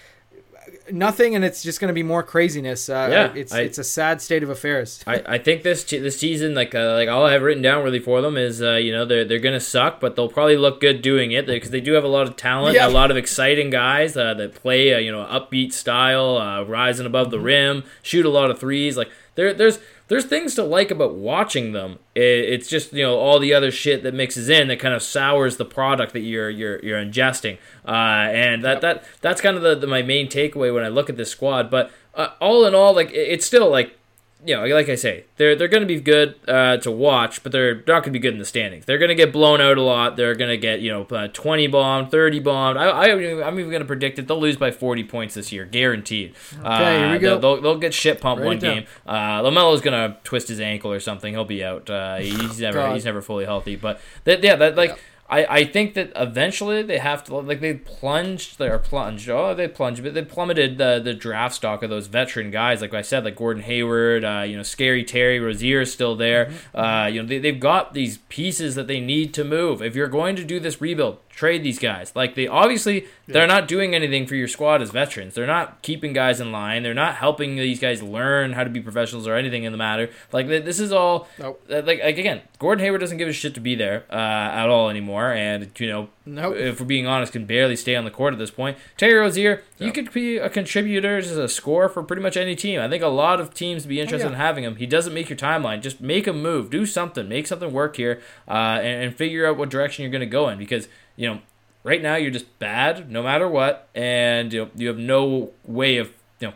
nothing, 0.91 1.36
and 1.36 1.43
it's 1.45 1.62
just 1.63 1.80
going 1.80 1.89
to 1.89 1.93
be 1.93 2.04
more 2.04 2.23
craziness. 2.23 2.89
Uh, 2.89 3.08
Yeah, 3.12 3.34
it's 3.36 3.54
I- 3.54 3.62
it's 3.62 3.78
a 3.78 3.84
sad 3.84 4.21
state 4.21 4.43
of 4.43 4.49
affairs. 4.49 5.04
I, 5.08 5.21
I 5.25 5.38
think 5.38 5.63
this 5.63 5.84
this 5.84 6.19
season 6.19 6.56
like 6.56 6.73
uh, 6.75 6.93
like 6.93 7.10
all 7.10 7.25
I 7.25 7.34
have 7.34 7.41
written 7.41 7.63
down 7.63 7.84
really 7.84 7.99
for 7.99 8.21
them 8.21 8.38
is 8.38 8.62
uh, 8.62 8.73
you 8.75 8.91
know 8.91 9.06
they're 9.06 9.25
they're 9.25 9.39
gonna 9.39 9.60
suck 9.60 9.99
but 9.99 10.15
they'll 10.15 10.30
probably 10.30 10.58
look 10.58 10.80
good 10.82 11.02
doing 11.02 11.32
it 11.32 11.45
because 11.45 11.71
they 11.71 11.82
do 11.82 11.93
have 11.93 12.04
a 12.04 12.08
lot 12.08 12.28
of 12.28 12.36
talent 12.36 12.75
Yeah. 12.75 12.88
a 12.88 12.89
lot 12.89 13.12
of 13.12 13.17
exciting 13.17 13.69
guys 13.69 14.15
uh, 14.17 14.34
that 14.36 14.56
play 14.56 14.89
a 14.89 14.99
you 14.99 15.12
know 15.12 15.23
upbeat 15.25 15.73
style 15.73 16.38
uh, 16.38 16.63
rising 16.63 17.06
above 17.06 17.28
Mm-hmm. 17.28 17.32
the 17.32 17.39
rim 17.39 17.84
shoot 18.02 18.25
a 18.25 18.30
lot 18.30 18.49
of 18.52 18.60
threes 18.60 18.95
like 18.97 19.10
there 19.36 19.54
there's 19.54 19.80
there's 20.09 20.25
things 20.25 20.55
to 20.55 20.63
like 20.63 20.91
about 20.91 21.15
watching 21.15 21.71
them. 21.71 21.99
It, 22.15 22.21
it's 22.21 22.67
just 22.67 22.91
you 22.91 23.03
know 23.03 23.17
all 23.17 23.39
the 23.39 23.53
other 23.53 23.71
shit 23.71 24.03
that 24.03 24.13
mixes 24.13 24.49
in 24.49 24.67
that 24.67 24.79
kind 24.79 24.93
of 24.93 25.01
sours 25.01 25.57
the 25.57 25.65
product 25.65 26.13
that 26.13 26.21
you're 26.21 26.49
you're 26.49 26.79
you're 26.79 27.03
ingesting. 27.03 27.57
Uh, 27.87 28.27
and 28.31 28.63
that 28.63 28.81
that 28.81 29.05
that's 29.21 29.39
kind 29.39 29.55
of 29.55 29.63
the, 29.63 29.75
the 29.75 29.87
my 29.87 30.01
main 30.01 30.27
takeaway 30.27 30.73
when 30.73 30.83
I 30.83 30.89
look 30.89 31.09
at 31.09 31.15
this 31.15 31.31
squad. 31.31 31.69
But 31.71 31.91
uh, 32.15 32.29
all 32.41 32.65
in 32.65 32.75
all 32.75 32.93
like 32.93 33.11
it, 33.11 33.29
it's 33.29 33.45
still 33.45 33.69
like 33.69 33.98
you 34.45 34.56
know, 34.56 34.65
like 34.65 34.88
I 34.88 34.95
say, 34.95 35.25
they're 35.36 35.56
they're 35.56 35.67
going 35.67 35.82
to 35.82 35.88
be 35.88 35.99
good 35.99 36.36
uh, 36.47 36.78
to 36.78 36.91
watch, 36.91 37.43
but 37.43 37.52
they're 37.52 37.75
not 37.75 37.86
going 37.86 38.04
to 38.04 38.12
be 38.12 38.19
good 38.19 38.34
in 38.34 38.39
the 38.39 38.45
standings. 38.45 38.86
They're 38.86 38.97
going 38.97 39.10
to 39.10 39.15
get 39.15 39.34
blown 39.34 39.60
out 39.60 39.78
a 39.78 39.82
lot. 39.82 40.15
They're 40.15 40.36
going 40.36 40.49
to 40.49 40.58
get 40.58 40.80
you 40.80 40.91
know 40.91 41.04
uh, 41.04 41.28
twenty 41.28 41.67
bombed, 41.67 42.10
thirty 42.10 42.39
bombed. 42.39 42.78
I, 42.78 42.86
I 42.86 43.12
I'm 43.12 43.60
even 43.60 43.69
going 43.69 43.82
to 43.82 43.86
predict 43.86 44.17
it. 44.17 44.28
They'll 44.28 44.39
lose 44.39 44.56
by 44.56 44.71
forty 44.71 45.04
points 45.04 45.36
this 45.36 45.52
year, 45.52 45.65
guaranteed. 45.65 46.36
Okay, 46.58 46.99
here 46.99 47.12
we 47.12 47.19
go. 47.19 47.38
They'll, 47.38 47.56
they'll, 47.56 47.62
they'll 47.62 47.80
get 47.80 47.93
shit 47.93 48.21
pumped 48.21 48.43
one 48.43 48.60
down. 48.60 48.75
game. 48.75 48.86
Uh, 49.06 49.41
Lamelo's 49.41 49.82
going 49.82 50.12
to 50.12 50.17
twist 50.23 50.47
his 50.47 50.62
ankle 50.62 50.91
or 50.91 51.02
something. 51.02 51.34
He'll 51.34 51.43
be 51.43 51.63
out. 51.63 51.89
Uh, 51.89 52.17
he's 52.17 52.60
never 52.62 52.80
God. 52.80 52.93
he's 52.93 53.06
never 53.06 53.21
fully 53.21 53.45
healthy. 53.45 53.75
But 53.75 53.99
that 54.23 54.41
yeah, 54.43 54.56
that 54.56 54.75
like. 54.78 54.99
I, 55.29 55.45
I 55.45 55.65
think 55.65 55.93
that 55.93 56.11
eventually 56.15 56.81
they 56.81 56.97
have 56.97 57.23
to 57.25 57.37
like 57.37 57.61
they 57.61 57.75
plunged 57.75 58.57
they 58.57 58.67
are 58.67 58.79
plunged 58.79 59.29
oh 59.29 59.53
they 59.53 59.67
plunged 59.67 60.03
but 60.03 60.13
they 60.15 60.23
plummeted 60.23 60.77
the 60.77 60.99
the 60.99 61.13
draft 61.13 61.55
stock 61.55 61.83
of 61.83 61.89
those 61.89 62.07
veteran 62.07 62.49
guys. 62.51 62.81
Like 62.81 62.93
I 62.93 63.01
said 63.01 63.25
like 63.25 63.35
Gordon 63.35 63.63
Hayward 63.63 64.23
uh, 64.23 64.43
you 64.47 64.57
know 64.57 64.63
Scary 64.63 65.03
Terry 65.03 65.39
Rozier 65.39 65.81
is 65.81 65.93
still 65.93 66.15
there. 66.15 66.47
Mm-hmm. 66.47 66.77
uh, 66.77 67.07
you 67.07 67.21
know 67.21 67.27
they, 67.27 67.37
they've 67.39 67.59
got 67.59 67.93
these 67.93 68.17
pieces 68.29 68.75
that 68.75 68.87
they 68.87 68.99
need 68.99 69.33
to 69.35 69.43
move. 69.43 69.81
If 69.81 69.95
you're 69.95 70.07
going 70.07 70.35
to 70.35 70.43
do 70.43 70.59
this 70.59 70.81
rebuild 70.81 71.19
trade 71.39 71.63
these 71.63 71.80
guys 71.80 72.12
like 72.15 72.36
they 72.36 72.47
obviously 72.47 73.06
they're 73.28 73.47
not 73.56 73.65
doing 73.65 73.95
anything 73.95 74.28
for 74.28 74.36
your 74.36 74.47
squad 74.47 74.82
as 74.82 74.89
veterans 74.91 75.34
they're 75.36 75.47
not 75.58 75.82
keeping 75.82 76.12
guys 76.12 76.41
in 76.41 76.52
line 76.52 76.84
they're 76.84 76.93
not 77.06 77.15
helping 77.15 77.56
these 77.56 77.80
guys 77.80 78.04
learn 78.04 78.52
how 78.54 78.63
to 78.63 78.69
be 78.69 78.82
professionals 78.82 79.25
or 79.25 79.36
anything 79.36 79.63
in 79.63 79.71
the 79.71 79.78
matter 79.78 80.10
like 80.34 80.47
this 80.49 80.80
is 80.80 80.91
all 80.91 81.28
Nope. 81.38 81.62
uh, 81.69 81.82
like, 81.86 81.99
like 82.04 82.17
again, 82.17 82.41
Gordon 82.58 82.84
Hayward 82.84 82.99
doesn't 83.02 83.17
give 83.17 83.28
a 83.30 83.34
shit 83.34 83.54
to 83.54 83.60
be 83.62 83.75
there 83.75 84.04
uh, 84.12 84.15
at 84.15 84.67
all 84.69 84.89
anymore, 84.89 85.32
and 85.32 85.71
you 85.80 85.88
know, 85.88 86.10
Nope. 86.25 86.56
if 86.58 86.80
we're 86.80 86.86
being 86.86 87.08
honest, 87.08 87.32
can 87.32 87.45
barely 87.45 87.75
stay 87.75 87.95
on 87.95 88.04
the 88.04 88.12
court 88.12 88.34
at 88.34 88.39
this 88.39 88.52
point. 88.52 88.78
Terry 88.97 89.13
Rozier, 89.13 89.63
you 89.78 89.88
Yep. 89.88 89.95
could 89.95 90.13
be 90.13 90.38
a 90.38 90.49
contributor 90.49 91.17
as 91.17 91.32
a 91.32 91.47
scorer 91.47 91.88
for 91.89 92.04
pretty 92.04 92.21
much 92.21 92.36
any 92.36 92.56
team. 92.56 92.80
I 92.82 92.89
think 92.89 93.04
a 93.04 93.08
lot 93.08 93.39
of 93.39 93.54
teams 93.54 93.84
would 93.84 93.89
be 93.89 94.02
interested 94.02 94.28
yeah. 94.28 94.34
in 94.34 94.39
having 94.39 94.63
him. 94.63 94.75
He 94.75 94.86
doesn't 94.86 95.13
make 95.13 95.30
your 95.30 95.38
timeline. 95.38 95.82
Just 95.82 96.02
make 96.02 96.28
him 96.28 96.41
move, 96.41 96.69
do 96.69 96.86
something, 96.86 97.30
make 97.30 97.47
something 97.47 97.71
work 97.71 97.95
here, 97.95 98.21
uh, 98.47 98.80
and, 98.82 99.04
and 99.06 99.15
figure 99.15 99.47
out 99.47 99.58
what 99.58 99.69
direction 99.69 100.04
you're 100.04 100.12
going 100.12 100.19
to 100.19 100.25
go 100.25 100.49
in 100.49 100.58
because 100.58 100.88
you 101.19 101.27
know. 101.27 101.39
Right 101.82 102.01
now, 102.01 102.15
you're 102.17 102.29
just 102.29 102.60
bad, 102.60 103.10
no 103.10 103.23
matter 103.23 103.47
what, 103.47 103.88
and 103.95 104.51
you 104.51 104.65
know, 104.65 104.69
you 104.75 104.88
have 104.89 104.97
no 104.97 105.51
way 105.65 105.95
of 105.95 106.10
you 106.41 106.47
know 106.49 106.53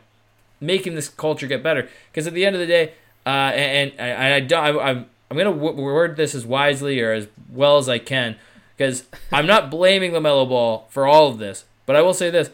making 0.60 0.96
this 0.96 1.08
culture 1.08 1.48
get 1.48 1.64
better. 1.64 1.88
Because 2.12 2.28
at 2.28 2.34
the 2.34 2.46
end 2.46 2.56
of 2.58 2.60
the 2.60 2.68
day, 2.68 2.92
uh, 3.26 3.30
and, 3.56 3.94
and 3.98 4.02
I, 4.22 4.36
I 4.36 4.40
don't, 4.42 4.64
I, 4.78 4.90
I'm 4.90 5.06
I'm 5.32 5.38
gonna 5.38 5.54
w- 5.54 5.82
word 5.82 6.18
this 6.18 6.36
as 6.36 6.46
wisely 6.46 7.00
or 7.00 7.14
as 7.14 7.28
well 7.50 7.78
as 7.78 7.88
I 7.88 8.00
can, 8.00 8.36
because 8.78 9.06
I'm 9.32 9.48
not 9.48 9.72
blaming 9.72 10.12
Lamelo 10.12 10.48
Ball 10.48 10.88
for 10.90 11.08
all 11.08 11.30
of 11.30 11.38
this, 11.40 11.64
but 11.86 11.96
I 11.96 12.02
will 12.02 12.14
say 12.14 12.30
this: 12.30 12.50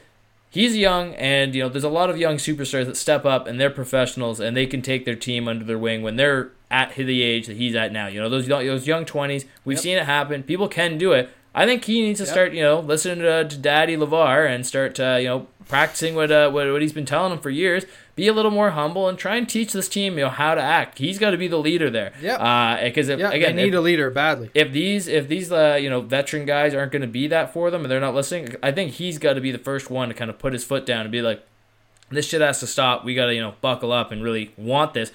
he's 0.51 0.77
young, 0.77 1.15
and 1.15 1.55
you 1.55 1.63
know, 1.63 1.69
there's 1.69 1.83
a 1.83 1.89
lot 1.89 2.11
of 2.11 2.17
young 2.19 2.35
superstars 2.37 2.85
that 2.85 2.97
step 2.97 3.25
up 3.25 3.47
and 3.47 3.59
they're 3.59 3.71
professionals 3.71 4.39
and 4.39 4.55
they 4.55 4.67
can 4.67 4.83
take 4.83 5.05
their 5.05 5.15
team 5.15 5.47
under 5.47 5.65
their 5.65 5.79
wing 5.79 6.03
when 6.03 6.17
they're 6.17 6.51
at 6.69 6.93
the 6.95 7.23
age 7.23 7.47
that 7.47 7.57
he's 7.57 7.73
at 7.75 7.91
now. 7.91 8.05
You 8.05 8.21
know, 8.21 8.29
those 8.29 8.47
young- 8.47 8.67
those 8.67 8.85
young 8.85 9.05
20s, 9.05 9.45
we've 9.65 9.77
Yep. 9.77 9.83
seen 9.83 9.97
it 9.97 10.05
happen. 10.05 10.43
People 10.43 10.67
can 10.67 10.99
do 10.99 11.13
it. 11.13 11.31
I 11.55 11.65
think 11.65 11.85
he 11.85 12.01
needs 12.01 12.19
to 12.19 12.25
Yep. 12.25 12.31
start, 12.31 12.53
you 12.53 12.61
know, 12.61 12.79
listening 12.79 13.19
to, 13.19 13.47
to 13.47 13.57
Daddy 13.57 13.97
Lavar 13.97 14.47
and 14.49 14.65
start, 14.65 14.99
uh, 14.99 15.17
you 15.19 15.27
know, 15.27 15.47
practicing 15.67 16.15
what, 16.15 16.31
uh, 16.31 16.49
what 16.51 16.71
what 16.71 16.81
he's 16.81 16.93
been 16.93 17.05
telling 17.05 17.31
him 17.31 17.39
for 17.39 17.49
years. 17.49 17.85
Be 18.15 18.27
a 18.27 18.33
little 18.33 18.51
more 18.51 18.71
humble 18.71 19.07
and 19.07 19.17
try 19.17 19.37
and 19.37 19.47
teach 19.47 19.71
this 19.71 19.87
team, 19.87 20.17
you 20.17 20.25
know, 20.25 20.29
how 20.29 20.53
to 20.53 20.61
act. 20.61 20.97
He's 20.97 21.17
got 21.17 21.31
to 21.31 21.37
be 21.37 21.47
the 21.47 21.57
leader 21.57 21.89
there. 21.89 22.11
Yep. 22.21 22.39
Uh, 22.41 22.83
because 22.83 23.07
if, 23.07 23.17
Yeah, 23.19 23.31
again, 23.31 23.55
they 23.55 23.63
need 23.63 23.73
if, 23.73 23.77
a 23.79 23.81
leader 23.81 24.09
badly. 24.09 24.51
if 24.53 24.73
these 24.73 25.07
if 25.07 25.27
these 25.29 25.51
uh, 25.51 25.77
you 25.81 25.89
know 25.89 26.01
veteran 26.01 26.45
guys 26.45 26.73
aren't 26.73 26.91
going 26.91 27.01
to 27.01 27.07
be 27.07 27.27
that 27.27 27.53
for 27.53 27.71
them 27.71 27.83
and 27.83 27.91
they're 27.91 27.99
not 28.01 28.13
listening, 28.13 28.55
I 28.61 28.71
think 28.73 28.93
he's 28.93 29.17
got 29.17 29.33
to 29.33 29.41
be 29.41 29.51
the 29.51 29.57
first 29.57 29.89
one 29.89 30.09
to 30.09 30.13
kind 30.13 30.29
of 30.29 30.37
put 30.37 30.51
his 30.53 30.63
foot 30.65 30.85
down 30.85 31.01
and 31.01 31.11
be 31.11 31.21
like, 31.21 31.45
this 32.09 32.27
shit 32.27 32.41
has 32.41 32.59
to 32.59 32.67
stop. 32.67 33.05
We 33.05 33.15
got 33.15 33.27
to 33.27 33.33
you 33.33 33.41
know 33.41 33.53
buckle 33.61 33.91
up 33.93 34.11
and 34.11 34.21
really 34.23 34.51
want 34.57 34.93
this. 34.93 35.11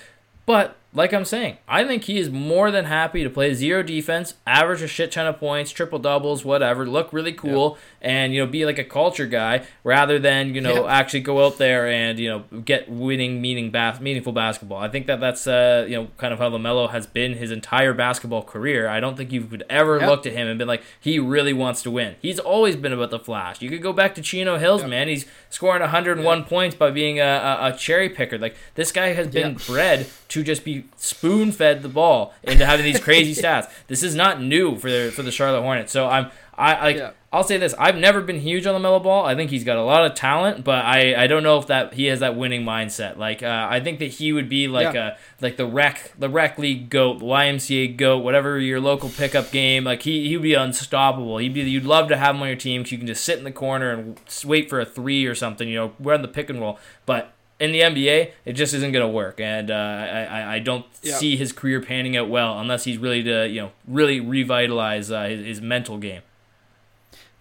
But 0.47 0.77
like 0.97 1.13
I'm 1.13 1.25
saying, 1.25 1.59
I 1.67 1.85
think 1.85 2.05
he 2.05 2.19
is 2.19 2.31
more 2.31 2.71
than 2.71 2.85
happy 2.85 3.25
to 3.25 3.31
play 3.31 3.53
zero 3.53 3.83
defense, 3.83 4.35
average 4.47 4.81
a 4.81 4.87
shit 4.87 5.11
ton 5.11 5.27
of 5.27 5.39
points, 5.39 5.73
triple 5.73 5.99
doubles, 5.99 6.45
whatever, 6.45 6.87
look 6.87 7.13
really 7.13 7.33
cool, 7.33 7.77
and 8.01 8.33
you 8.33 8.41
know 8.41 8.47
be 8.47 8.65
like 8.65 8.79
a 8.79 8.85
culture 8.85 9.27
guy 9.27 9.67
rather 9.83 10.21
than 10.21 10.55
you 10.55 10.61
know 10.61 10.87
actually 10.87 11.21
go 11.21 11.45
out 11.45 11.59
there 11.59 11.89
and 11.89 12.21
you 12.21 12.29
know 12.29 12.61
get 12.61 12.89
winning, 12.89 13.41
meaning 13.41 13.71
bas- 13.71 14.01
meaningful 14.01 14.33
basketball. 14.33 14.79
I 14.79 14.89
think 14.89 15.09
that 15.09 15.19
that's 15.19 15.49
uh, 15.49 15.85
you 15.89 15.97
know 15.97 16.09
kind 16.17 16.33
of 16.33 16.39
how 16.39 16.49
Lamelo 16.49 16.89
has 16.91 17.09
been 17.09 17.35
his 17.35 17.51
entire 17.51 17.93
basketball 17.93 18.45
career. 18.45 18.89
I 18.89 19.01
don't 19.01 19.17
think 19.17 19.33
you 19.33 19.43
could 19.43 19.65
ever 19.69 19.99
yep. 19.99 20.09
looked 20.09 20.27
at 20.27 20.33
him 20.33 20.47
and 20.47 20.59
been 20.59 20.69
like 20.69 20.85
he 21.01 21.19
really 21.19 21.53
wants 21.53 21.83
to 21.83 21.91
win. 21.91 22.15
He's 22.23 22.39
always 22.39 22.77
been 22.77 22.93
about 22.93 23.11
the 23.11 23.19
flash. 23.19 23.61
You 23.61 23.69
could 23.69 23.83
go 23.83 23.93
back 23.93 24.15
to 24.15 24.23
Chino 24.23 24.59
Hills, 24.59 24.85
man. 24.85 25.09
He's 25.09 25.27
scoring 25.51 25.81
101 25.81 26.45
points 26.45 26.77
by 26.77 26.91
being 26.91 27.19
a, 27.19 27.25
a, 27.25 27.73
a, 27.73 27.77
cherry 27.77 28.09
picker. 28.09 28.39
Like 28.39 28.57
this 28.75 28.93
guy 28.93 29.09
has 29.09 29.29
been 29.29 29.55
bred 29.55 30.07
to 30.35 30.43
just 30.43 30.65
be 30.65 30.85
spoon 30.97 31.53
fed 31.53 31.83
the 31.83 31.89
ball 31.89 32.35
into 32.43 32.67
having 32.67 32.85
these 32.85 32.99
crazy 32.99 33.41
stats. 33.43 33.71
This 33.87 34.03
is 34.03 34.17
not 34.17 34.43
new 34.43 34.77
for 34.77 34.91
the 34.91 35.13
for 35.13 35.23
the 35.23 35.31
Charlotte 35.31 35.63
Hornets. 35.63 35.93
So 35.93 36.09
I'm 36.09 36.31
I 36.57 36.85
like 36.85 36.97
yeah. 36.97 37.13
I'll 37.33 37.45
say 37.45 37.57
this: 37.57 37.73
I've 37.79 37.97
never 37.97 38.21
been 38.21 38.41
huge 38.41 38.67
on 38.67 38.81
the 38.81 38.89
Lamelo 38.89 39.03
Ball. 39.03 39.25
I 39.25 39.37
think 39.37 39.51
he's 39.51 39.63
got 39.63 39.77
a 39.77 39.83
lot 39.83 40.07
of 40.07 40.15
talent, 40.15 40.65
but 40.65 40.85
I, 40.85 41.25
I 41.25 41.27
don't 41.29 41.43
know 41.45 41.59
if 41.59 41.69
that 41.69 41.95
he 41.95 42.07
has 42.07 42.21
that 42.21 42.37
winning 42.37 42.65
mindset. 42.65 43.17
Like 43.17 43.43
uh, 43.43 43.69
I 43.71 43.81
think 43.81 44.01
that 44.01 44.07
he 44.07 44.33
would 44.33 44.49
be 44.49 44.67
like 44.67 44.95
yeah. 44.95 45.17
a 45.17 45.43
like 45.43 45.57
the 45.57 45.67
rec 45.67 46.13
the 46.19 46.29
rec 46.29 46.59
league 46.59 46.91
goat, 46.91 47.21
the 47.21 47.25
YMCA 47.25 47.97
goat, 47.97 48.25
whatever 48.25 48.59
your 48.59 48.81
local 48.81 49.09
pickup 49.09 49.53
game. 49.53 49.85
Like 49.85 50.03
he 50.03 50.29
he 50.29 50.37
would 50.37 50.43
be 50.43 50.55
unstoppable. 50.55 51.39
He'd 51.39 51.55
be 51.55 51.63
you'd 51.63 51.85
love 51.85 52.09
to 52.09 52.17
have 52.17 52.35
him 52.35 52.43
on 52.43 52.49
your 52.49 52.57
team 52.57 52.83
because 52.83 52.93
you 52.93 52.99
can 52.99 53.07
just 53.07 53.25
sit 53.25 53.39
in 53.39 53.45
the 53.45 53.53
corner 53.53 53.91
and 53.93 54.21
wait 54.45 54.69
for 54.69 54.81
a 54.81 54.85
three 54.85 55.27
or 55.27 55.35
something. 55.35 55.69
You 55.69 55.77
know, 55.77 55.93
we're 56.01 56.15
on 56.15 56.23
the 56.23 56.29
pick 56.29 56.51
and 56.51 56.61
roll. 56.61 56.79
But 57.07 57.34
in 57.65 57.73
the 57.73 57.81
NBA, 57.81 58.33
it 58.45 58.53
just 58.53 58.75
isn't 58.75 58.93
going 58.93 59.05
to 59.05 59.13
work, 59.13 59.41
and 59.41 59.71
uh, 59.71 59.75
I, 59.75 60.55
I 60.57 60.59
don't 60.59 60.85
yeah. 61.03 61.17
see 61.17 61.37
his 61.37 61.53
career 61.53 61.81
panning 61.81 62.17
out 62.17 62.29
well 62.29 62.59
unless 62.59 62.85
he's 62.85 62.99
really 62.99 63.23
to 63.23 63.49
you 63.49 63.61
know 63.63 63.73
really 63.89 64.21
revitalize 64.21 65.11
uh, 65.11 65.25
his, 65.25 65.47
his, 65.47 65.61
mental 65.61 65.99
game. 65.99 66.23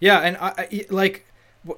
Yeah, 0.00 0.20
and 0.20 0.36
I, 0.38 0.86
like 0.90 1.26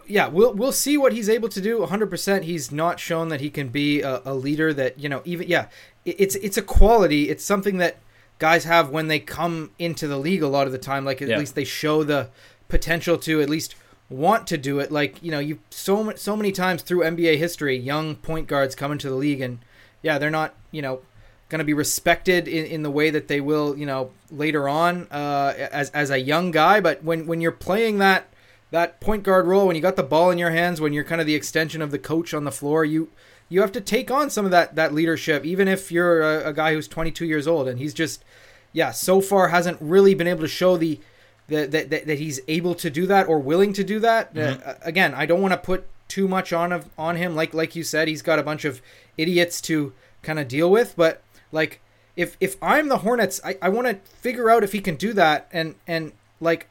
yeah, 0.07 0.29
we'll 0.29 0.55
we'll 0.55 0.73
see 0.73 0.97
what 0.97 1.13
he's 1.13 1.29
able 1.29 1.49
to 1.49 1.61
do. 1.61 1.81
100%. 1.81 2.43
He's 2.43 2.73
not 2.73 2.99
shown 2.99 3.29
that 3.29 3.41
he 3.41 3.51
can 3.51 3.69
be 3.69 4.01
a, 4.03 4.23
a 4.25 4.35
leader 4.35 4.73
that 4.75 4.99
you 4.99 5.09
know 5.09 5.23
even 5.25 5.49
yeah, 5.49 5.67
it's 6.05 6.37
it's 6.37 6.57
a 6.57 6.63
quality. 6.63 7.29
It's 7.29 7.45
something 7.45 7.79
that 7.79 7.99
guys 8.39 8.65
have 8.65 8.91
when 8.91 9.09
they 9.09 9.19
come 9.19 9.71
into 9.79 10.07
the 10.07 10.19
league 10.19 10.43
a 10.43 10.49
lot 10.49 10.67
of 10.67 10.73
the 10.73 10.79
time. 10.79 11.05
Like 11.05 11.23
at 11.23 11.29
yeah. 11.29 11.39
least 11.39 11.55
they 11.55 11.65
show 11.65 12.05
the 12.05 12.31
potential 12.69 13.17
to 13.19 13.41
at 13.41 13.49
least 13.49 13.75
want 14.09 14.47
to 14.49 14.59
do 14.59 14.79
it. 14.79 14.93
Like 14.93 15.23
you 15.23 15.31
know, 15.31 15.39
you 15.39 15.59
so 15.71 16.13
so 16.15 16.37
many 16.37 16.53
times 16.53 16.83
through 16.83 17.01
NBA 17.01 17.39
history, 17.39 17.77
young 17.77 18.17
point 18.17 18.47
guards 18.47 18.75
come 18.75 18.93
into 18.93 19.09
the 19.09 19.15
league, 19.15 19.41
and 19.41 19.59
yeah, 20.03 20.19
they're 20.19 20.31
not 20.31 20.55
you 20.71 20.83
know 20.83 21.01
going 21.49 21.61
to 21.61 21.65
be 21.65 21.75
respected 21.75 22.49
in, 22.49 22.67
in 22.67 22.83
the 22.83 22.91
way 22.91 23.09
that 23.09 23.29
they 23.29 23.41
will 23.41 23.77
you 23.79 23.87
know 23.87 24.11
later 24.31 24.69
on 24.69 25.07
uh, 25.11 25.55
as 25.73 25.91
as 25.91 26.11
a 26.11 26.19
young 26.19 26.51
guy. 26.51 26.81
But 26.81 27.03
when 27.03 27.27
when 27.27 27.41
you're 27.41 27.53
playing 27.53 27.99
that 27.99 28.29
that 28.71 29.01
point 29.01 29.23
guard 29.23 29.47
role, 29.47 29.67
when 29.67 29.77
you 29.77 29.83
got 29.83 29.97
the 29.97 30.03
ball 30.03 30.31
in 30.31 30.39
your 30.39 30.51
hands, 30.51 30.81
when 30.81 30.93
you're 30.93 31.05
kind 31.05 31.21
of 31.21 31.27
the 31.27 31.35
extension 31.35 31.83
of 31.83 31.91
the 31.91 31.99
coach 31.99 32.35
on 32.35 32.45
the 32.45 32.53
floor, 32.53 32.85
you 32.85 33.11
you 33.49 33.61
have 33.61 33.73
to 33.73 33.81
take 33.81 34.11
on 34.11 34.31
some 34.31 34.45
of 34.45 34.51
that 34.51 34.75
that 34.77 34.95
leadership, 34.95 35.45
even 35.45 35.69
if 35.69 35.91
you're 35.91 36.23
a, 36.23 36.49
a 36.49 36.53
guy 36.53 36.75
who's 36.75 36.89
22 36.89 37.25
years 37.25 37.47
old, 37.47 37.69
and 37.69 37.79
he's 37.79 37.95
just 37.95 38.25
yeah, 38.73 38.91
so 38.91 39.21
far 39.21 39.49
hasn't 39.49 39.79
really 39.81 40.15
been 40.15 40.27
able 40.27 40.43
to 40.43 40.49
show 40.49 40.77
the 40.77 41.01
that, 41.49 41.71
that, 41.71 41.91
that 41.91 42.19
he's 42.19 42.41
able 42.49 42.75
to 42.75 42.91
do 42.91 43.07
that 43.07 43.29
or 43.29 43.39
willing 43.39 43.73
to 43.75 43.85
do 43.85 44.01
that. 44.01 44.35
Mm-hmm. 44.35 44.69
Uh, 44.69 44.75
again, 44.83 45.15
I 45.15 45.27
don't 45.27 45.41
want 45.41 45.53
to 45.53 45.59
put 45.59 45.87
too 46.09 46.29
much 46.29 46.53
on 46.53 46.73
of 46.73 46.89
on 46.97 47.17
him. 47.17 47.35
Like 47.35 47.55
like 47.55 47.77
you 47.77 47.83
said, 47.83 48.09
he's 48.09 48.23
got 48.23 48.39
a 48.39 48.43
bunch 48.43 48.65
of 48.65 48.81
idiots 49.17 49.61
to 49.63 49.93
kind 50.23 50.39
of 50.39 50.49
deal 50.49 50.71
with. 50.71 50.95
But 50.97 51.23
like 51.53 51.81
if 52.17 52.37
if 52.41 52.57
I'm 52.63 52.89
the 52.89 52.99
Hornets, 52.99 53.41
I, 53.45 53.59
I 53.61 53.69
want 53.69 53.87
to 53.87 53.95
figure 54.11 54.51
out 54.51 54.65
if 54.65 54.73
he 54.73 54.81
can 54.81 54.97
do 54.97 55.13
that. 55.15 55.49
And 55.53 55.75
and 55.87 56.13
like 56.41 56.69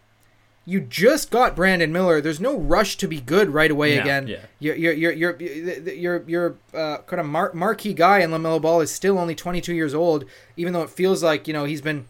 you 0.66 0.82
just 0.82 1.30
got 1.30 1.56
Brandon 1.56 1.92
Miller. 1.92 2.22
There's 2.22 2.40
no 2.40 2.58
rush 2.58 2.98
to 2.98 3.08
be 3.08 3.22
good 3.22 3.50
right 3.50 3.70
away 3.70 3.98
again. 3.98 4.28
Yeah. 4.28 4.40
You're 4.60 4.76
you're 4.76 4.94
you're 4.94 5.12
you're 5.14 5.90
you're, 5.90 6.24
you're 6.28 6.56
uh, 6.74 6.98
kind 7.06 7.20
of 7.20 7.28
mar- 7.28 7.54
marquee 7.54 7.94
guy, 7.94 8.20
and 8.20 8.34
LaMelo 8.34 8.62
Ball 8.62 8.82
is 8.82 8.92
still 8.92 9.20
only 9.20 9.36
22 9.36 9.74
years 9.76 9.94
old, 9.94 10.26
even 10.58 10.74
though 10.74 10.82
it 10.82 10.90
feels 10.90 11.22
like 11.22 11.48
you 11.48 11.54
know 11.54 11.66
he's 11.66 11.82
been 11.82 12.06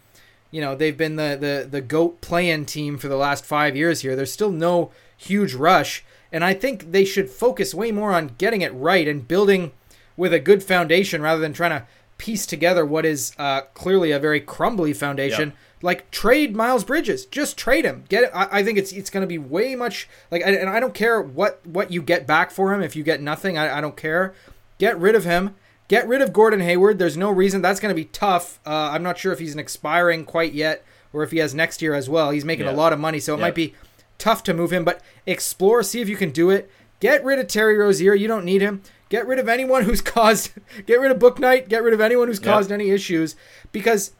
you 0.55 0.61
know 0.61 0.73
they've 0.73 0.95
been 0.95 1.17
the 1.17 1.37
the 1.37 1.67
the 1.69 1.81
goat 1.81 2.21
playing 2.21 2.65
team 2.65 2.97
for 2.97 3.09
the 3.09 3.17
last 3.17 3.43
five 3.43 3.75
years 3.75 3.99
here. 3.99 4.15
There's 4.15 4.31
still 4.31 4.51
no 4.51 4.89
huge 5.17 5.53
rush, 5.53 6.05
and 6.31 6.45
I 6.45 6.53
think 6.53 6.93
they 6.93 7.03
should 7.03 7.29
focus 7.29 7.75
way 7.75 7.91
more 7.91 8.13
on 8.13 8.35
getting 8.37 8.61
it 8.61 8.73
right 8.73 9.05
and 9.05 9.27
building 9.27 9.73
with 10.15 10.31
a 10.31 10.39
good 10.39 10.63
foundation 10.63 11.21
rather 11.21 11.41
than 11.41 11.51
trying 11.51 11.71
to 11.71 11.85
piece 12.17 12.45
together 12.45 12.85
what 12.85 13.05
is 13.05 13.33
uh, 13.37 13.63
clearly 13.73 14.11
a 14.11 14.19
very 14.19 14.39
crumbly 14.39 14.93
foundation. 14.93 15.49
Yep. 15.49 15.57
Like 15.81 16.09
trade 16.09 16.55
Miles 16.55 16.85
Bridges, 16.85 17.25
just 17.25 17.57
trade 17.57 17.83
him. 17.83 18.05
Get 18.07 18.23
it. 18.23 18.31
I, 18.33 18.59
I 18.59 18.63
think 18.63 18.77
it's 18.77 18.93
it's 18.93 19.09
going 19.09 19.23
to 19.23 19.27
be 19.27 19.37
way 19.37 19.75
much 19.75 20.07
like, 20.31 20.41
and 20.45 20.69
I 20.69 20.79
don't 20.79 20.93
care 20.93 21.21
what 21.21 21.67
what 21.67 21.91
you 21.91 22.01
get 22.01 22.25
back 22.25 22.49
for 22.49 22.73
him. 22.73 22.81
If 22.81 22.95
you 22.95 23.03
get 23.03 23.21
nothing, 23.21 23.57
I, 23.57 23.79
I 23.79 23.81
don't 23.81 23.97
care. 23.97 24.33
Get 24.77 24.97
rid 24.97 25.15
of 25.15 25.25
him 25.25 25.53
Get 25.87 26.07
rid 26.07 26.21
of 26.21 26.33
Gordon 26.33 26.61
Hayward. 26.61 26.97
There's 26.97 27.17
no 27.17 27.29
reason 27.29 27.61
that's 27.61 27.79
going 27.79 27.93
to 27.93 27.95
be 27.95 28.05
tough. 28.05 28.59
Uh, 28.65 28.89
I'm 28.91 29.03
not 29.03 29.17
sure 29.17 29.31
if 29.31 29.39
he's 29.39 29.53
an 29.53 29.59
expiring 29.59 30.25
quite 30.25 30.53
yet 30.53 30.83
or 31.13 31.23
if 31.23 31.31
he 31.31 31.37
has 31.37 31.53
next 31.53 31.81
year 31.81 31.93
as 31.93 32.09
well. 32.09 32.31
He's 32.31 32.45
making 32.45 32.65
yeah. 32.65 32.71
a 32.71 32.75
lot 32.75 32.91
of 32.91 32.99
money, 32.99 33.19
so 33.19 33.35
it 33.35 33.39
might 33.39 33.55
be 33.55 33.73
tough 34.17 34.43
to 34.43 34.53
move 34.53 34.73
him. 34.73 34.83
But 34.83 35.01
explore, 35.25 35.83
see 35.83 36.01
if 36.01 36.09
you 36.09 36.15
can 36.17 36.31
do 36.31 36.49
it. 36.49 36.69
Get 36.99 37.23
rid 37.23 37.39
of 37.39 37.47
Terry 37.47 37.77
Rozier. 37.77 38.15
You 38.15 38.27
don't 38.27 38.45
need 38.45 38.61
him. 38.61 38.81
Get 39.09 39.27
rid 39.27 39.37
of 39.37 39.47
anyone 39.47 39.83
who's 39.83 40.01
caused. 40.01 40.51
Get 40.85 40.99
rid 40.99 41.11
of 41.11 41.19
Bouknight. 41.19 41.69
Get 41.69 41.83
rid 41.83 41.93
of 41.93 42.01
anyone 42.01 42.27
who's 42.27 42.39
caused 42.39 42.71
any 42.71 42.89
issues. 42.89 43.35
Because, 43.71 44.11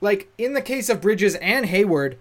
like 0.00 0.28
in 0.36 0.54
the 0.54 0.62
case 0.62 0.88
of 0.88 1.00
Bridges 1.00 1.36
and 1.36 1.66
Hayward, 1.66 2.18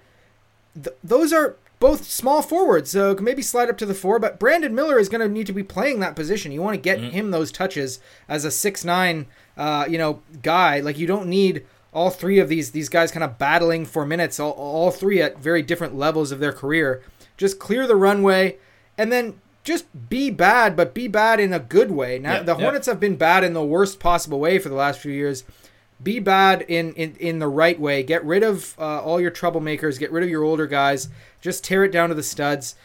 th- 0.76 0.96
those 1.04 1.34
are 1.34 1.58
both 1.84 2.10
small 2.10 2.42
forwards, 2.42 2.92
so 2.92 3.14
maybe 3.20 3.42
slide 3.42 3.70
up 3.70 3.78
to 3.78 3.86
the 3.86 3.94
four. 3.94 4.18
But 4.18 4.40
Brandon 4.40 4.74
Miller 4.74 4.98
is 4.98 5.10
going 5.10 5.20
to 5.20 5.28
need 5.28 5.48
to 5.48 5.54
be 5.54 5.64
playing 5.64 6.00
that 6.00 6.16
position. 6.16 6.54
You 6.54 6.62
want 6.62 6.76
to 6.76 6.82
get 6.82 6.98
mm-hmm. 6.98 7.10
him 7.10 7.32
those 7.32 7.52
touches 7.52 8.00
as 8.30 8.46
a 8.46 8.52
six 8.52 8.86
nine, 8.86 9.26
uh, 9.58 9.86
you 9.90 9.98
know, 9.98 10.22
guy. 10.42 10.80
Like 10.80 10.98
you 10.98 11.08
don't 11.08 11.28
need 11.28 11.66
all 11.92 12.10
three 12.10 12.40
of 12.40 12.48
these 12.48 12.72
these 12.72 12.88
guys 12.88 13.12
kind 13.12 13.24
of 13.26 13.38
battling 13.38 13.86
for 13.86 14.06
minutes. 14.06 14.40
All, 14.40 14.52
all 14.52 14.92
three 14.92 15.22
at 15.22 15.40
very 15.40 15.62
different 15.62 15.94
levels 15.94 16.32
of 16.32 16.40
their 16.40 16.54
career. 16.54 17.04
Just 17.36 17.60
clear 17.60 17.86
the 17.86 17.98
runway, 17.98 18.60
and 18.98 19.12
then 19.12 19.42
just 19.66 19.86
be 20.08 20.30
bad, 20.30 20.78
but 20.78 20.94
be 20.94 21.10
bad 21.10 21.42
in 21.42 21.52
a 21.52 21.60
good 21.60 21.92
way. 21.92 22.18
Now 22.18 22.36
yeah, 22.36 22.44
the 22.44 22.56
Hornets 22.56 22.88
yeah. 22.88 22.94
have 22.94 23.02
been 23.02 23.18
bad 23.18 23.44
in 23.44 23.52
the 23.52 23.62
worst 23.62 24.00
possible 24.00 24.40
way 24.40 24.58
for 24.58 24.70
the 24.70 24.76
last 24.76 25.02
few 25.02 25.12
years 25.12 25.44
be 26.04 26.20
bad 26.20 26.64
in, 26.68 26.94
in, 26.94 27.16
in 27.16 27.40
the 27.40 27.48
right 27.48 27.80
way. 27.80 28.04
Get 28.04 28.24
rid 28.26 28.44
of 28.44 28.76
uh, 28.80 29.02
all 29.02 29.22
your 29.22 29.32
troublemakers. 29.32 30.00
Get 30.00 30.12
rid 30.12 30.24
of 30.24 30.30
your 30.30 30.44
older 30.44 30.68
guys. 30.68 31.10
Just 31.42 31.64
tear 31.64 31.84
it 31.84 31.92
down 31.92 32.10
to 32.10 32.16
the 32.16 32.24
studs. 32.24 32.76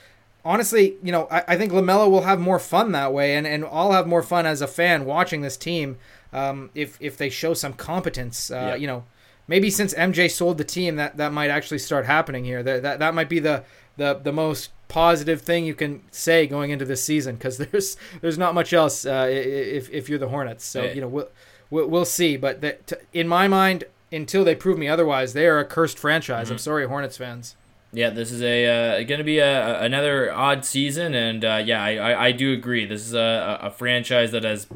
Honestly, 0.44 0.96
you 1.02 1.12
know, 1.12 1.26
I, 1.30 1.44
I 1.48 1.56
think 1.56 1.72
LaMelo 1.72 2.10
will 2.10 2.22
have 2.22 2.40
more 2.40 2.58
fun 2.58 2.92
that 2.92 3.12
way, 3.12 3.34
and, 3.34 3.46
and 3.46 3.64
I'll 3.64 3.92
have 3.92 4.06
more 4.06 4.22
fun 4.22 4.46
as 4.46 4.62
a 4.62 4.66
fan 4.66 5.04
watching 5.04 5.40
this 5.40 5.56
team 5.56 5.98
um, 6.32 6.70
if 6.74 6.96
if 7.00 7.16
they 7.16 7.28
show 7.28 7.54
some 7.54 7.72
competence. 7.72 8.50
Uh, 8.50 8.54
yeah. 8.54 8.74
You 8.76 8.86
know, 8.86 9.04
maybe 9.46 9.70
since 9.70 9.94
MJ 9.94 10.30
sold 10.30 10.58
the 10.58 10.64
team, 10.64 10.96
that, 10.96 11.16
that 11.16 11.32
might 11.32 11.50
actually 11.50 11.78
start 11.78 12.06
happening 12.06 12.44
here. 12.44 12.62
That 12.62 12.82
that, 12.82 12.98
that 13.00 13.14
might 13.14 13.28
be 13.28 13.40
the, 13.40 13.64
the 13.96 14.14
the 14.14 14.32
most 14.32 14.70
positive 14.86 15.42
thing 15.42 15.66
you 15.66 15.74
can 15.74 16.02
say 16.10 16.46
going 16.46 16.70
into 16.70 16.84
this 16.84 17.04
season 17.04 17.34
because 17.34 17.58
there's 17.58 17.96
there's 18.20 18.38
not 18.38 18.54
much 18.54 18.72
else 18.72 19.04
uh, 19.04 19.26
if 19.30 19.90
if 19.90 20.08
you're 20.08 20.18
the 20.18 20.28
Hornets. 20.28 20.64
So 20.64 20.84
you 20.84 21.00
know. 21.00 21.08
We'll, 21.08 21.28
we'll, 21.70 21.86
we'll 21.86 22.04
see. 22.04 22.36
But 22.36 22.60
the, 22.60 22.72
to, 22.86 22.98
in 23.12 23.28
my 23.28 23.48
mind, 23.48 23.84
until 24.12 24.44
they 24.44 24.54
prove 24.54 24.78
me 24.78 24.88
otherwise, 24.88 25.32
they 25.32 25.46
are 25.46 25.58
a 25.58 25.64
cursed 25.64 25.98
franchise. 25.98 26.46
Mm-hmm. 26.46 26.54
I'm 26.54 26.58
sorry, 26.58 26.86
Hornets 26.86 27.16
fans. 27.16 27.56
Yeah, 27.92 28.10
this 28.10 28.30
is 28.30 28.42
a 28.42 28.66
uh, 29.00 29.02
going 29.04 29.18
to 29.18 29.24
be 29.24 29.38
a, 29.38 29.80
another 29.80 30.32
odd 30.32 30.64
season, 30.64 31.14
and 31.14 31.44
uh, 31.44 31.62
yeah, 31.64 31.82
I, 31.82 31.96
I, 31.96 32.24
I, 32.26 32.32
do 32.32 32.52
agree. 32.52 32.84
This 32.84 33.00
is 33.00 33.14
a, 33.14 33.58
a 33.62 33.70
franchise 33.70 34.30
that 34.32 34.44
has 34.44 34.66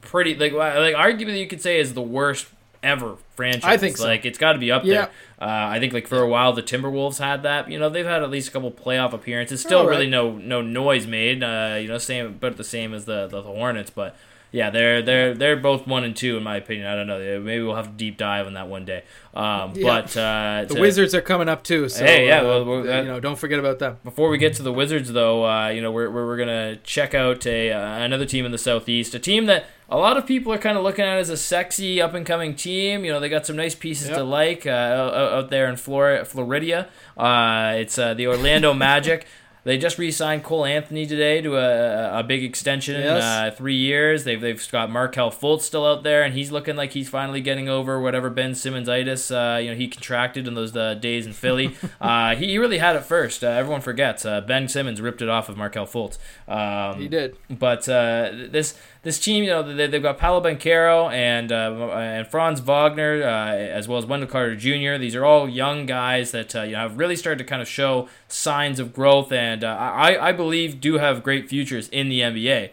pretty 0.00 0.34
like 0.34 0.52
like 0.52 0.94
arguably 0.94 1.38
you 1.38 1.46
could 1.46 1.62
say 1.62 1.78
is 1.78 1.94
the 1.94 2.02
worst 2.02 2.48
ever 2.82 3.16
franchise. 3.36 3.64
I 3.64 3.76
think 3.76 3.96
so. 3.96 4.06
like 4.06 4.24
it's 4.24 4.38
got 4.38 4.54
to 4.54 4.58
be 4.58 4.72
up 4.72 4.84
yeah. 4.84 4.94
there. 4.94 5.10
Uh, 5.40 5.68
I 5.68 5.78
think 5.78 5.92
like 5.92 6.08
for 6.08 6.20
a 6.20 6.28
while 6.28 6.52
the 6.52 6.62
Timberwolves 6.62 7.18
had 7.18 7.44
that. 7.44 7.70
You 7.70 7.78
know 7.78 7.88
they've 7.88 8.04
had 8.04 8.22
at 8.24 8.30
least 8.30 8.48
a 8.48 8.50
couple 8.52 8.72
playoff 8.72 9.12
appearances. 9.12 9.60
Still 9.60 9.84
right. 9.84 9.90
really 9.90 10.08
no 10.08 10.32
no 10.32 10.60
noise 10.60 11.06
made. 11.06 11.42
Uh, 11.44 11.78
you 11.80 11.86
know 11.86 11.98
same 11.98 12.38
but 12.40 12.56
the 12.56 12.64
same 12.64 12.92
as 12.92 13.04
the 13.04 13.28
the 13.28 13.42
Hornets, 13.42 13.90
but 13.90 14.16
yeah, 14.50 14.70
they're 14.70 15.02
they're 15.02 15.34
they're 15.34 15.56
both 15.56 15.86
one 15.86 16.04
and 16.04 16.16
two 16.16 16.38
in 16.38 16.42
my 16.42 16.56
opinion. 16.56 16.86
I 16.86 16.94
don't 16.94 17.06
know. 17.06 17.40
Maybe 17.40 17.62
we'll 17.62 17.76
have 17.76 17.88
a 17.88 17.90
deep 17.90 18.16
dive 18.16 18.46
on 18.46 18.54
that 18.54 18.68
one 18.68 18.86
day. 18.86 19.04
Um, 19.34 19.74
yeah. 19.74 19.84
But 19.84 20.16
uh, 20.16 20.64
the 20.66 20.74
to, 20.74 20.80
Wizards 20.80 21.14
are 21.14 21.20
coming 21.20 21.48
up 21.50 21.62
too. 21.62 21.88
So, 21.90 22.04
hey, 22.04 22.28
yeah, 22.28 22.40
uh, 22.40 22.64
well, 22.64 22.78
uh, 22.78 23.02
you 23.02 23.08
know, 23.08 23.20
don't 23.20 23.38
forget 23.38 23.58
about 23.58 23.78
them. 23.78 23.98
Before 24.04 24.30
we 24.30 24.38
get 24.38 24.54
to 24.54 24.62
the 24.62 24.72
Wizards, 24.72 25.12
though, 25.12 25.46
uh, 25.46 25.68
you 25.68 25.82
know, 25.82 25.92
we're, 25.92 26.10
we're, 26.10 26.26
we're 26.26 26.38
gonna 26.38 26.76
check 26.76 27.14
out 27.14 27.46
a 27.46 27.72
uh, 27.72 27.98
another 27.98 28.24
team 28.24 28.46
in 28.46 28.52
the 28.52 28.58
Southeast, 28.58 29.14
a 29.14 29.18
team 29.18 29.44
that 29.46 29.66
a 29.90 29.98
lot 29.98 30.16
of 30.16 30.26
people 30.26 30.50
are 30.50 30.58
kind 30.58 30.78
of 30.78 30.82
looking 30.82 31.04
at 31.04 31.18
as 31.18 31.28
a 31.28 31.36
sexy 31.36 32.00
up 32.00 32.14
and 32.14 32.24
coming 32.24 32.54
team. 32.54 33.04
You 33.04 33.12
know, 33.12 33.20
they 33.20 33.28
got 33.28 33.44
some 33.44 33.56
nice 33.56 33.74
pieces 33.74 34.08
yep. 34.08 34.16
to 34.16 34.24
like 34.24 34.66
uh, 34.66 34.70
out 34.70 35.50
there 35.50 35.68
in 35.68 35.76
Flor- 35.76 36.24
Florida. 36.24 36.88
it's 37.18 37.96
the 37.96 38.26
Orlando 38.26 38.72
Magic. 38.74 39.26
They 39.68 39.76
just 39.76 39.98
re-signed 39.98 40.44
Cole 40.44 40.64
Anthony 40.64 41.04
today 41.04 41.42
to 41.42 41.56
a, 41.58 42.20
a 42.20 42.22
big 42.22 42.42
extension, 42.42 42.98
Yes. 42.98 43.22
uh, 43.22 43.54
three 43.54 43.74
years. 43.76 44.24
They've 44.24 44.40
they've 44.40 44.66
got 44.72 44.90
Markelle 44.90 45.30
Fultz 45.30 45.60
still 45.60 45.84
out 45.84 46.04
there, 46.04 46.22
and 46.22 46.32
he's 46.32 46.50
looking 46.50 46.74
like 46.74 46.92
he's 46.92 47.10
finally 47.10 47.42
getting 47.42 47.68
over 47.68 48.00
whatever 48.00 48.30
Ben 48.30 48.54
Simmons 48.54 48.88
itis 48.88 49.30
uh, 49.30 49.58
you 49.62 49.68
know 49.70 49.76
he 49.76 49.86
contracted 49.86 50.48
in 50.48 50.54
those 50.54 50.74
uh, 50.74 50.94
days 50.94 51.26
in 51.26 51.34
Philly. 51.34 51.76
uh, 52.00 52.34
he, 52.34 52.46
he 52.46 52.56
really 52.58 52.78
had 52.78 52.96
it 52.96 53.04
first. 53.04 53.44
Uh, 53.44 53.48
everyone 53.48 53.82
forgets 53.82 54.24
uh, 54.24 54.40
Ben 54.40 54.68
Simmons 54.68 55.02
ripped 55.02 55.20
it 55.20 55.28
off 55.28 55.50
of 55.50 55.58
Markelle 55.58 55.86
Fultz. 55.86 56.16
Um, 56.48 56.98
He 56.98 57.08
did. 57.08 57.36
but 57.50 57.86
uh, 57.90 58.30
this 58.48 58.74
this 59.08 59.18
team, 59.18 59.42
you 59.42 59.50
know, 59.50 59.62
they, 59.62 59.86
they've 59.86 60.02
got 60.02 60.18
Paolo 60.18 60.40
Banchero 60.40 61.12
and 61.12 61.50
uh, 61.50 61.90
and 61.96 62.26
Franz 62.26 62.60
Wagner, 62.60 63.22
uh, 63.22 63.54
as 63.54 63.88
well 63.88 63.98
as 63.98 64.06
Wendell 64.06 64.28
Carter 64.28 64.54
Jr. 64.54 64.98
These 64.98 65.16
are 65.16 65.24
all 65.24 65.48
young 65.48 65.86
guys 65.86 66.30
that 66.30 66.54
uh, 66.54 66.62
you 66.62 66.72
know 66.72 66.78
have 66.78 66.98
really 66.98 67.16
started 67.16 67.38
to 67.38 67.44
kind 67.44 67.60
of 67.60 67.68
show 67.68 68.08
signs 68.28 68.78
of 68.78 68.94
growth, 68.94 69.32
and 69.32 69.64
uh, 69.64 69.68
I 69.68 70.28
I 70.28 70.32
believe 70.32 70.80
do 70.80 70.98
have 70.98 71.22
great 71.22 71.48
futures 71.48 71.88
in 71.88 72.08
the 72.08 72.20
NBA. 72.20 72.70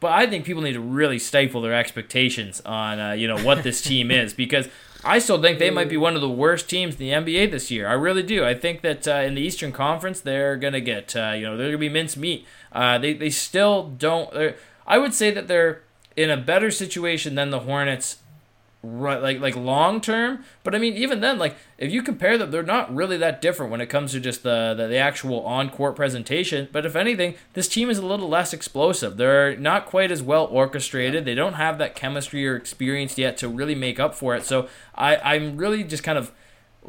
But 0.00 0.12
I 0.12 0.26
think 0.26 0.44
people 0.44 0.62
need 0.62 0.72
to 0.72 0.80
really 0.80 1.18
stifle 1.18 1.60
their 1.60 1.74
expectations 1.74 2.60
on 2.62 2.98
uh, 2.98 3.12
you 3.12 3.28
know 3.28 3.38
what 3.38 3.62
this 3.62 3.80
team 3.90 4.10
is 4.10 4.34
because 4.34 4.68
I 5.04 5.18
still 5.18 5.40
think 5.40 5.58
they 5.58 5.70
might 5.70 5.88
be 5.88 5.96
one 5.96 6.14
of 6.14 6.20
the 6.20 6.28
worst 6.28 6.68
teams 6.68 6.94
in 6.94 7.00
the 7.00 7.10
NBA 7.10 7.50
this 7.50 7.70
year. 7.70 7.88
I 7.88 7.94
really 7.94 8.22
do. 8.22 8.44
I 8.44 8.54
think 8.54 8.82
that 8.82 9.08
uh, 9.08 9.12
in 9.12 9.34
the 9.34 9.40
Eastern 9.40 9.72
Conference 9.72 10.20
they're 10.20 10.56
gonna 10.56 10.80
get 10.80 11.14
uh, 11.16 11.32
you 11.36 11.42
know 11.42 11.56
they're 11.56 11.68
gonna 11.68 11.78
be 11.78 11.88
mince 11.88 12.16
meat. 12.16 12.46
Uh, 12.72 12.98
they 12.98 13.12
they 13.12 13.30
still 13.30 13.88
don't. 13.88 14.54
I 14.90 14.98
would 14.98 15.14
say 15.14 15.30
that 15.30 15.48
they're 15.48 15.82
in 16.16 16.28
a 16.28 16.36
better 16.36 16.70
situation 16.70 17.34
than 17.34 17.50
the 17.50 17.60
Hornets 17.60 18.18
right 18.82 19.20
like 19.20 19.40
like 19.40 19.54
long 19.54 20.00
term 20.00 20.42
but 20.64 20.74
i 20.74 20.78
mean 20.78 20.94
even 20.94 21.20
then 21.20 21.38
like 21.38 21.54
if 21.76 21.92
you 21.92 22.02
compare 22.02 22.38
them 22.38 22.50
they're 22.50 22.62
not 22.62 22.92
really 22.94 23.18
that 23.18 23.42
different 23.42 23.70
when 23.70 23.80
it 23.82 23.88
comes 23.88 24.12
to 24.12 24.20
just 24.20 24.42
the 24.42 24.72
the, 24.74 24.86
the 24.86 24.96
actual 24.96 25.44
on-court 25.44 25.94
presentation 25.94 26.66
but 26.72 26.86
if 26.86 26.96
anything 26.96 27.34
this 27.52 27.68
team 27.68 27.90
is 27.90 27.98
a 27.98 28.06
little 28.06 28.28
less 28.28 28.54
explosive. 28.54 29.18
They're 29.18 29.54
not 29.56 29.84
quite 29.84 30.10
as 30.10 30.22
well 30.22 30.46
orchestrated. 30.46 31.24
They 31.26 31.34
don't 31.34 31.54
have 31.54 31.76
that 31.78 31.94
chemistry 31.94 32.46
or 32.48 32.56
experience 32.56 33.18
yet 33.18 33.36
to 33.38 33.48
really 33.48 33.74
make 33.74 34.00
up 34.00 34.14
for 34.14 34.34
it 34.34 34.44
so 34.44 34.66
i 34.94 35.16
i'm 35.16 35.58
really 35.58 35.84
just 35.84 36.02
kind 36.02 36.16
of 36.16 36.32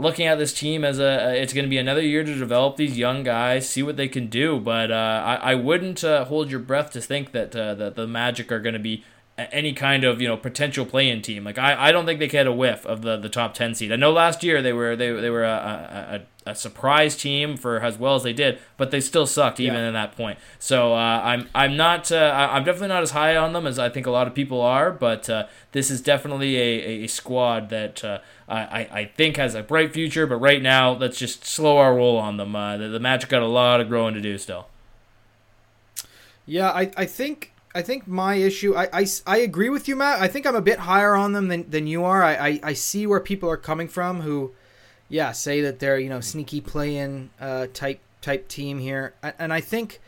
looking 0.02 0.26
at 0.26 0.38
this 0.38 0.54
team 0.54 0.84
as 0.84 0.99
a 0.99 1.39
it's 1.41 1.54
going 1.54 1.66
to 1.66 1.70
be 1.70 1.78
another 1.78 2.02
year 2.02 2.24
to 2.24 2.38
develop 2.38 2.76
these 2.76 2.97
young 2.97 3.24
guys 3.24 3.70
see 3.70 3.84
what 3.84 3.97
they 3.97 4.08
can 4.08 4.28
do 4.28 4.60
but 4.60 4.91
uh, 4.91 5.22
I, 5.26 5.52
I 5.52 5.56
wouldn't 5.56 6.04
uh, 6.04 6.26
hold 6.26 6.49
your 6.49 6.60
breath 6.60 6.91
to 6.91 7.02
think 7.02 7.32
that 7.32 7.56
uh, 7.56 7.76
that 7.76 7.95
the 7.95 8.08
magic 8.08 8.52
are 8.52 8.60
going 8.60 8.74
to 8.74 8.80
be 8.80 9.04
any 9.52 9.74
kind 9.74 10.04
of 10.04 10.22
you 10.22 10.28
know 10.28 10.38
potential 10.38 10.86
play-in 10.86 11.22
team. 11.22 11.44
Like 11.44 11.58
I, 11.58 11.89
I 11.89 11.92
don't 11.92 12.06
think 12.06 12.20
they 12.20 12.28
could 12.28 12.32
get 12.32 12.48
a 12.48 12.52
whiff 12.52 12.86
of 12.86 13.02
the, 13.02 13.18
the 13.18 13.30
top 13.30 13.54
ten 13.54 13.74
seed. 13.76 13.92
I 13.92 13.96
know 13.96 14.12
last 14.12 14.44
year 14.44 14.62
they 14.62 14.74
were 14.74 14.96
they, 14.96 15.12
they 15.12 15.30
were 15.30 15.44
a, 15.44 16.22
a, 16.46 16.52
a 16.52 16.56
surprise 16.56 17.16
team 17.16 17.56
for 17.58 17.80
as 17.80 17.98
well 17.98 18.16
as 18.16 18.24
they 18.24 18.34
did, 18.34 18.60
but 18.78 18.92
they 18.92 19.00
still 19.00 19.28
sucked 19.28 19.60
even 19.60 19.76
Yeah. 19.76 19.88
in 19.88 19.94
that 19.94 20.16
point. 20.16 20.39
So 20.60 20.94
uh, 20.94 21.22
I'm 21.24 21.50
I'm 21.54 21.78
not 21.78 22.12
uh, 22.12 22.50
I'm 22.52 22.64
definitely 22.64 22.89
not 22.89 23.04
as 23.04 23.12
high 23.12 23.36
on 23.36 23.54
them 23.54 23.66
as 23.68 23.78
I 23.80 23.89
think 23.89 24.08
a 24.08 24.12
lot 24.12 24.28
of 24.28 24.34
people 24.34 24.62
are, 24.62 24.92
but 24.92 25.30
uh, 25.30 25.46
this 25.72 25.89
is 25.92 26.02
definitely 26.02 26.58
a, 26.58 27.04
a 27.04 27.08
squad 27.08 27.70
that 27.70 28.04
uh, 28.04 28.20
I, 28.50 28.60
I 28.60 28.80
I 29.00 29.06
think 29.06 29.38
has 29.38 29.56
a 29.56 29.64
bright 29.64 29.94
future. 29.94 30.26
But 30.28 30.38
right 30.38 30.62
now, 30.62 30.92
let's 30.94 31.18
just 31.18 31.46
slow 31.46 31.78
our 31.78 31.96
roll 31.96 32.18
on 32.18 32.38
them. 32.38 32.56
Uh, 32.56 32.78
the, 32.78 32.88
the 32.88 33.00
Magic 33.00 33.30
got 33.30 33.42
a 33.42 33.48
lot 33.48 33.80
of 33.82 33.88
growing 33.88 34.14
to 34.16 34.22
do 34.22 34.38
still. 34.38 34.68
Yeah, 36.46 36.72
I, 36.72 36.92
I 36.98 37.06
think 37.06 37.54
I 37.74 37.82
think 37.82 38.08
my 38.08 38.36
issue 38.36 38.76
I, 38.76 38.90
I, 38.92 39.08
I 39.26 39.38
agree 39.38 39.70
with 39.70 39.88
you, 39.88 39.96
Matt. 39.96 40.20
I 40.20 40.28
think 40.28 40.46
I'm 40.46 40.56
a 40.56 40.62
bit 40.62 40.80
higher 40.80 41.16
on 41.16 41.34
them 41.34 41.48
than, 41.48 41.70
than 41.70 41.88
you 41.88 42.04
are. 42.04 42.22
I, 42.24 42.34
I, 42.34 42.60
I 42.64 42.74
see 42.74 43.08
where 43.08 43.20
people 43.20 43.50
are 43.50 43.58
coming 43.58 43.88
from 43.88 44.22
who, 44.22 44.52
yeah, 45.10 45.32
say 45.32 45.62
that 45.62 45.80
they're 45.80 46.00
you 46.00 46.10
know 46.10 46.20
sneaky 46.20 46.62
play-in 46.62 47.30
uh, 47.40 47.68
type 47.74 48.00
type 48.22 48.48
team 48.48 48.80
here, 48.80 49.14
and 49.40 49.54
I 49.54 49.62
think 49.62 50.00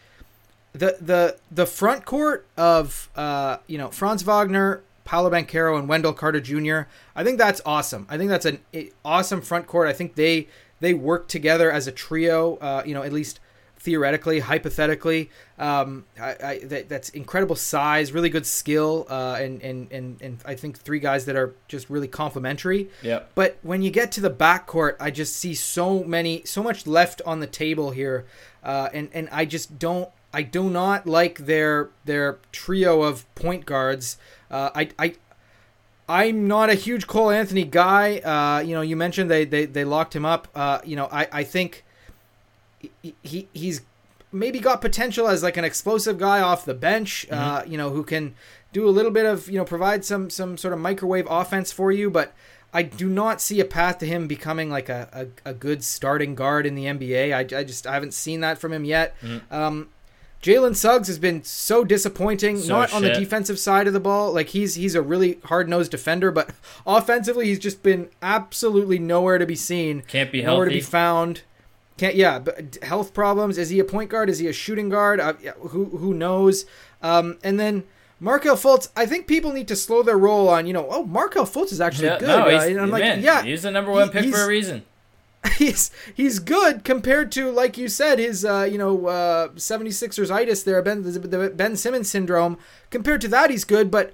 the 0.74 0.98
the 1.00 1.38
the 1.52 1.66
front 1.66 2.06
court 2.06 2.46
of 2.58 3.10
uh, 3.16 3.58
you 3.68 3.78
know 3.78 3.90
Franz 3.90 4.24
Wagner, 4.24 4.82
Paolo 5.06 5.30
Banchero, 5.30 5.78
and 5.78 5.88
Wendell 5.88 6.14
Carter 6.14 6.42
Jr. 6.42 6.90
I 7.16 7.24
think 7.24 7.38
that's 7.38 7.62
awesome. 7.66 8.08
I 8.10 8.18
think 8.18 8.30
that's 8.30 8.46
an 8.46 8.60
awesome 9.06 9.42
front 9.42 9.68
court. 9.68 9.88
I 9.88 9.94
think 9.94 10.16
they 10.16 10.48
they 10.80 10.94
work 10.94 11.28
together 11.28 11.72
as 11.72 11.88
a 11.88 11.92
trio. 11.92 12.58
Uh, 12.58 12.84
you 12.86 12.94
know, 12.94 13.04
at 13.04 13.14
least 13.14 13.40
theoretically, 13.84 14.40
hypothetically. 14.40 15.30
Um, 15.60 16.06
I, 16.20 16.36
I 16.44 16.60
that, 16.64 16.88
that's 16.88 17.10
incredible 17.10 17.58
size, 17.58 18.14
really 18.14 18.30
good 18.30 18.46
skill, 18.46 19.06
uh, 19.10 19.38
and, 19.40 19.62
and 19.62 19.92
and 19.92 20.22
and 20.22 20.38
I 20.46 20.56
think 20.56 20.80
three 20.80 21.00
guys 21.00 21.26
that 21.26 21.36
are 21.36 21.54
just 21.68 21.90
really 21.90 22.08
complementary. 22.08 22.90
Yep. 23.02 23.32
But 23.36 23.58
when 23.62 23.82
you 23.82 23.92
get 23.92 24.12
to 24.14 24.22
the 24.22 24.32
backcourt, 24.32 24.96
I 25.00 25.12
just 25.12 25.36
see 25.36 25.54
so 25.54 26.04
many, 26.04 26.44
so 26.46 26.64
much 26.64 26.88
left 26.88 27.22
on 27.26 27.42
the 27.42 27.48
table 27.48 27.92
here, 27.92 28.26
uh, 28.64 28.90
and 28.94 29.10
and 29.14 29.28
I 29.32 29.46
just 29.46 29.78
don't, 29.78 30.10
I 30.34 30.42
do 30.44 30.70
not 30.70 31.06
like 31.06 31.46
their 31.46 31.90
their 32.06 32.40
trio 32.52 33.04
of 33.04 33.26
point 33.36 33.66
guards. 33.66 34.18
Uh, 34.50 34.70
I 34.74 34.90
I. 34.98 35.16
I'm 36.10 36.50
not 36.50 36.70
a 36.70 36.74
huge 36.74 37.08
Cole 37.08 37.32
Anthony 37.32 37.64
guy. 37.64 38.18
Uh, 38.18 38.60
you 38.60 38.76
know, 38.76 38.82
you 38.82 38.98
mentioned 38.98 39.32
they, 39.32 39.46
they, 39.46 39.66
they 39.66 39.86
locked 39.86 40.14
him 40.14 40.26
up. 40.26 40.50
Uh, 40.54 40.80
you 40.84 40.98
know, 40.98 41.08
I, 41.10 41.28
I 41.32 41.44
think 41.46 41.86
he, 43.02 43.16
he 43.24 43.48
he's 43.54 43.82
maybe 44.32 44.60
got 44.60 44.82
potential 44.82 45.28
as 45.28 45.44
like 45.44 45.58
an 45.58 45.64
explosive 45.64 46.18
guy 46.18 46.42
off 46.42 46.66
the 46.66 46.74
bench. 46.74 47.28
Uh, 47.30 47.64
you 47.66 47.78
know, 47.78 47.92
who 47.92 48.04
can 48.04 48.36
do 48.72 48.88
a 48.88 48.92
little 48.92 49.12
bit 49.12 49.26
of 49.26 49.50
you 49.50 49.58
know 49.58 49.66
provide 49.66 50.04
some 50.04 50.30
some 50.30 50.58
sort 50.58 50.74
of 50.74 50.80
microwave 50.80 51.28
offense 51.30 51.72
for 51.72 51.92
you, 51.92 52.10
but. 52.10 52.34
I 52.76 52.82
do 52.82 53.08
not 53.08 53.40
see 53.40 53.60
a 53.60 53.66
path 53.66 54.00
to 54.00 54.08
him 54.08 54.26
becoming 54.26 54.72
like 54.72 54.90
a, 54.90 55.30
a, 55.46 55.52
a 55.52 55.54
good 55.54 55.84
starting 55.84 56.34
guard 56.34 56.66
in 56.66 56.74
the 56.74 56.86
NBA. 56.86 57.32
I, 57.32 57.60
I 57.60 57.64
just 57.64 57.86
I 57.86 57.94
haven't 57.94 58.16
seen 58.16 58.40
that 58.40 58.58
from 58.58 58.74
him 58.74 58.84
yet. 58.84 59.16
Um, 59.52 59.90
Jalen 60.42 60.76
Suggs 60.76 61.08
has 61.08 61.18
been 61.18 61.44
so 61.44 61.86
disappointing, 61.86 62.58
So 62.60 62.68
not 62.68 62.94
on 62.94 63.02
the 63.04 63.12
defensive 63.12 63.58
side 63.58 63.88
of 63.88 63.94
the 63.94 64.00
ball. 64.00 64.34
Like 64.34 64.50
he's 64.50 64.76
he's 64.76 64.94
a 64.94 65.02
really 65.02 65.40
hard 65.46 65.70
nosed 65.70 65.92
defender, 65.92 66.32
but 66.32 66.50
offensively 66.88 67.46
he's 67.46 67.60
just 67.60 67.82
been 67.82 68.10
absolutely 68.22 69.00
nowhere 69.00 69.38
to 69.38 69.46
be 69.46 69.56
seen. 69.56 70.02
Can't 70.02 70.32
be 70.32 70.42
nowhere 70.42 70.66
to 70.66 70.72
be 70.72 70.82
found. 70.82 71.44
Can't 71.98 72.16
yeah, 72.16 72.40
but 72.40 72.78
health 72.82 73.14
problems. 73.14 73.58
Is 73.58 73.70
he 73.70 73.80
a 73.80 73.84
point 73.86 74.10
guard? 74.10 74.30
Is 74.30 74.40
he 74.40 74.48
a 74.48 74.54
shooting 74.54 74.90
guard? 74.90 75.20
Uh, 75.20 75.34
who 75.60 75.86
who 75.86 76.14
knows? 76.14 76.66
Um, 77.02 77.38
and 77.44 77.60
then 77.60 77.84
Markelle 78.20 78.56
Fultz. 78.56 78.90
I 78.96 79.06
think 79.06 79.28
people 79.28 79.52
need 79.54 79.68
to 79.68 79.76
slow 79.76 80.02
their 80.04 80.18
roll 80.18 80.50
on. 80.50 80.66
You 80.66 80.74
know, 80.74 80.88
oh 80.90 81.06
Markelle 81.06 81.46
Fultz 81.46 81.72
is 81.72 81.80
actually 81.82 82.08
Yeah, 82.08 82.20
good. 82.20 82.28
no, 82.28 82.48
Uh, 82.48 82.50
he's, 82.50 82.64
and 82.72 82.82
I'm 82.82 82.90
like, 82.90 83.04
man, 83.04 83.22
yeah, 83.22 83.44
he's 83.44 83.62
the 83.64 83.72
number 83.72 83.92
one 83.92 84.08
he- 84.08 84.14
pick 84.22 84.34
for 84.34 84.44
a 84.44 84.48
reason. 84.58 84.84
he's 85.58 85.92
he's 86.16 86.40
good 86.40 86.86
compared 86.86 87.30
to 87.30 87.52
like 87.52 87.78
you 87.78 87.90
said 87.90 88.18
his 88.18 88.46
uh, 88.46 88.64
you 88.70 88.78
know 88.78 89.08
uh, 89.08 89.50
76ers 89.50 90.32
itis 90.32 90.64
there 90.64 90.82
Ben 90.82 91.04
the 91.04 91.52
Ben 91.54 91.76
Simmons 91.76 92.10
syndrome 92.10 92.58
compared 92.90 93.20
to 93.22 93.28
that 93.28 93.50
he's 93.50 93.66
good 93.66 93.92
but 93.92 94.14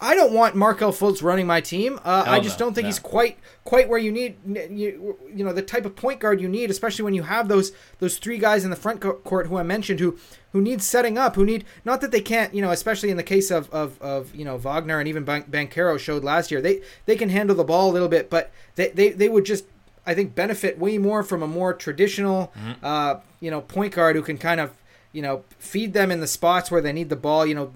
I 0.00 0.14
don't 0.14 0.32
want 0.32 0.54
Markelle 0.54 0.92
Fultz 0.92 1.22
running 1.22 1.46
my 1.46 1.60
team. 1.60 1.98
Uh, 2.04 2.24
I 2.26 2.40
just 2.40 2.58
no, 2.58 2.66
don't 2.66 2.74
think 2.74 2.84
no. 2.84 2.88
he's 2.88 2.98
quite 2.98 3.38
quite 3.64 3.88
where 3.88 3.98
you 3.98 4.12
need 4.12 4.36
you, 4.70 5.16
you 5.32 5.44
know 5.44 5.52
the 5.52 5.62
type 5.62 5.84
of 5.84 5.96
point 5.96 6.20
guard 6.20 6.40
you 6.40 6.48
need, 6.48 6.70
especially 6.70 7.04
when 7.04 7.14
you 7.14 7.22
have 7.22 7.48
those 7.48 7.72
those 7.98 8.18
three 8.18 8.38
guys 8.38 8.64
in 8.64 8.70
the 8.70 8.76
front 8.76 9.00
court 9.00 9.46
who 9.46 9.56
I 9.56 9.62
mentioned 9.62 10.00
who 10.00 10.18
who 10.52 10.60
need 10.60 10.82
setting 10.82 11.16
up, 11.16 11.36
who 11.36 11.44
need 11.44 11.64
not 11.84 12.00
that 12.00 12.10
they 12.10 12.20
can't 12.20 12.54
you 12.54 12.62
know 12.62 12.70
especially 12.70 13.10
in 13.10 13.16
the 13.16 13.22
case 13.22 13.50
of 13.50 13.70
of, 13.70 14.00
of 14.02 14.34
you 14.34 14.44
know 14.44 14.56
Wagner 14.56 14.98
and 14.98 15.08
even 15.08 15.24
Ban- 15.24 15.44
Banchero 15.44 15.98
showed 15.98 16.24
last 16.24 16.50
year 16.50 16.60
they 16.60 16.80
they 17.06 17.16
can 17.16 17.28
handle 17.28 17.56
the 17.56 17.64
ball 17.64 17.90
a 17.90 17.92
little 17.92 18.08
bit, 18.08 18.30
but 18.30 18.50
they 18.74 18.88
they, 18.88 19.10
they 19.10 19.28
would 19.28 19.44
just 19.44 19.64
I 20.06 20.14
think 20.14 20.34
benefit 20.34 20.78
way 20.78 20.98
more 20.98 21.22
from 21.22 21.42
a 21.42 21.46
more 21.48 21.72
traditional 21.72 22.52
uh, 22.82 23.16
you 23.40 23.50
know 23.50 23.60
point 23.60 23.94
guard 23.94 24.16
who 24.16 24.22
can 24.22 24.38
kind 24.38 24.60
of 24.60 24.72
you 25.14 25.22
know, 25.22 25.44
feed 25.58 25.94
them 25.94 26.10
in 26.10 26.20
the 26.20 26.26
spots 26.26 26.70
where 26.70 26.82
they 26.82 26.92
need 26.92 27.08
the 27.08 27.16
ball. 27.16 27.46
You 27.46 27.54
know, 27.54 27.72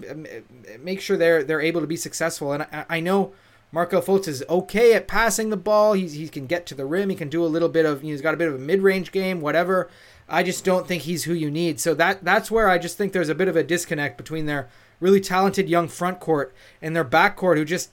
make 0.81 1.01
sure 1.01 1.17
they're 1.17 1.43
they're 1.43 1.61
able 1.61 1.81
to 1.81 1.87
be 1.87 1.97
successful. 1.97 2.53
And 2.53 2.65
I, 2.65 2.85
I 2.91 3.01
know 3.01 3.33
Markelle 3.73 4.03
Fultz 4.03 4.29
is 4.29 4.45
okay 4.51 4.93
at 4.95 5.09
passing 5.09 5.51
the 5.51 5.57
ball. 5.57 5.93
He's, 5.93 6.15
he 6.15 6.29
can 6.29 6.47
get 6.47 6.67
to 6.67 6.75
the 6.75 6.85
rim. 6.85 7.11
He 7.11 7.17
can 7.17 7.29
do 7.29 7.45
a 7.45 7.47
little 7.47 7.69
bit 7.69 7.87
of. 7.87 8.03
He's 8.03 8.21
got 8.21 8.35
a 8.35 8.37
bit 8.37 8.49
of 8.49 8.55
a 8.55 8.59
mid 8.59 8.83
range 8.83 9.13
game. 9.13 9.41
Whatever. 9.41 9.89
I 10.29 10.43
just 10.43 10.65
don't 10.65 10.87
think 10.87 11.05
he's 11.05 11.25
who 11.25 11.33
you 11.33 11.51
need. 11.51 11.81
So 11.81 11.95
that 11.95 12.25
that's 12.25 12.51
where 12.51 12.69
I 12.69 12.77
just 12.77 12.99
think 12.99 13.13
there's 13.13 13.31
a 13.31 13.35
bit 13.35 13.49
of 13.49 13.57
a 13.57 13.63
disconnect 13.63 14.19
between 14.19 14.47
their 14.47 14.69
really 15.01 15.21
talented 15.21 15.69
young 15.69 15.89
front 15.89 16.21
court 16.21 16.53
and 16.83 16.95
their 16.95 17.05
back 17.05 17.37
court 17.37 17.57
who 17.57 17.65
just 17.65 17.91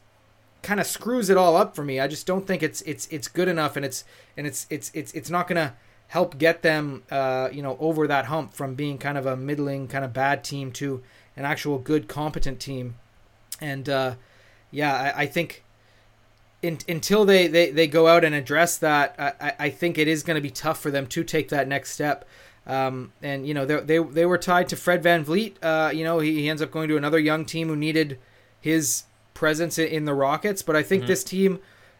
kind 0.63 0.79
of 0.79 0.87
screws 0.87 1.29
it 1.29 1.37
all 1.37 1.55
up 1.55 1.75
for 1.75 1.83
me. 1.83 1.99
I 1.99 2.07
just 2.07 2.25
don't 2.25 2.47
think 2.47 2.63
it's 2.63 2.81
it's 2.81 3.07
it's 3.11 3.27
good 3.27 3.47
enough, 3.47 3.75
and 3.75 3.85
it's 3.85 4.03
and 4.35 4.47
it's 4.47 4.65
it's 4.69 4.91
it's 4.93 5.13
it's 5.13 5.29
not 5.29 5.47
gonna 5.47 5.75
help 6.07 6.37
get 6.37 6.61
them, 6.61 7.03
uh, 7.11 7.49
you 7.51 7.61
know, 7.61 7.77
over 7.79 8.07
that 8.07 8.25
hump 8.25 8.53
from 8.53 8.75
being 8.75 8.97
kind 8.97 9.17
of 9.17 9.25
a 9.25 9.35
middling, 9.35 9.87
kind 9.87 10.05
of 10.05 10.13
bad 10.13 10.43
team 10.43 10.71
to 10.73 11.01
an 11.35 11.45
actual 11.45 11.77
good, 11.77 12.07
competent 12.07 12.59
team. 12.59 12.95
And 13.59 13.89
uh, 13.89 14.15
yeah, 14.71 15.13
I, 15.15 15.23
I 15.23 15.25
think 15.25 15.63
in, 16.61 16.79
until 16.87 17.25
they, 17.25 17.47
they, 17.47 17.71
they 17.71 17.87
go 17.87 18.07
out 18.07 18.23
and 18.23 18.35
address 18.35 18.77
that, 18.77 19.15
I, 19.17 19.53
I 19.59 19.69
think 19.69 19.97
it 19.97 20.07
is 20.07 20.23
going 20.23 20.35
to 20.35 20.41
be 20.41 20.49
tough 20.49 20.79
for 20.79 20.91
them 20.91 21.07
to 21.07 21.23
take 21.23 21.49
that 21.49 21.67
next 21.67 21.91
step. 21.91 22.27
Um, 22.67 23.13
and 23.21 23.47
you 23.47 23.53
know 23.53 23.65
they, 23.65 23.79
they 23.81 23.99
they 23.99 24.25
were 24.25 24.39
tied 24.39 24.69
to 24.69 24.75
Fred 24.75 25.03
VanVleet. 25.03 25.57
Uh, 25.61 25.91
you 25.91 26.03
know 26.03 26.17
he, 26.17 26.41
he 26.41 26.49
ends 26.49 26.63
up 26.63 26.71
going 26.71 26.89
to 26.89 26.97
another 26.97 27.19
young 27.19 27.45
team 27.45 27.67
who 27.67 27.75
needed 27.75 28.17
his 28.59 29.03
presence 29.35 29.77
in, 29.77 29.87
in 29.87 30.05
the 30.05 30.15
Rockets. 30.15 30.63
But 30.63 30.75
I 30.75 30.81
think 30.81 31.05
this 31.05 31.23
team, 31.23 31.59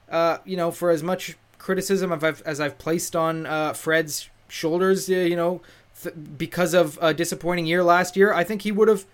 uh, 0.09 0.39
you 0.43 0.57
know, 0.57 0.71
for 0.71 0.89
as 0.89 1.03
much 1.03 1.37
criticism 1.57 2.11
of 2.11 2.23
I've, 2.23 2.41
as 2.43 2.59
I've 2.59 2.77
placed 2.77 3.15
on 3.15 3.45
uh, 3.45 3.73
Fred's 3.73 4.29
shoulders, 4.47 5.09
uh, 5.09 5.13
you 5.13 5.35
know, 5.35 5.61
th- 6.01 6.15
because 6.37 6.73
of 6.73 6.97
a 7.01 7.13
disappointing 7.13 7.65
year 7.65 7.83
last 7.83 8.15
year, 8.15 8.33
I 8.33 8.43
think 8.43 8.61
he 8.63 8.71
would 8.71 8.87
have 8.87 9.05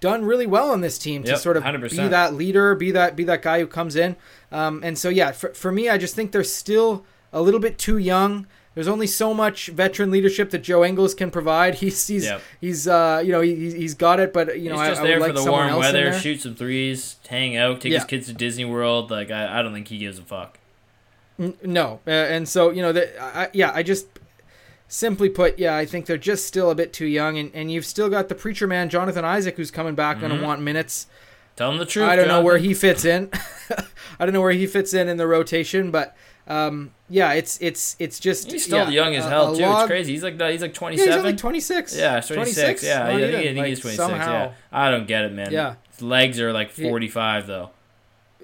done 0.00 0.24
really 0.24 0.46
well 0.46 0.70
on 0.70 0.80
this 0.80 0.96
team 0.98 1.24
to 1.24 1.30
Yep, 1.32 1.38
sort 1.40 1.56
of 1.56 1.64
100%. 1.64 1.90
be 1.90 2.08
that 2.08 2.34
leader, 2.34 2.74
be 2.74 2.90
that 2.92 3.16
be 3.16 3.24
that 3.24 3.42
guy 3.42 3.58
who 3.60 3.66
comes 3.66 3.96
in. 3.96 4.14
Um, 4.52 4.80
and 4.84 4.96
so 4.96 5.08
yeah, 5.08 5.32
for, 5.32 5.52
for 5.54 5.72
me, 5.72 5.88
I 5.88 5.98
just 5.98 6.14
think 6.14 6.30
they're 6.32 6.44
still 6.44 7.04
a 7.32 7.42
little 7.42 7.60
bit 7.60 7.78
too 7.78 7.98
young. 7.98 8.46
There's 8.74 8.86
only 8.86 9.08
so 9.08 9.34
much 9.34 9.66
veteran 9.70 10.12
leadership 10.12 10.50
that 10.50 10.58
Joe 10.62 10.84
Ingles 10.84 11.12
can 11.12 11.32
provide. 11.32 11.74
He's 11.82 12.06
he's 12.06 12.26
Yep. 12.26 12.40
he's 12.60 12.86
uh 12.86 13.20
you 13.24 13.32
know 13.32 13.40
he, 13.40 13.72
he's 13.72 13.94
got 13.94 14.20
it, 14.20 14.32
but 14.32 14.60
you 14.60 14.68
know 14.68 14.76
He's 14.76 14.82
I, 14.82 14.88
just 14.90 15.00
I 15.00 15.02
would 15.02 15.10
there 15.10 15.18
like 15.20 15.30
for 15.30 15.32
the 15.34 15.42
someone 15.42 15.60
warm 15.72 15.82
else 15.82 15.92
weather, 15.92 16.12
shoot 16.12 16.42
some 16.42 16.54
threes, 16.54 17.16
hang 17.28 17.56
out, 17.56 17.80
take 17.80 17.90
Yeah. 17.90 17.98
his 17.98 18.04
kids 18.06 18.26
to 18.28 18.34
Disney 18.34 18.64
World. 18.64 19.10
Like 19.10 19.32
I, 19.32 19.58
I 19.58 19.62
don't 19.62 19.72
think 19.72 19.88
he 19.88 19.98
gives 19.98 20.20
a 20.20 20.22
fuck. 20.22 20.57
N- 21.38 21.54
No, 21.62 22.00
uh, 22.06 22.10
and 22.10 22.48
so 22.48 22.70
you 22.70 22.82
know 22.82 22.92
that 22.92 23.14
I, 23.20 23.48
yeah, 23.52 23.70
I 23.74 23.82
just 23.82 24.06
simply 24.88 25.28
put, 25.28 25.58
yeah, 25.58 25.76
I 25.76 25.84
think 25.84 26.06
they're 26.06 26.16
just 26.16 26.46
still 26.46 26.70
a 26.70 26.74
bit 26.74 26.92
too 26.92 27.06
young, 27.06 27.38
and, 27.38 27.50
and 27.54 27.70
you've 27.70 27.84
still 27.86 28.08
got 28.08 28.28
the 28.28 28.34
preacher 28.34 28.66
man 28.66 28.88
Jonathan 28.88 29.24
Isaac 29.24 29.56
who's 29.56 29.70
coming 29.70 29.94
back, 29.94 30.20
going 30.20 30.32
Mhm. 30.32 30.40
to 30.40 30.44
want 30.46 30.62
minutes. 30.62 31.06
Tell 31.56 31.70
him 31.72 31.78
the 31.78 31.86
truth. 31.86 32.08
I 32.08 32.16
don't 32.16 32.28
know 32.28 32.40
where 32.40 32.58
he 32.58 32.72
fits 32.74 33.04
in. 33.04 33.30
I 34.20 34.24
don't 34.24 34.32
know 34.32 34.40
where 34.40 34.52
he 34.52 34.66
fits 34.66 34.94
in 34.94 35.08
in 35.08 35.16
the 35.16 35.26
rotation, 35.26 35.90
but 35.90 36.16
um, 36.46 36.92
yeah, 37.10 37.32
it's 37.34 37.58
it's 37.60 37.94
it's 37.98 38.18
just 38.18 38.50
He's 38.50 38.64
still 38.64 38.78
yeah, 38.78 38.88
young 38.90 39.14
as 39.16 39.24
hell 39.26 39.54
too. 39.54 39.62
log- 39.62 39.82
it's 39.82 39.88
crazy. 39.88 40.12
He's 40.12 40.22
like 40.22 40.40
he's 40.40 40.62
like 40.62 40.72
twenty 40.72 40.96
Yeah, 40.96 41.02
he's 41.04 41.10
seven. 41.14 41.26
only 41.26 41.36
26. 41.36 41.96
Yeah, 41.96 42.20
26. 42.20 42.82
Yeah, 42.84 42.98
Not 43.00 43.06
I 43.06 43.08
think, 43.10 43.20
even, 43.22 43.34
I 43.34 43.42
think 43.42 43.58
like, 43.58 43.66
he's 43.66 43.80
26. 43.80 44.08
Yeah. 44.08 44.52
I 44.72 44.90
don't 44.90 45.06
get 45.06 45.24
it, 45.24 45.32
man. 45.32 45.52
Yeah. 45.52 45.74
His 45.90 46.00
legs 46.02 46.40
are 46.40 46.52
like 46.52 46.70
45, 46.70 47.46
though. 47.48 47.70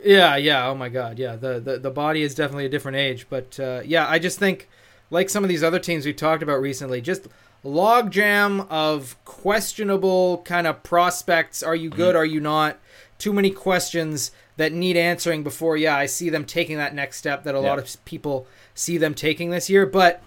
Yeah, 0.04 0.36
yeah. 0.36 0.66
Oh 0.68 0.74
my 0.74 0.88
God, 0.88 1.18
yeah. 1.18 1.36
The 1.36 1.60
the, 1.60 1.78
the 1.78 1.90
body 1.90 2.22
is 2.22 2.34
definitely 2.34 2.66
a 2.66 2.68
different 2.68 2.98
age, 2.98 3.26
but 3.30 3.58
uh, 3.58 3.80
yeah, 3.84 4.06
I 4.08 4.18
just 4.18 4.38
think 4.38 4.68
like 5.10 5.30
some 5.30 5.42
of 5.44 5.48
these 5.48 5.62
other 5.62 5.78
teams 5.78 6.04
we 6.06 6.12
talked 6.12 6.42
about 6.42 6.60
recently, 6.60 7.00
just 7.00 7.26
logjam 7.64 8.66
of 8.70 9.16
questionable 9.24 10.42
kind 10.44 10.66
of 10.66 10.82
prospects. 10.82 11.62
Are 11.62 11.74
you 11.76 11.90
good? 11.90 12.14
Are 12.16 12.24
you 12.26 12.40
not? 12.40 12.78
Too 13.18 13.32
many 13.32 13.50
questions 13.50 14.30
that 14.56 14.72
need 14.72 14.96
answering 14.96 15.42
before. 15.42 15.76
Yeah, 15.76 15.96
I 15.96 16.06
see 16.06 16.28
them 16.30 16.44
taking 16.44 16.76
that 16.78 16.94
next 16.94 17.16
step 17.16 17.44
that 17.44 17.54
a 17.54 17.60
lot 17.60 17.78
of 17.78 18.04
people 18.04 18.46
see 18.74 18.98
them 18.98 19.14
taking 19.14 19.50
this 19.50 19.68
year, 19.70 19.86
but. 19.86 20.22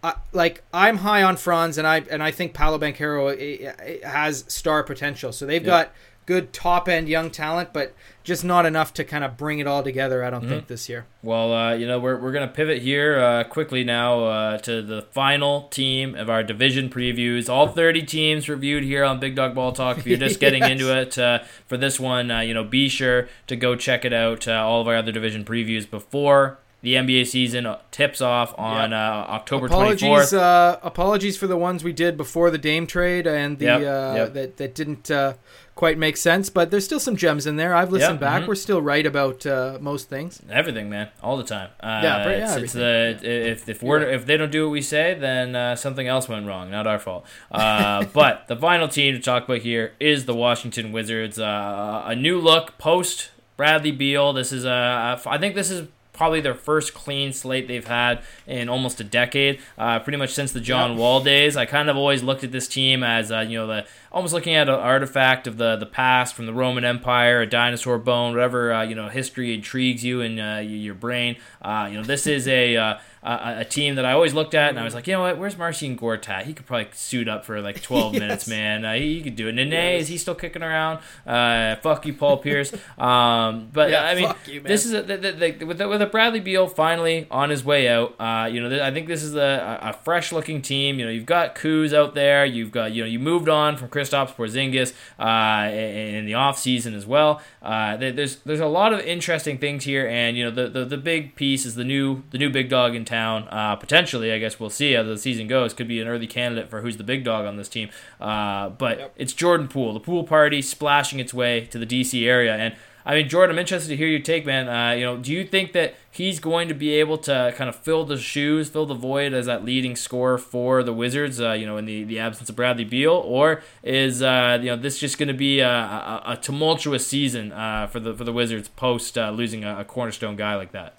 I 0.00 0.14
like 0.32 0.62
I'm 0.72 0.98
high 0.98 1.24
on 1.24 1.36
Franz, 1.36 1.76
and 1.76 1.84
I 1.84 2.04
and 2.08 2.22
I 2.22 2.30
think 2.30 2.54
Paolo 2.54 2.78
Banchero 2.78 3.32
eh, 3.36 3.72
eh, 3.80 4.08
has 4.08 4.44
star 4.46 4.84
potential. 4.84 5.32
So 5.32 5.44
they've 5.44 5.60
Yeah. 5.60 5.66
got 5.66 5.92
good 6.28 6.52
top 6.52 6.90
end 6.90 7.08
young 7.08 7.30
talent, 7.30 7.72
but 7.72 7.94
just 8.22 8.44
not 8.44 8.66
enough 8.66 8.92
to 8.92 9.02
kind 9.02 9.24
of 9.24 9.38
bring 9.38 9.60
it 9.60 9.66
all 9.66 9.82
together. 9.82 10.22
I 10.22 10.28
don't 10.28 10.44
Mhm. 10.44 10.48
think 10.50 10.66
this 10.66 10.86
year. 10.86 11.06
Well, 11.22 11.54
uh, 11.54 11.72
you 11.72 11.86
know, 11.86 11.98
we're, 11.98 12.18
we're 12.18 12.32
going 12.32 12.46
to 12.46 12.52
pivot 12.54 12.82
here 12.82 13.18
uh, 13.18 13.44
quickly 13.44 13.82
now 13.82 14.24
uh, 14.24 14.58
to 14.58 14.82
the 14.82 15.00
final 15.10 15.62
team 15.70 16.14
of 16.14 16.28
our 16.28 16.42
division 16.42 16.90
previews. 16.90 17.48
All 17.48 17.68
30 17.68 18.02
teams 18.02 18.46
reviewed 18.46 18.84
here 18.84 19.04
on 19.04 19.18
Big 19.18 19.34
Dog 19.34 19.54
Ball 19.54 19.72
Talk. 19.72 19.96
If 19.96 20.06
you're 20.06 20.18
just 20.18 20.38
getting 20.44 20.60
Yes. 20.60 20.72
into 20.72 20.94
it 20.94 21.18
uh, 21.18 21.38
for 21.66 21.78
this 21.78 21.98
one, 21.98 22.30
uh, 22.30 22.40
you 22.40 22.52
know, 22.52 22.62
be 22.62 22.90
sure 22.90 23.26
to 23.46 23.56
go 23.56 23.74
check 23.74 24.04
it 24.04 24.12
out. 24.12 24.46
Uh, 24.46 24.52
all 24.52 24.82
of 24.82 24.86
our 24.86 24.96
other 24.96 25.10
division 25.12 25.46
previews 25.46 25.88
before 25.90 26.58
the 26.80 26.94
NBA 26.94 27.26
season 27.26 27.66
tips 27.90 28.20
off 28.20 28.54
on 28.56 28.92
uh, 28.92 28.96
October 29.28 29.66
Apologies, 29.66 30.08
24th. 30.08 30.38
uh, 30.38 30.78
apologies 30.82 31.36
for 31.36 31.46
the 31.48 31.56
ones 31.56 31.82
we 31.82 31.92
did 31.92 32.16
before 32.16 32.50
the 32.52 32.58
Dame 32.58 32.86
trade 32.86 33.26
and 33.26 33.58
the 33.58 33.64
Yep, 33.64 33.80
uh, 33.80 34.14
yep. 34.16 34.32
that 34.34 34.56
that 34.58 34.74
didn't 34.76 35.10
uh, 35.10 35.32
quite 35.74 35.98
make 35.98 36.16
sense. 36.16 36.50
But 36.50 36.70
there's 36.70 36.84
still 36.84 37.00
some 37.00 37.16
gems 37.16 37.46
in 37.48 37.56
there. 37.56 37.74
I've 37.74 37.90
listened 37.90 38.14
Yep, 38.14 38.20
back. 38.20 38.42
mhm. 38.42 38.46
We're 38.48 38.54
still 38.54 38.80
right 38.80 39.04
about 39.04 39.44
uh, 39.44 39.78
most 39.80 40.08
things. 40.08 40.40
Everything, 40.48 40.88
man, 40.88 41.08
all 41.20 41.36
the 41.36 41.42
time. 41.42 41.70
Uh, 41.80 42.00
Yeah, 42.02 42.24
but- 42.24 42.38
yeah, 42.38 42.54
it's, 42.54 42.62
it's 42.62 42.72
the 42.74 43.18
if 43.22 43.68
if 43.68 43.82
we're 43.82 44.02
Yeah. 44.08 44.14
if 44.14 44.26
they 44.26 44.36
don't 44.36 44.52
do 44.52 44.66
what 44.66 44.72
we 44.72 44.82
say, 44.82 45.14
then 45.18 45.56
uh, 45.56 45.74
something 45.74 46.06
else 46.06 46.28
went 46.28 46.46
wrong. 46.46 46.70
Not 46.70 46.86
our 46.86 47.00
fault. 47.00 47.26
Uh, 47.50 48.04
but 48.12 48.46
the 48.46 48.54
final 48.56 48.86
team 48.86 49.14
to 49.14 49.20
talk 49.20 49.44
about 49.46 49.62
here 49.62 49.94
is 49.98 50.26
the 50.26 50.34
Washington 50.34 50.92
Wizards. 50.92 51.40
Uh, 51.40 52.04
a 52.06 52.14
new 52.14 52.38
look 52.40 52.78
post 52.78 53.30
Bradley 53.56 53.90
Beal. 53.90 54.32
This 54.32 54.52
is 54.52 54.64
a 54.64 55.20
I 55.26 55.38
think 55.38 55.56
this 55.56 55.72
is. 55.72 55.88
Probably 56.18 56.40
their 56.40 56.54
first 56.54 56.94
clean 56.94 57.32
slate 57.32 57.68
they've 57.68 57.86
had 57.86 58.20
in 58.46 58.68
almost 58.68 59.00
a 59.00 59.04
decade, 59.04 59.60
uh, 59.78 60.00
pretty 60.00 60.16
much 60.18 60.34
since 60.34 60.50
the 60.50 60.60
John 60.60 60.90
Yep. 60.90 60.98
Wall 60.98 61.20
days. 61.22 61.56
I 61.56 61.64
kind 61.64 61.88
of 61.88 61.96
always 61.96 62.24
looked 62.24 62.42
at 62.42 62.50
this 62.50 62.66
team 62.66 63.04
as 63.04 63.30
uh, 63.30 63.40
you 63.40 63.56
know 63.56 63.66
the 63.68 63.86
almost 64.12 64.32
looking 64.34 64.54
at 64.54 64.68
an 64.68 64.74
artifact 64.74 65.46
of 65.46 65.56
the 65.58 65.76
the 65.76 65.86
past 65.86 66.34
from 66.34 66.46
the 66.46 66.52
Roman 66.54 66.84
Empire, 66.84 67.40
a 67.42 67.46
dinosaur 67.46 67.98
bone, 67.98 68.32
whatever 68.34 68.72
uh, 68.72 68.82
you 68.82 68.94
know 68.94 69.08
history 69.08 69.54
intrigues 69.54 70.04
you 70.04 70.20
in 70.20 70.38
uh, 70.38 70.58
your 70.58 70.94
brain. 70.94 71.36
Uh, 71.62 71.88
you 71.90 71.96
know 71.98 72.04
this 72.04 72.26
is 72.26 72.46
a, 72.48 72.76
uh, 72.76 72.98
a 73.22 73.54
a 73.60 73.64
team 73.64 73.96
that 73.96 74.04
I 74.04 74.12
always 74.12 74.32
looked 74.32 74.54
at 74.54 74.70
and 74.70 74.78
I 74.78 74.84
was 74.84 74.94
like, 74.94 75.06
you 75.06 75.12
know 75.12 75.20
what, 75.22 75.38
where's 75.38 75.58
Marcin 75.58 75.96
Gortat? 75.98 76.44
He 76.44 76.54
could 76.54 76.66
probably 76.66 76.88
suit 76.92 77.28
up 77.28 77.44
for 77.44 77.60
like 77.60 77.82
12 77.82 78.12
Yes. 78.14 78.20
minutes, 78.20 78.48
man. 78.48 78.84
Uh, 78.84 78.94
he, 78.94 79.14
he 79.16 79.22
could 79.22 79.36
do 79.36 79.48
it. 79.48 79.52
Nene, 79.52 79.72
is 79.98 80.08
he 80.08 80.16
still 80.18 80.34
kicking 80.36 80.62
around? 80.62 81.00
Uh, 81.26 81.76
fuck 81.76 82.06
you, 82.06 82.14
Paul 82.14 82.38
Pierce. 82.38 82.72
Um, 82.96 83.68
but 83.72 83.90
Yeah, 83.90 84.04
I 84.04 84.14
mean, 84.14 84.26
fuck 84.28 84.48
you, 84.48 84.60
man. 84.60 84.68
this 84.68 84.84
is 84.86 84.92
a, 84.94 85.02
the, 85.02 85.16
the, 85.16 85.32
the, 85.32 85.64
with 85.64 85.78
the, 85.78 85.88
with 85.88 86.00
a 86.02 86.06
Bradley 86.06 86.40
Beal 86.40 86.66
finally 86.68 87.26
on 87.30 87.50
his 87.50 87.64
way 87.64 87.88
out. 87.88 88.14
Uh, 88.20 88.46
you 88.50 88.60
know, 88.62 88.68
th- 88.68 88.80
I 88.80 88.90
think 88.92 89.08
this 89.08 89.22
is 89.22 89.34
a, 89.34 89.78
a 89.82 89.92
fresh 90.04 90.32
looking 90.32 90.62
team. 90.62 90.98
You 90.98 91.06
know, 91.06 91.10
you've 91.10 91.26
got 91.26 91.54
Kuz 91.54 91.92
out 91.92 92.14
there. 92.14 92.44
You've 92.46 92.70
got 92.72 92.92
you 92.92 93.02
know 93.02 93.08
you 93.08 93.18
moved 93.18 93.48
on 93.48 93.76
from 93.76 93.88
Kristaps 93.98 94.34
Porzingis 94.34 94.92
uh, 95.18 95.70
in, 95.72 96.24
the 96.26 96.34
off 96.34 96.58
season 96.58 96.94
as 96.94 97.06
well. 97.06 97.40
Uh, 97.62 97.96
there's 97.96 98.36
there's 98.36 98.60
a 98.60 98.66
lot 98.66 98.92
of 98.92 99.00
interesting 99.00 99.58
things 99.58 99.84
here, 99.84 100.06
and 100.06 100.36
you 100.36 100.44
know 100.44 100.50
the, 100.50 100.68
the, 100.68 100.84
the 100.84 100.96
big 100.96 101.34
piece 101.34 101.66
is 101.66 101.74
the 101.74 101.84
new 101.84 102.22
the 102.30 102.38
new 102.38 102.50
big 102.50 102.68
dog 102.68 102.94
in 102.94 103.04
town. 103.04 103.48
Uh, 103.50 103.76
potentially, 103.76 104.32
I 104.32 104.38
guess 104.38 104.60
we'll 104.60 104.70
see 104.70 104.92
how 104.92 105.02
the 105.02 105.18
season 105.18 105.48
goes. 105.48 105.74
Could 105.74 105.88
be 105.88 106.00
an 106.00 106.08
early 106.08 106.26
candidate 106.26 106.68
for 106.68 106.80
who's 106.80 106.96
the 106.96 107.04
big 107.04 107.24
dog 107.24 107.46
on 107.46 107.56
this 107.56 107.68
team. 107.68 107.88
Uh, 108.20 108.68
but 108.68 108.98
Yep. 108.98 109.14
it's 109.16 109.32
Jordan 109.32 109.68
Poole, 109.68 109.92
the 109.92 110.00
pool 110.00 110.24
party 110.24 110.62
splashing 110.62 111.18
its 111.20 111.32
way 111.34 111.66
to 111.66 111.78
the 111.78 111.86
DC 111.86 112.26
area, 112.26 112.54
and 112.54 112.74
I 113.08 113.14
mean, 113.14 113.26
Jordan, 113.26 113.56
I'm 113.56 113.58
interested 113.58 113.88
to 113.88 113.96
hear 113.96 114.06
your 114.06 114.20
take, 114.20 114.44
man. 114.44 114.68
Uh, 114.68 114.92
you 114.92 115.02
know, 115.02 115.16
do 115.16 115.32
you 115.32 115.42
think 115.42 115.72
that 115.72 115.94
he's 116.10 116.38
going 116.40 116.68
to 116.68 116.74
be 116.74 116.90
able 116.90 117.16
to 117.16 117.54
kind 117.56 117.70
of 117.70 117.74
fill 117.74 118.04
the 118.04 118.18
shoes, 118.18 118.68
fill 118.68 118.84
the 118.84 118.92
void 118.92 119.32
as 119.32 119.46
that 119.46 119.64
leading 119.64 119.96
scorer 119.96 120.36
for 120.36 120.82
the 120.82 120.92
Wizards? 120.92 121.40
Uh, 121.40 121.52
you 121.52 121.64
know, 121.64 121.78
in 121.78 121.86
the, 121.86 122.04
the 122.04 122.18
absence 122.18 122.50
of 122.50 122.56
Bradley 122.56 122.84
Beal, 122.84 123.14
or 123.14 123.62
is 123.82 124.20
uh, 124.20 124.58
you 124.60 124.66
know 124.66 124.76
this 124.76 124.98
just 124.98 125.16
going 125.16 125.28
to 125.28 125.34
be 125.34 125.60
a, 125.60 125.70
a, 125.70 126.22
a 126.26 126.36
tumultuous 126.36 127.06
season 127.06 127.50
uh, 127.50 127.86
for 127.86 127.98
the 127.98 128.12
for 128.12 128.24
the 128.24 128.32
Wizards 128.32 128.68
post 128.68 129.16
uh, 129.16 129.30
losing 129.30 129.64
a, 129.64 129.80
a 129.80 129.84
cornerstone 129.86 130.36
guy 130.36 130.54
like 130.54 130.72
that? 130.72 130.92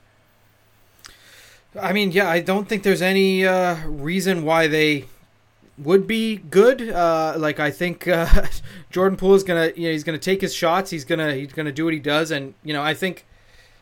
I 1.79 1.93
mean, 1.93 2.11
yeah, 2.11 2.27
I 2.27 2.39
don't 2.39 2.67
think 2.67 2.81
there's 2.81 3.03
any 3.03 3.45
uh, 3.45 3.85
reason 3.85 4.43
why 4.43 4.65
they 4.65 5.05
would 5.79 6.07
be 6.07 6.37
good. 6.37 6.89
Uh, 6.89 7.35
like 7.37 7.59
I 7.59 7.71
think 7.71 8.07
uh, 8.07 8.45
Jordan 8.89 9.17
Poole 9.17 9.35
is 9.35 9.43
gonna, 9.43 9.71
you 9.75 9.85
know, 9.85 9.91
he's 9.91 10.03
gonna 10.03 10.17
take 10.17 10.41
his 10.41 10.53
shots. 10.53 10.91
He's 10.91 11.05
gonna, 11.05 11.33
he's 11.33 11.53
gonna 11.53 11.71
do 11.71 11.85
what 11.85 11.93
he 11.93 11.99
does, 11.99 12.31
and 12.31 12.53
you 12.63 12.73
know, 12.73 12.83
I 12.83 12.93
think, 12.93 13.25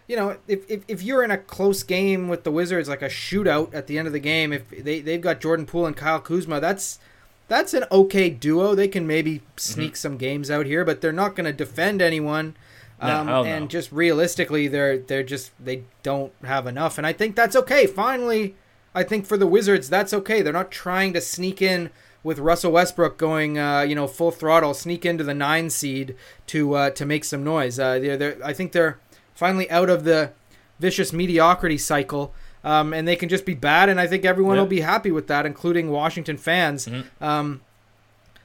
you 0.07 0.15
know, 0.15 0.37
if, 0.47 0.69
if, 0.69 0.83
if 0.87 1.03
you're 1.03 1.23
in 1.23 1.31
a 1.31 1.37
close 1.37 1.83
game 1.83 2.29
with 2.29 2.43
the 2.43 2.51
Wizards, 2.51 2.87
like 2.87 3.01
a 3.01 3.09
shootout 3.09 3.73
at 3.73 3.87
the 3.87 3.97
end 3.97 4.07
of 4.07 4.13
the 4.13 4.19
game, 4.19 4.53
if 4.53 4.69
they 4.69 5.01
they've 5.01 5.21
got 5.21 5.41
Jordan 5.41 5.65
Poole 5.65 5.85
and 5.85 5.97
Kyle 5.97 6.19
Kuzma, 6.19 6.59
that's 6.59 6.99
that's 7.47 7.73
an 7.73 7.85
okay 7.91 8.29
duo. 8.29 8.75
They 8.75 8.87
can 8.87 9.07
maybe 9.07 9.41
sneak 9.55 9.95
some 9.95 10.17
games 10.17 10.51
out 10.51 10.65
here, 10.65 10.85
but 10.85 11.01
they're 11.01 11.11
not 11.11 11.35
gonna 11.35 11.53
defend 11.53 12.01
anyone. 12.01 12.55
Um, 12.99 13.27
no. 13.27 13.43
and 13.45 13.69
just 13.69 13.91
realistically, 13.91 14.67
they're 14.67 14.97
they're 14.97 15.23
just 15.23 15.51
they 15.63 15.83
don't 16.01 16.33
have 16.43 16.65
enough, 16.65 16.97
and 16.97 17.05
I 17.05 17.13
think 17.13 17.35
that's 17.35 17.55
okay. 17.55 17.85
Finally, 17.85 18.55
I 18.97 19.03
think 19.03 19.25
for 19.27 19.37
the 19.37 19.45
Wizards, 19.47 19.89
that's 19.89 20.13
okay. 20.13 20.41
They're 20.41 20.51
not 20.61 20.71
trying 20.71 21.13
to 21.13 21.21
sneak 21.21 21.61
in 21.61 21.91
with 22.23 22.39
Russell 22.39 22.71
Westbrook 22.71 23.17
going, 23.17 23.59
uh, 23.59 23.81
you 23.81 23.93
know, 23.95 24.07
full 24.07 24.31
throttle, 24.31 24.73
sneak 24.73 25.05
into 25.05 25.23
the 25.23 25.33
nine 25.35 25.69
seed 25.69 26.15
to 26.47 26.73
uh, 26.73 26.89
to 26.91 27.05
make 27.05 27.23
some 27.23 27.43
noise. 27.43 27.79
Uh, 27.79 27.99
they're, 27.99 28.17
they're, 28.17 28.37
I 28.43 28.53
think 28.53 28.71
they're 28.71 28.97
finally 29.35 29.69
out 29.69 29.89
of 29.89 30.03
the 30.03 30.31
vicious 30.79 31.13
mediocrity 31.13 31.77
cycle, 31.77 32.33
um, 32.63 32.91
and 32.91 33.07
they 33.07 33.15
can 33.15 33.29
just 33.29 33.45
be 33.45 33.53
bad. 33.53 33.87
And 33.87 33.99
I 33.99 34.07
think 34.07 34.25
everyone 34.25 34.55
Yeah. 34.55 34.61
will 34.63 34.67
be 34.69 34.81
happy 34.81 35.11
with 35.11 35.27
that, 35.27 35.45
including 35.45 35.91
Washington 35.91 36.37
fans. 36.37 36.87
Mhm. 36.87 37.03
Um, 37.21 37.61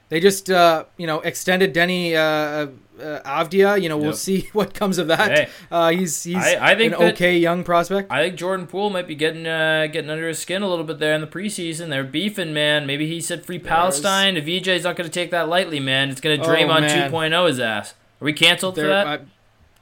they 0.09 0.19
just, 0.19 0.49
uh, 0.49 0.85
you 0.97 1.07
know, 1.07 1.19
extended 1.21 1.73
Deni 1.73 2.13
uh, 2.13 2.67
uh, 3.01 3.19
Avdija. 3.25 3.81
You 3.81 3.89
know, 3.89 3.97
we'll 3.97 4.07
Yep. 4.07 4.15
see 4.15 4.49
what 4.53 4.73
comes 4.73 4.97
of 4.99 5.07
that. 5.07 5.31
Hey. 5.31 5.49
Uh, 5.71 5.89
he's 5.91 6.23
he's 6.23 6.35
I- 6.35 6.71
I 6.71 6.75
think 6.75 6.93
an 6.93 6.99
that- 6.99 7.13
okay 7.15 7.37
young 7.37 7.63
prospect. 7.63 8.11
I 8.11 8.23
think 8.23 8.35
Jordan 8.37 8.67
Poole 8.67 8.89
might 8.91 9.07
be 9.07 9.15
getting 9.15 9.47
uh, 9.47 9.87
getting 9.91 10.09
under 10.11 10.27
his 10.27 10.39
skin 10.39 10.61
a 10.61 10.69
little 10.69 10.85
bit 10.85 10.99
there 10.99 11.13
in 11.15 11.21
the 11.21 11.27
preseason. 11.27 11.89
They're 11.89 12.03
beefing, 12.03 12.53
man. 12.53 12.85
Maybe 12.85 13.07
he 13.07 13.19
said 13.21 13.45
free 13.45 13.59
Palestine. 13.59 14.37
If 14.37 14.45
EJ's 14.45 14.83
not 14.83 14.95
going 14.95 15.09
to 15.09 15.13
take 15.13 15.31
that 15.31 15.49
lightly, 15.49 15.79
man, 15.79 16.09
it's 16.09 16.21
going 16.21 16.39
to 16.39 16.45
Oh, 16.45 16.49
Draymond 16.49 16.81
man. 16.81 17.11
2.0 17.11 17.47
his 17.47 17.59
ass. 17.59 17.93
Are 18.21 18.25
we 18.25 18.33
canceled 18.33 18.75
for 18.75 18.81
They're- 18.81 18.89
that? 18.89 19.21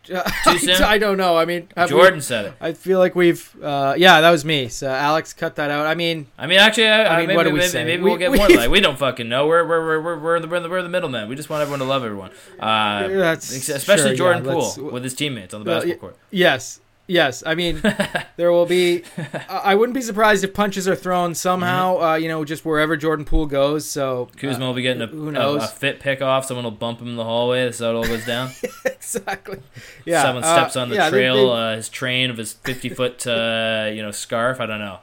I, 0.13 0.53
Too 0.53 0.57
soon? 0.57 0.81
I 0.83 0.97
don't 0.97 1.17
know. 1.17 1.37
I 1.37 1.45
mean, 1.45 1.67
have 1.77 1.91
we- 1.91 1.97
Jordan 1.97 2.21
said 2.21 2.45
it. 2.45 2.53
I 2.59 2.73
feel 2.73 2.97
like 2.99 3.15
we've. 3.15 3.55
Uh, 3.61 3.93
yeah, 3.97 4.19
that 4.21 4.31
was 4.31 4.43
me. 4.43 4.67
So 4.67 4.89
Alex 4.89 5.31
cut 5.33 5.55
that 5.57 5.69
out. 5.71 5.85
I 5.85 5.93
mean, 5.95 6.27
I 6.37 6.47
mean, 6.47 6.57
actually, 6.59 6.87
I, 6.87 7.05
I 7.05 7.17
mean, 7.19 7.27
maybe, 7.27 7.37
what 7.37 7.43
do 7.43 7.49
we 7.53 7.59
maybe, 7.59 7.69
say? 7.69 7.85
maybe 7.85 8.03
We- 8.03 8.09
we'll 8.09 8.17
get 8.19 8.31
we- 8.31 8.37
more 8.39 8.49
like 8.49 8.69
we 8.77 8.79
don't 8.81 8.97
fucking 8.97 9.29
know. 9.29 9.47
We're 9.47 9.65
we're 9.65 9.85
we're 9.85 10.01
we're, 10.01 10.19
we're, 10.19 10.39
the, 10.39 10.47
we're, 10.47 10.59
the, 10.59 10.69
we're 10.69 10.81
the 10.81 10.89
middlemen. 10.89 11.29
We 11.29 11.35
just 11.35 11.49
want 11.49 11.61
everyone 11.61 11.79
to 11.79 11.85
love 11.85 12.03
everyone, 12.03 12.31
uh, 12.59 13.07
That's- 13.07 13.51
especially 13.69 14.09
sure, 14.09 14.33
Jordan 14.33 14.43
yeah, 14.45 14.51
Poole 14.53 14.91
with 14.91 15.03
his 15.03 15.13
teammates 15.13 15.53
on 15.53 15.61
the 15.63 15.65
basketball 15.71 15.95
y- 15.95 15.99
court. 16.13 16.17
yes, 16.31 16.79
Yes, 17.11 17.43
I 17.45 17.55
mean 17.55 17.81
there 18.37 18.53
will 18.53 18.65
be. 18.65 19.03
I 19.49 19.75
wouldn't 19.75 19.93
be 19.93 20.01
surprised 20.01 20.45
if 20.45 20.53
punches 20.53 20.87
are 20.87 20.95
thrown 20.95 21.35
somehow. 21.35 21.95
Mm-hmm. 21.95 22.03
Uh, 22.05 22.15
you 22.15 22.29
know, 22.29 22.45
just 22.45 22.63
wherever 22.63 22.95
Jordan 22.95 23.25
Poole 23.25 23.47
goes. 23.47 23.85
So 23.85 24.29
Kuzma 24.37 24.63
uh, 24.63 24.67
will 24.69 24.75
be 24.75 24.81
getting 24.81 25.01
a, 25.01 25.07
who 25.07 25.29
knows? 25.29 25.61
a 25.61 25.67
fit 25.67 25.99
pick 25.99 26.21
off. 26.21 26.45
Someone 26.45 26.63
will 26.63 26.71
bump 26.71 27.01
him 27.01 27.09
in 27.09 27.15
the 27.17 27.25
hallway. 27.25 27.69
How 27.69 27.89
it 27.89 27.95
all 27.95 28.05
goes 28.05 28.25
down. 28.25 28.51
exactly. 28.85 29.59
Yeah. 30.05 30.21
Someone 30.21 30.45
uh, 30.45 30.55
steps 30.55 30.77
on 30.77 30.87
the 30.87 30.95
yeah, 30.95 31.09
trail, 31.09 31.47
they- 31.53 31.73
uh, 31.73 31.75
his 31.75 31.89
train 31.89 32.29
of 32.29 32.37
his 32.37 32.53
50 32.53 32.87
foot, 32.89 33.27
uh, 33.27 33.89
you 33.93 34.01
know, 34.01 34.11
scarf. 34.11 34.61
I 34.61 34.65
don't 34.65 34.79
know. 34.79 34.99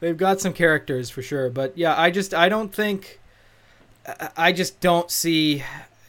They've 0.00 0.16
got 0.16 0.40
some 0.40 0.54
characters 0.54 1.10
for 1.10 1.20
sure, 1.20 1.50
but 1.50 1.76
yeah, 1.76 1.94
I 1.98 2.10
just 2.10 2.32
I 2.32 2.48
don't 2.48 2.74
think 2.74 3.20
I 4.34 4.50
just 4.52 4.80
don't 4.80 5.10
see 5.10 5.62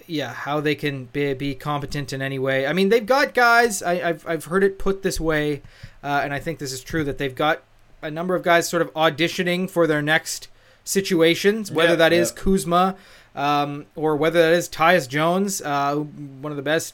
yeah 0.07 0.33
how 0.33 0.59
they 0.61 0.75
can 0.75 1.05
be, 1.05 1.33
be 1.33 1.53
competent 1.55 2.11
in 2.13 2.21
any 2.21 2.39
way. 2.39 2.65
I 2.65 2.73
mean, 2.73 2.89
they've 2.89 3.05
got 3.05 3.33
guys. 3.33 3.83
I, 3.83 4.09
I've 4.09 4.27
I've 4.27 4.45
heard 4.45 4.63
it 4.63 4.79
put 4.79 5.03
this 5.03 5.19
way, 5.19 5.61
uh, 6.03 6.21
and 6.23 6.33
I 6.33 6.39
think 6.39 6.59
this 6.59 6.71
is 6.71 6.81
true 6.81 7.03
that 7.03 7.17
they've 7.17 7.35
got 7.35 7.63
a 8.01 8.09
number 8.11 8.35
of 8.35 8.43
guys 8.43 8.67
sort 8.69 8.81
of 8.81 8.93
auditioning 8.93 9.69
for 9.69 9.87
their 9.87 10.01
next 10.01 10.47
situations, 10.83 11.71
whether 11.71 11.91
Yeah, 11.91 11.95
that 11.97 12.13
is 12.13 12.33
yeah. 12.35 12.41
Kuzma 12.43 12.95
um, 13.35 13.85
or 13.95 14.15
whether 14.15 14.41
that 14.41 14.53
is 14.53 14.69
Tyus 14.69 15.07
Jones, 15.07 15.61
uh, 15.61 15.95
one 15.95 16.51
of 16.51 16.55
the 16.57 16.63
best 16.63 16.93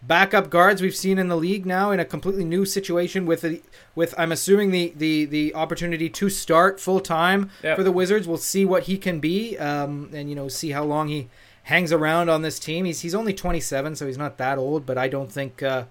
backup 0.00 0.48
guards 0.48 0.80
we've 0.80 0.94
seen 0.94 1.18
in 1.18 1.26
the 1.26 1.36
league 1.36 1.66
now 1.66 1.90
in 1.90 1.98
a 1.98 2.04
completely 2.04 2.44
new 2.44 2.64
situation 2.64 3.26
with 3.26 3.40
the, 3.40 3.60
with 3.96 4.14
I'm 4.16 4.30
assuming 4.30 4.70
the 4.70 4.92
the 4.96 5.24
the 5.24 5.54
opportunity 5.54 6.08
to 6.08 6.30
start 6.30 6.78
full 6.78 7.00
time 7.00 7.50
Yep. 7.64 7.76
for 7.76 7.82
the 7.82 7.90
Wizards. 7.92 8.28
We'll 8.28 8.36
see 8.38 8.64
what 8.64 8.84
he 8.84 8.96
can 8.96 9.18
be, 9.18 9.58
um, 9.58 10.10
and 10.14 10.28
you 10.30 10.36
know 10.36 10.48
see 10.48 10.70
how 10.70 10.84
long 10.84 11.08
he 11.08 11.28
hangs 11.68 11.92
around 11.92 12.28
on 12.28 12.42
this 12.42 12.58
team. 12.58 12.84
He's 12.84 13.00
he's 13.00 13.14
only 13.14 13.32
27, 13.32 13.96
so 13.96 14.06
he's 14.06 14.18
not 14.18 14.36
that 14.38 14.58
old, 14.58 14.84
but 14.86 14.98
I 14.98 15.08
don't 15.08 15.30
think. 15.32 15.62
Uh, 15.62 15.84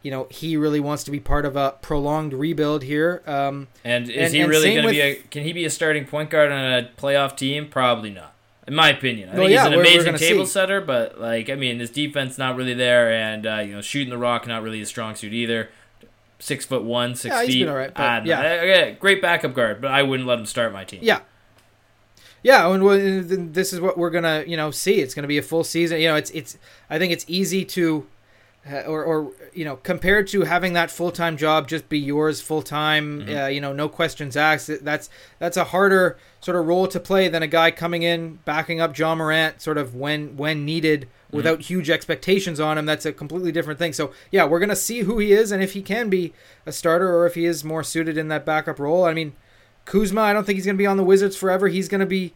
you 0.00 0.12
know 0.12 0.28
he 0.30 0.56
really 0.56 0.78
wants 0.78 1.02
to 1.02 1.10
be 1.10 1.18
part 1.18 1.44
of 1.44 1.56
a 1.56 1.74
prolonged 1.82 2.32
rebuild 2.32 2.84
here. 2.84 3.20
Um, 3.26 3.66
And 3.84 4.08
is 4.08 4.16
And- 4.26 4.34
he 4.34 4.40
and 4.42 4.48
really 4.48 4.72
going 4.74 4.84
to 4.86 4.90
be 4.92 5.00
a? 5.00 5.14
Can 5.16 5.42
he 5.42 5.52
be 5.52 5.64
a 5.64 5.70
starting 5.70 6.04
point 6.06 6.30
guard 6.30 6.52
on 6.52 6.72
a 6.72 6.88
playoff 6.96 7.36
team? 7.36 7.66
Probably 7.68 8.10
not. 8.10 8.32
In 8.68 8.74
my 8.76 8.90
opinion, 8.90 9.30
I 9.30 9.32
Well, 9.32 9.40
think 9.42 9.50
yeah, 9.54 9.64
he's 9.64 9.72
an 9.72 9.76
we're- 9.78 9.90
amazing 9.94 10.14
table 10.16 10.46
see. 10.46 10.52
setter, 10.52 10.80
but 10.80 11.20
like, 11.20 11.50
I 11.50 11.56
mean, 11.56 11.80
his 11.80 11.90
defense 11.90 12.38
not 12.38 12.54
really 12.54 12.74
there, 12.74 13.10
and 13.10 13.44
uh, 13.44 13.56
you 13.56 13.72
know, 13.72 13.80
shooting 13.80 14.10
the 14.10 14.18
rock 14.18 14.46
not 14.46 14.62
really 14.62 14.80
a 14.80 14.86
strong 14.86 15.16
suit 15.16 15.32
either. 15.32 15.68
Six 16.38 16.64
foot 16.64 16.84
one, 16.84 17.16
six 17.16 17.34
Yeah, 17.34 17.42
he's 17.42 17.54
feet. 17.54 17.60
been 17.62 17.68
all 17.68 17.76
right, 17.76 17.92
but 17.92 18.00
I 18.02 18.16
don't 18.20 18.28
know. 18.28 18.62
yeah. 18.62 18.90
Great 18.92 19.20
backup 19.20 19.52
guard, 19.52 19.80
but 19.80 19.90
I 19.90 20.04
wouldn't 20.04 20.28
let 20.28 20.38
him 20.38 20.46
start 20.46 20.72
my 20.72 20.84
team. 20.84 21.00
Yeah. 21.02 21.20
Yeah, 22.42 22.72
and 22.72 23.54
this 23.54 23.72
is 23.72 23.80
what 23.80 23.98
we're 23.98 24.10
gonna, 24.10 24.44
you 24.46 24.56
know, 24.56 24.70
see. 24.70 25.00
It's 25.00 25.14
gonna 25.14 25.28
be 25.28 25.38
a 25.38 25.42
full 25.42 25.64
season. 25.64 26.00
You 26.00 26.08
know, 26.08 26.16
it's 26.16 26.30
it's. 26.30 26.56
I 26.88 26.98
think 26.98 27.12
it's 27.12 27.24
easy 27.28 27.64
to, 27.64 28.06
uh, 28.70 28.82
or 28.82 29.02
or 29.02 29.32
you 29.52 29.64
know, 29.64 29.76
compared 29.76 30.28
to 30.28 30.42
having 30.42 30.72
that 30.74 30.90
full 30.90 31.10
time 31.10 31.36
job 31.36 31.66
just 31.68 31.88
be 31.88 31.98
yours 31.98 32.40
full 32.40 32.62
time. 32.62 33.20
Mm-hmm. 33.22 33.36
Uh, 33.36 33.46
you 33.48 33.60
know, 33.60 33.72
no 33.72 33.88
questions 33.88 34.36
asked. 34.36 34.84
That's 34.84 35.10
that's 35.38 35.56
a 35.56 35.64
harder 35.64 36.16
sort 36.40 36.56
of 36.56 36.66
role 36.66 36.86
to 36.86 37.00
play 37.00 37.28
than 37.28 37.42
a 37.42 37.48
guy 37.48 37.72
coming 37.72 38.02
in 38.04 38.38
backing 38.44 38.80
up 38.80 38.96
Ja 38.96 39.14
Morant, 39.16 39.60
sort 39.60 39.76
of 39.78 39.94
when 39.94 40.36
when 40.36 40.64
needed, 40.64 41.08
Mm-hmm. 41.28 41.36
without 41.36 41.60
huge 41.60 41.90
expectations 41.90 42.58
on 42.58 42.78
him. 42.78 42.86
That's 42.86 43.04
a 43.04 43.12
completely 43.12 43.52
different 43.52 43.78
thing. 43.78 43.92
So 43.92 44.12
yeah, 44.30 44.46
we're 44.46 44.60
gonna 44.60 44.74
see 44.76 45.00
who 45.00 45.18
he 45.18 45.32
is 45.32 45.52
and 45.52 45.62
if 45.62 45.72
he 45.74 45.82
can 45.82 46.08
be 46.08 46.32
a 46.64 46.72
starter 46.72 47.14
or 47.14 47.26
if 47.26 47.34
he 47.34 47.44
is 47.44 47.64
more 47.64 47.82
suited 47.82 48.16
in 48.16 48.28
that 48.28 48.46
backup 48.46 48.78
role. 48.78 49.04
I 49.04 49.12
mean. 49.12 49.34
Kuzma, 49.88 50.20
I 50.20 50.34
don't 50.34 50.44
think 50.44 50.56
he's 50.56 50.66
going 50.66 50.76
to 50.76 50.82
be 50.82 50.86
on 50.86 50.98
the 50.98 51.02
Wizards 51.02 51.34
forever. 51.34 51.66
He's 51.68 51.88
going 51.88 52.00
to 52.00 52.06
be, 52.06 52.34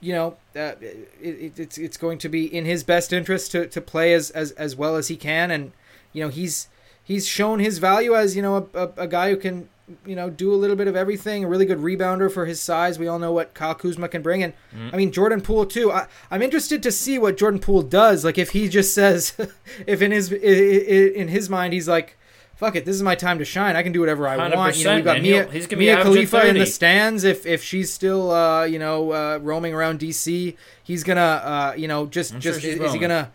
you 0.00 0.14
know, 0.14 0.36
uh, 0.56 0.72
it, 0.80 1.10
it, 1.20 1.60
it's 1.60 1.76
it's 1.76 1.98
going 1.98 2.16
to 2.18 2.30
be 2.30 2.46
in 2.46 2.64
his 2.64 2.82
best 2.82 3.12
interest 3.12 3.52
to, 3.52 3.66
to 3.66 3.80
play 3.82 4.14
as, 4.14 4.30
as 4.30 4.52
as 4.52 4.74
well 4.74 4.96
as 4.96 5.08
he 5.08 5.16
can, 5.16 5.50
and 5.50 5.72
you 6.14 6.22
know 6.22 6.30
he's 6.30 6.68
he's 7.04 7.26
shown 7.26 7.58
his 7.60 7.76
value 7.76 8.14
as 8.16 8.34
you 8.34 8.40
know 8.40 8.68
a, 8.72 8.84
a, 8.84 8.92
a 8.96 9.06
guy 9.06 9.28
who 9.28 9.36
can 9.36 9.68
you 10.06 10.16
know 10.16 10.30
do 10.30 10.50
a 10.50 10.56
little 10.56 10.76
bit 10.76 10.88
of 10.88 10.96
everything, 10.96 11.44
a 11.44 11.48
really 11.48 11.66
good 11.66 11.78
rebounder 11.78 12.32
for 12.32 12.46
his 12.46 12.58
size. 12.58 12.98
We 12.98 13.06
all 13.06 13.18
know 13.18 13.32
what 13.32 13.52
Kyle 13.52 13.74
Kuzma 13.74 14.08
can 14.08 14.22
bring, 14.22 14.42
and 14.42 14.54
I 14.90 14.96
mean 14.96 15.12
Jordan 15.12 15.42
Poole 15.42 15.66
too. 15.66 15.92
I, 15.92 16.06
I'm 16.30 16.40
interested 16.40 16.82
to 16.84 16.90
see 16.90 17.18
what 17.18 17.36
Jordan 17.36 17.60
Poole 17.60 17.82
does. 17.82 18.24
Like 18.24 18.38
if 18.38 18.52
he 18.52 18.66
just 18.66 18.94
says, 18.94 19.34
if 19.86 20.00
in 20.00 20.10
his 20.10 20.32
in 20.32 21.28
his 21.28 21.50
mind 21.50 21.74
he's 21.74 21.86
like. 21.86 22.14
Fuck 22.58 22.74
it! 22.74 22.84
This 22.84 22.96
is 22.96 23.02
my 23.02 23.14
time 23.14 23.38
to 23.38 23.44
shine. 23.44 23.76
I 23.76 23.82
can 23.84 23.92
do 23.92 24.00
whatever 24.00 24.26
I 24.26 24.36
want. 24.36 24.76
You 24.76 24.84
know, 24.84 24.96
we've 24.96 25.04
got. 25.04 25.22
Mia, 25.22 25.48
he's 25.48 25.66
gonna 25.68 25.78
Mia 25.78 26.02
Khalifa 26.02 26.48
in 26.48 26.58
the 26.58 26.66
stands. 26.66 27.22
If 27.24 27.46
if 27.46 27.62
she's 27.62 27.92
still 27.92 28.32
uh, 28.32 28.64
you 28.64 28.80
know 28.80 29.12
uh, 29.12 29.38
roaming 29.40 29.74
around 29.74 30.00
DC, 30.00 30.56
he's 30.82 31.04
gonna 31.04 31.20
uh, 31.20 31.74
you 31.76 31.86
know 31.86 32.06
just 32.06 32.34
I'm 32.34 32.40
just 32.40 32.60
she's 32.60 32.74
is, 32.74 32.80
is 32.80 32.92
he 32.92 32.98
gonna 32.98 33.30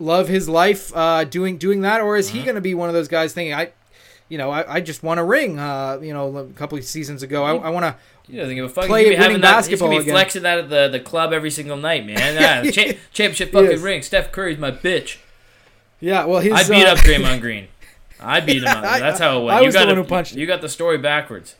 love 0.00 0.26
his 0.26 0.48
life 0.48 0.90
uh, 0.96 1.22
doing 1.22 1.58
doing 1.58 1.82
that, 1.82 2.00
or 2.00 2.16
is 2.16 2.28
Uh-huh. 2.30 2.38
he 2.40 2.44
gonna 2.44 2.60
be 2.60 2.74
one 2.74 2.88
of 2.88 2.94
those 2.94 3.06
guys 3.06 3.32
thinking 3.32 3.54
I, 3.54 3.70
you 4.28 4.36
know, 4.36 4.50
I, 4.50 4.74
I 4.76 4.80
just 4.80 5.04
want 5.04 5.20
a 5.20 5.24
ring. 5.24 5.60
Uh, 5.60 6.00
you 6.02 6.12
know, 6.12 6.36
a 6.36 6.46
couple 6.54 6.76
of 6.76 6.82
seasons 6.84 7.22
ago, 7.22 7.44
I, 7.44 7.54
I 7.54 7.70
want 7.70 7.84
to. 7.84 7.94
He 8.28 8.36
doesn't 8.36 8.54
give 8.56 8.64
a 8.64 8.68
fuck. 8.68 8.86
Play 8.86 9.00
he's 9.04 9.06
gonna 9.10 9.16
be 9.16 9.22
having 9.22 9.40
that, 9.42 9.46
He's 9.48 9.56
basketball 9.68 9.88
gonna 9.90 9.98
be 10.00 10.02
again. 10.06 10.14
flexing 10.14 10.42
that 10.42 10.58
at 10.58 10.68
the, 10.70 10.88
the 10.88 11.00
club 11.00 11.32
every 11.32 11.50
single 11.52 11.76
night, 11.76 12.04
man. 12.04 12.34
Yeah, 12.64 12.70
cha- 12.72 12.98
championship 13.12 13.52
fucking 13.52 13.80
ring. 13.80 14.02
Steph 14.02 14.32
Curry's 14.32 14.58
my 14.58 14.70
bitch. 14.72 15.18
Yeah, 16.00 16.24
well, 16.24 16.40
his 16.40 16.52
I 16.52 16.68
beat 16.68 16.86
uh, 16.86 16.92
up 16.92 16.98
Draymond 16.98 17.40
Green. 17.40 17.68
I 18.24 18.40
beat 18.40 18.62
him 18.62 18.68
up. 18.68 18.82
That's 18.82 19.18
how 19.18 19.40
it 19.40 19.44
went. 19.44 19.56
I 19.58 19.60
you 19.60 19.66
was 19.66 19.74
got 19.74 19.80
the 19.82 19.86
one 19.88 19.98
it- 19.98 20.02
who 20.02 20.08
punched 20.08 20.34
You 20.34 20.46
got 20.46 20.60
the 20.60 20.68
story 20.68 20.98
backwards. 20.98 21.56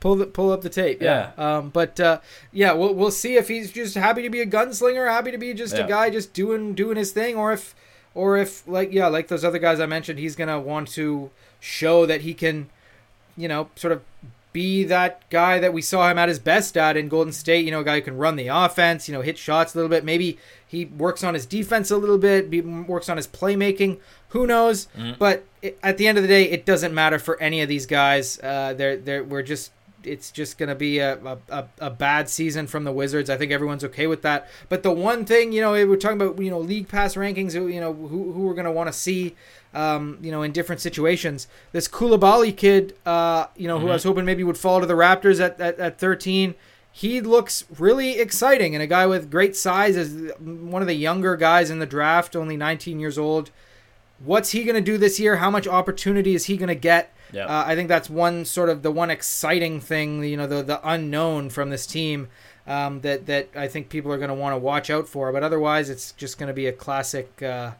pull 0.00 0.16
the, 0.16 0.26
pull 0.26 0.50
up 0.52 0.60
the 0.62 0.68
tape. 0.68 1.00
Yeah. 1.02 1.32
Um, 1.38 1.70
but 1.70 1.98
uh, 2.00 2.20
yeah, 2.52 2.72
we'll 2.72 2.94
we'll 2.94 3.10
see 3.10 3.36
if 3.36 3.48
he's 3.48 3.72
just 3.72 3.94
happy 3.96 4.22
to 4.22 4.30
be 4.30 4.40
a 4.40 4.46
gunslinger, 4.46 5.08
happy 5.08 5.30
to 5.30 5.38
be 5.38 5.54
just 5.54 5.74
Yeah. 5.76 5.84
a 5.84 5.88
guy 5.88 6.10
just 6.10 6.32
doing 6.32 6.74
doing 6.74 6.96
his 6.96 7.12
thing, 7.12 7.36
or 7.36 7.52
if 7.52 7.74
or 8.14 8.36
if 8.36 8.66
like 8.68 8.92
yeah, 8.92 9.06
like 9.08 9.28
those 9.28 9.44
other 9.44 9.58
guys 9.58 9.80
I 9.80 9.86
mentioned, 9.86 10.18
he's 10.18 10.36
gonna 10.36 10.60
want 10.60 10.88
to 10.92 11.30
show 11.60 12.06
that 12.06 12.20
he 12.22 12.34
can, 12.34 12.68
you 13.36 13.48
know, 13.48 13.68
sort 13.74 13.92
of 13.92 14.02
be 14.52 14.84
that 14.84 15.28
guy 15.28 15.58
that 15.58 15.72
we 15.74 15.82
saw 15.82 16.10
him 16.10 16.16
at 16.18 16.28
his 16.30 16.38
best 16.38 16.76
at 16.78 16.96
in 16.96 17.08
Golden 17.08 17.32
State. 17.32 17.64
You 17.64 17.70
know, 17.70 17.80
a 17.80 17.84
guy 17.84 17.96
who 17.96 18.02
can 18.02 18.16
run 18.16 18.36
the 18.36 18.48
offense, 18.48 19.08
you 19.08 19.14
know, 19.14 19.20
hit 19.22 19.36
shots 19.38 19.74
a 19.74 19.78
little 19.78 19.90
bit. 19.90 20.02
Maybe 20.04 20.38
he 20.66 20.86
works 20.86 21.22
on 21.22 21.34
his 21.34 21.46
defense 21.46 21.90
a 21.90 21.96
little 21.96 22.18
bit, 22.18 22.50
be, 22.50 22.60
works 22.60 23.08
on 23.08 23.16
his 23.16 23.26
playmaking. 23.26 23.98
Who 24.30 24.46
knows? 24.46 24.88
Mhm. 24.98 25.18
But 25.18 25.44
it, 25.62 25.78
at 25.82 25.96
the 25.96 26.08
end 26.08 26.18
of 26.18 26.22
the 26.22 26.28
day, 26.28 26.44
it 26.44 26.66
doesn't 26.66 26.92
matter 26.92 27.18
for 27.18 27.40
any 27.40 27.60
of 27.62 27.68
these 27.68 27.86
guys. 27.86 28.38
Uh, 28.40 28.74
they're 28.76 28.96
they're 28.96 29.24
we're 29.24 29.42
just 29.42 29.70
it's 30.06 30.30
just 30.30 30.56
going 30.56 30.68
to 30.68 30.74
be 30.74 30.98
a, 30.98 31.18
a, 31.50 31.64
a, 31.80 31.90
bad 31.90 32.28
season 32.28 32.66
from 32.66 32.84
the 32.84 32.92
Wizards. 32.92 33.28
I 33.28 33.36
think 33.36 33.50
everyone's 33.52 33.84
okay 33.84 34.06
with 34.06 34.22
that. 34.22 34.48
But 34.68 34.82
the 34.82 34.92
one 34.92 35.24
thing, 35.24 35.52
you 35.52 35.60
know, 35.60 35.72
we're 35.72 35.96
talking 35.96 36.20
about, 36.20 36.40
you 36.40 36.50
know, 36.50 36.60
league 36.60 36.88
pass 36.88 37.16
rankings, 37.16 37.54
you 37.54 37.80
know, 37.80 37.92
who, 37.92 38.32
who 38.32 38.42
we're 38.42 38.54
going 38.54 38.66
to 38.66 38.70
want 38.70 38.88
to 38.88 38.92
see, 38.92 39.34
um, 39.74 40.18
you 40.22 40.30
know, 40.30 40.42
in 40.42 40.52
different 40.52 40.80
situations. 40.80 41.48
This 41.72 41.88
Coulibaly 41.88 42.56
kid, 42.56 42.96
uh, 43.04 43.46
you 43.56 43.66
know, 43.68 43.78
who 43.78 43.88
I 43.88 43.94
was 43.94 44.04
hoping 44.04 44.24
maybe 44.24 44.44
would 44.44 44.58
fall 44.58 44.80
to 44.80 44.86
the 44.86 44.94
Raptors 44.94 45.40
at, 45.40 45.60
at, 45.60 45.78
at 45.78 45.98
13. 45.98 46.54
He 46.96 47.20
looks 47.20 47.66
really 47.78 48.18
exciting 48.18 48.74
and 48.74 48.82
a 48.82 48.86
guy 48.86 49.06
with 49.06 49.30
great 49.30 49.54
size 49.54 49.98
is 49.98 50.32
one 50.38 50.80
of 50.80 50.88
the 50.88 50.94
younger 50.94 51.36
guys 51.36 51.68
in 51.68 51.78
the 51.78 51.84
draft, 51.84 52.34
only 52.34 52.56
19 52.56 52.98
years 52.98 53.18
old. 53.18 53.50
What's 54.24 54.52
he 54.52 54.64
going 54.64 54.76
to 54.76 54.80
do 54.80 54.96
this 54.96 55.20
year? 55.20 55.36
How 55.36 55.50
much 55.50 55.68
opportunity 55.68 56.34
is 56.34 56.46
he 56.46 56.56
going 56.56 56.68
to 56.68 56.74
get? 56.74 57.14
Yeah. 57.34 57.44
Uh, 57.44 57.64
I 57.66 57.74
think 57.74 57.90
that's 57.90 58.08
one 58.08 58.46
sort 58.46 58.70
of 58.70 58.82
the 58.82 58.90
one 58.90 59.10
exciting 59.10 59.78
thing, 59.78 60.24
you 60.24 60.38
know, 60.38 60.46
the 60.46 60.62
the 60.62 60.80
unknown 60.88 61.50
from 61.50 61.68
this 61.68 61.86
team 61.86 62.28
um, 62.66 63.02
that 63.02 63.26
that 63.26 63.50
I 63.54 63.68
think 63.68 63.90
people 63.90 64.10
are 64.10 64.16
going 64.16 64.30
to 64.30 64.34
want 64.34 64.54
to 64.54 64.58
watch 64.58 64.88
out 64.88 65.06
for. 65.06 65.30
But 65.32 65.42
otherwise, 65.42 65.90
it's 65.90 66.12
just 66.12 66.38
going 66.38 66.48
to 66.48 66.54
be 66.54 66.66
a 66.66 66.72
classic 66.72 67.42
uh, 67.42 67.72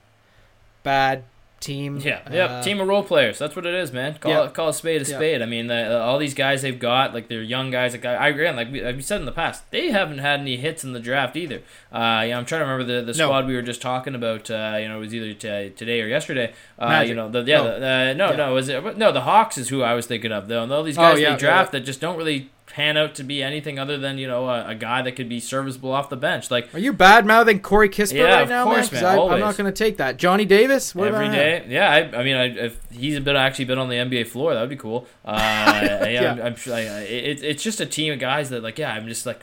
bad 0.82 1.24
team. 1.66 1.98
Yeah, 2.02 2.20
yeah, 2.32 2.44
Uh, 2.44 2.62
team 2.62 2.80
of 2.80 2.88
role 2.88 3.02
players. 3.02 3.38
That's 3.38 3.54
what 3.56 3.66
it 3.66 3.74
is, 3.74 3.92
man. 3.92 4.14
Call 4.20 4.30
Yeah. 4.32 4.44
it 4.44 4.54
call 4.54 4.68
a 4.68 4.72
spade 4.72 5.02
a 5.02 5.04
Yeah. 5.10 5.16
spade. 5.16 5.42
I 5.42 5.46
mean, 5.46 5.66
the, 5.66 6.00
all 6.00 6.18
these 6.18 6.34
guys 6.34 6.62
they've 6.62 6.78
got, 6.78 7.12
like 7.12 7.28
they're 7.28 7.42
young 7.42 7.70
guys. 7.70 7.92
Like 7.92 8.04
I, 8.04 8.14
I 8.14 8.28
agree. 8.28 8.50
Like 8.50 8.70
we, 8.72 8.82
like 8.82 8.96
we 8.96 9.02
said 9.02 9.20
in 9.20 9.26
the 9.26 9.32
past, 9.32 9.70
they 9.70 9.90
haven't 9.90 10.18
had 10.18 10.40
any 10.40 10.56
hits 10.56 10.84
in 10.84 10.92
the 10.92 11.00
draft 11.00 11.36
either. 11.36 11.60
Uh, 11.92 12.24
yeah, 12.28 12.38
I'm 12.38 12.44
trying 12.44 12.60
to 12.60 12.66
remember 12.66 12.84
the, 12.84 13.00
the 13.12 13.18
No. 13.18 13.26
squad 13.26 13.46
we 13.46 13.54
were 13.54 13.62
just 13.62 13.82
talking 13.82 14.14
about. 14.14 14.50
Uh, 14.50 14.76
you 14.80 14.88
know, 14.88 14.96
it 14.96 15.00
was 15.00 15.14
either 15.14 15.34
t- 15.34 15.70
today 15.76 16.00
or 16.00 16.06
yesterday. 16.06 16.52
Uh, 16.78 16.88
Magic. 16.88 17.08
you 17.10 17.14
know, 17.14 17.28
the, 17.28 17.42
yeah, 17.42 17.60
Oh. 17.60 17.64
the, 17.80 17.86
uh, 17.86 18.12
no, 18.14 18.30
Yeah. 18.30 18.36
no, 18.36 18.54
was 18.54 18.68
it? 18.68 18.96
No, 18.96 19.12
the 19.12 19.22
Hawks 19.22 19.58
is 19.58 19.68
who 19.68 19.82
I 19.82 19.94
was 19.94 20.06
thinking 20.06 20.32
of. 20.32 20.48
Though, 20.48 20.62
and 20.62 20.72
all 20.72 20.82
these 20.82 20.96
Oh, 20.98 21.02
guys 21.02 21.20
yeah, 21.20 21.32
they 21.32 21.38
draft 21.38 21.72
yeah. 21.74 21.80
that 21.80 21.86
just 21.86 22.00
don't 22.00 22.16
really 22.16 22.50
pan 22.76 22.98
out 22.98 23.14
to 23.14 23.24
be 23.24 23.42
anything 23.42 23.78
other 23.78 23.96
than 23.96 24.18
you 24.18 24.26
know 24.28 24.50
a, 24.50 24.68
a 24.68 24.74
guy 24.74 25.00
that 25.00 25.12
could 25.12 25.30
be 25.30 25.40
serviceable 25.40 25.92
off 25.92 26.10
the 26.10 26.16
bench. 26.16 26.50
Like 26.50 26.74
Are 26.74 26.78
you 26.78 26.92
bad 26.92 27.24
mouthing 27.24 27.60
Corey 27.60 27.88
Kispert 27.88 28.16
Yeah, 28.16 28.24
right 28.34 28.42
of 28.42 28.48
now, 28.50 28.64
course, 28.64 28.92
man? 28.92 29.02
man, 29.02 29.18
I, 29.18 29.22
I'm 29.32 29.40
not 29.40 29.56
going 29.56 29.72
to 29.72 29.76
take 29.84 29.96
that. 29.96 30.18
Johnny 30.18 30.44
Davis, 30.44 30.94
what 30.94 31.08
every 31.08 31.26
him? 31.28 31.70
Yeah, 31.70 31.90
I, 31.90 32.18
I 32.18 32.22
mean, 32.22 32.36
I, 32.36 32.44
if 32.66 32.78
he's 32.92 33.18
been 33.20 33.34
actually 33.34 33.64
been 33.64 33.78
on 33.78 33.88
the 33.88 33.94
NBA 33.96 34.26
floor, 34.26 34.52
that 34.52 34.60
would 34.60 34.68
be 34.68 34.76
cool. 34.76 35.06
Uh, 35.24 35.32
yeah, 35.38 36.06
Yeah. 36.08 36.32
I'm, 36.32 36.42
I'm, 36.42 36.56
sure- 36.56 36.74
I- 36.74 36.80
I- 36.80 37.00
it, 37.00 37.42
it's 37.42 37.62
just 37.62 37.80
a 37.80 37.86
team 37.86 38.12
of 38.12 38.18
guys 38.18 38.50
that, 38.50 38.62
like, 38.62 38.76
yeah, 38.78 38.92
I'm 38.92 39.08
just 39.08 39.24
like, 39.24 39.40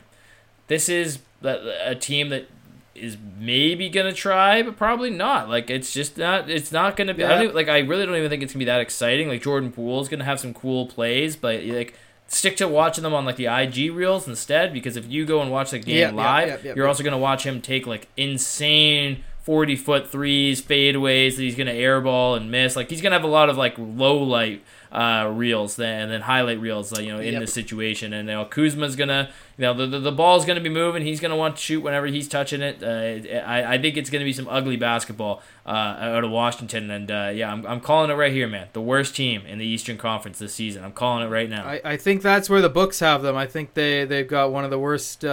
this 0.68 0.88
is 0.88 1.18
a 1.42 1.96
team 1.96 2.28
that 2.28 2.46
is 2.94 3.16
maybe 3.36 3.88
gonna 3.88 4.12
try, 4.12 4.62
but 4.62 4.76
probably 4.76 5.10
not. 5.10 5.48
Like, 5.48 5.68
it's 5.70 5.92
just 5.92 6.16
not. 6.18 6.48
It's 6.48 6.70
not 6.70 6.96
gonna 6.96 7.14
be. 7.14 7.24
I 7.24 7.30
don't, 7.30 7.42
even- 7.46 7.56
like, 7.56 7.68
I 7.68 7.80
really 7.80 8.06
don't 8.06 8.14
even 8.14 8.30
think 8.30 8.44
it's 8.44 8.52
gonna 8.52 8.60
be 8.60 8.66
that 8.66 8.80
exciting. 8.80 9.26
Like, 9.26 9.42
Jordan 9.42 9.72
Poole's 9.72 10.08
gonna 10.08 10.22
have 10.24 10.38
some 10.38 10.54
cool 10.54 10.86
plays, 10.86 11.34
but 11.34 11.64
like. 11.64 11.94
Stick 12.26 12.56
to 12.56 12.66
watching 12.66 13.02
them 13.04 13.14
on 13.14 13.24
like 13.24 13.36
the 13.36 13.46
IG 13.46 13.92
reels 13.92 14.26
instead, 14.26 14.72
because 14.72 14.96
if 14.96 15.06
you 15.10 15.24
go 15.24 15.40
and 15.42 15.50
watch 15.50 15.70
the 15.70 15.78
game 15.78 15.96
live, 16.16 16.64
you're 16.76 16.88
also 16.88 17.04
gonna 17.04 17.18
watch 17.18 17.44
him 17.44 17.60
take 17.60 17.86
like 17.86 18.08
insane 18.16 19.22
40 19.44 19.76
foot 19.76 20.10
threes, 20.10 20.60
fadeaways 20.62 21.36
that 21.36 21.42
he's 21.42 21.54
going 21.56 21.66
to 21.66 21.74
airball 21.74 22.36
and 22.36 22.50
miss. 22.50 22.76
Like 22.76 22.90
he's 22.90 23.00
going 23.02 23.12
to 23.12 23.16
have 23.18 23.24
a 23.24 23.28
lot 23.32 23.48
of 23.50 23.56
like 23.56 23.74
low 23.78 24.16
light 24.16 24.62
uh, 24.90 25.28
reels 25.34 25.74
then, 25.76 26.02
and 26.02 26.12
then 26.12 26.20
highlight 26.20 26.60
reels, 26.60 26.96
uh, 26.96 27.00
you 27.00 27.12
know, 27.12 27.18
in 27.18 27.32
Yep. 27.34 27.40
this 27.42 27.52
situation. 27.52 28.12
And 28.12 28.28
you 28.28 28.34
know, 28.36 28.44
Kuzma's 28.44 28.94
gonna, 28.94 29.28
you 29.58 29.62
know, 29.62 29.74
the 29.74 29.86
the, 29.88 29.98
the 29.98 30.12
ball's 30.12 30.44
gonna 30.44 30.60
be 30.60 30.68
moving. 30.68 31.02
He's 31.02 31.18
gonna 31.18 31.36
want 31.36 31.56
to 31.56 31.62
shoot 31.62 31.80
whenever 31.80 32.06
he's 32.06 32.28
touching 32.28 32.62
it. 32.62 32.80
Uh, 32.80 33.44
I, 33.44 33.74
I 33.74 33.78
think 33.78 33.96
it's 33.96 34.08
gonna 34.08 34.24
be 34.24 34.32
some 34.32 34.46
ugly 34.48 34.76
basketball 34.76 35.42
uh, 35.66 35.70
out 35.70 36.22
of 36.22 36.30
Washington. 36.30 36.92
And 36.92 37.10
uh, 37.10 37.32
yeah, 37.34 37.50
I'm, 37.52 37.66
I'm 37.66 37.80
calling 37.80 38.08
it 38.10 38.14
right 38.14 38.32
here, 38.32 38.46
man. 38.46 38.68
The 38.72 38.80
worst 38.80 39.16
team 39.16 39.44
in 39.46 39.58
the 39.58 39.66
Eastern 39.66 39.98
Conference 39.98 40.38
this 40.38 40.54
season. 40.54 40.84
I'm 40.84 40.92
calling 40.92 41.26
it 41.26 41.28
right 41.28 41.50
now. 41.50 41.66
I, 41.66 41.80
I 41.84 41.96
think 41.96 42.22
that's 42.22 42.48
where 42.48 42.62
the 42.62 42.68
books 42.68 43.00
have 43.00 43.22
them. 43.22 43.36
I 43.36 43.46
think 43.48 43.74
they 43.74 44.04
they've 44.04 44.28
got 44.28 44.52
one 44.52 44.62
of 44.64 44.70
the 44.70 44.78
worst 44.78 45.24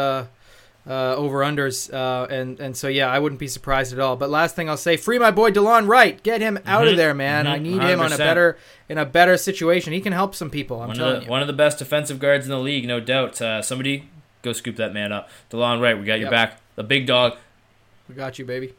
uh, 0.90 1.16
over 1.16 1.40
unders, 1.40 1.94
uh, 1.94 2.26
and 2.30 2.60
and 2.60 2.76
so 2.76 2.88
yeah, 2.88 3.08
I 3.10 3.20
wouldn't 3.20 3.40
be 3.40 3.48
surprised 3.48 3.94
at 3.94 4.00
all. 4.00 4.16
But 4.16 4.30
last 4.30 4.56
thing 4.56 4.68
I'll 4.70 4.78
say, 4.78 4.98
free 4.98 5.20
my 5.20 5.30
boy 5.32 5.52
Delon 5.52 5.88
Wright, 5.88 6.22
get 6.24 6.42
him 6.42 6.58
out 6.66 6.88
of 6.88 6.94
Mhm. 6.94 6.98
there, 6.98 7.14
man. 7.14 7.46
Mhm. 7.46 7.50
I 7.50 7.58
need 7.60 7.82
him 7.84 8.00
on 8.00 8.12
a 8.12 8.18
better 8.18 8.58
in 8.90 8.98
a 8.98 9.06
better 9.06 9.38
situation. 9.38 9.94
He 9.94 10.02
can 10.02 10.14
help 10.14 10.34
some 10.36 10.50
people. 10.50 10.82
I'm 10.82 10.88
one 10.88 10.98
telling 10.98 11.14
of 11.16 11.20
the, 11.22 11.26
you. 11.26 11.32
one 11.32 11.42
of 11.42 11.48
the 11.48 11.54
best 11.54 11.78
defensive 11.80 12.20
guards 12.20 12.46
in 12.46 12.52
the 12.52 12.60
league, 12.60 12.88
no 12.88 13.00
doubt. 13.00 13.42
Uh, 13.42 13.62
somebody 13.62 14.10
go 14.42 14.54
scoop 14.54 14.76
that 14.78 14.94
man 14.94 15.12
up. 15.12 15.30
Delon 15.52 15.82
Wright, 15.82 15.98
we 15.98 16.04
got 16.04 16.16
your 16.20 16.26
Yep. 16.26 16.32
back. 16.32 16.62
The 16.76 16.84
big 16.84 17.06
dog. 17.06 17.38
We 18.10 18.16
got 18.16 18.40
you, 18.40 18.46
baby. 18.46 18.74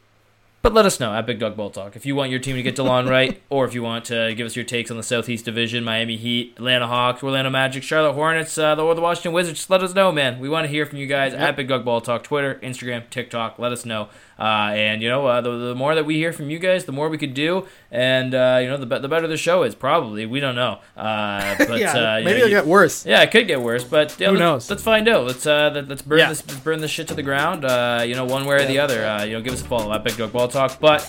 But 0.63 0.73
let 0.73 0.85
us 0.85 0.97
know 0.97 1.13
at 1.13 1.25
Big 1.25 1.39
Dog 1.39 1.57
Ball 1.57 1.69
Talk 1.69 1.97
if 1.97 2.05
you 2.05 2.15
want 2.15 2.31
your 2.31 2.39
team 2.39 2.55
to 2.55 2.63
get 2.63 2.77
Delon 2.77 3.09
right, 3.09 3.41
or 3.49 3.65
if 3.65 3.73
you 3.73 3.83
want 3.83 4.05
to 4.05 4.33
give 4.33 4.45
us 4.45 4.55
your 4.55 4.63
takes 4.63 4.89
on 4.89 4.95
the 4.95 5.03
Southeast 5.03 5.43
Division, 5.43 5.83
Miami 5.83 6.15
Heat, 6.15 6.53
Atlanta 6.55 6.87
Hawks, 6.87 7.21
Orlando 7.21 7.49
Magic, 7.49 7.83
Charlotte 7.83 8.13
Hornets, 8.13 8.57
uh, 8.57 8.73
the, 8.73 8.81
or 8.81 8.95
the 8.95 9.01
Washington 9.01 9.33
Wizards. 9.33 9.59
Just 9.59 9.69
let 9.69 9.83
us 9.83 9.93
know, 9.93 10.09
man. 10.13 10.39
We 10.39 10.47
want 10.47 10.63
to 10.63 10.69
hear 10.69 10.85
from 10.85 10.99
you 10.99 11.05
guys 11.05 11.33
Yep. 11.33 11.41
at 11.41 11.55
Big 11.57 11.67
Dog 11.67 11.83
Ball 11.83 11.99
Talk, 11.99 12.23
Twitter, 12.23 12.61
Instagram, 12.63 13.09
TikTok. 13.09 13.59
Let 13.59 13.73
us 13.73 13.85
know. 13.85 14.07
Uh, 14.39 14.71
and 14.73 15.01
you 15.01 15.09
know, 15.09 15.25
uh, 15.27 15.41
the, 15.41 15.49
the 15.51 15.75
more 15.75 15.93
that 15.95 16.05
we 16.05 16.15
hear 16.15 16.33
from 16.33 16.49
you 16.49 16.57
guys, 16.59 16.85
the 16.85 16.91
more 16.91 17.07
we 17.09 17.17
could 17.17 17.33
do, 17.33 17.67
and 17.91 18.33
uh, 18.33 18.57
you 18.61 18.67
know, 18.67 18.77
the, 18.77 18.85
be- 18.85 18.99
the 18.99 19.07
better 19.07 19.27
the 19.27 19.37
show 19.37 19.63
is. 19.63 19.75
Probably, 19.75 20.25
we 20.25 20.39
don't 20.39 20.55
know. 20.55 20.79
Uh, 20.97 21.55
but 21.67 21.79
yeah, 21.79 21.91
uh, 21.93 22.21
maybe 22.23 22.23
know, 22.23 22.35
it'll 22.37 22.49
you- 22.49 22.55
get 22.55 22.65
worse. 22.65 23.05
yeah, 23.05 23.21
it 23.21 23.31
could 23.31 23.47
get 23.47 23.61
worse, 23.61 23.83
but 23.83 24.15
yeah, 24.19 24.27
Who 24.27 24.33
let's, 24.33 24.39
knows? 24.39 24.69
Let's 24.69 24.83
find 24.83 25.07
out. 25.07 25.25
Let's 25.27 25.45
uh, 25.45 25.71
let- 25.73 25.87
let's 25.87 26.01
burn 26.01 26.19
Yeah. 26.19 26.29
this 26.29 26.45
let's 26.47 26.59
burn 26.61 26.81
this 26.81 26.91
shit 26.91 27.07
to 27.09 27.13
the 27.13 27.23
ground. 27.23 27.63
Uh, 27.65 28.03
you 28.05 28.15
know, 28.15 28.25
one 28.25 28.45
way 28.45 28.55
or 28.63 28.65
the 28.65 28.79
other. 28.79 29.05
Uh, 29.05 29.23
you 29.23 29.33
know, 29.33 29.41
give 29.41 29.53
us 29.53 29.61
a 29.61 29.65
follow 29.65 29.93
at 29.93 30.03
Big 30.03 30.17
Dog 30.17 30.31
Ball 30.33 30.47
Talk. 30.47 30.79
But 30.79 31.07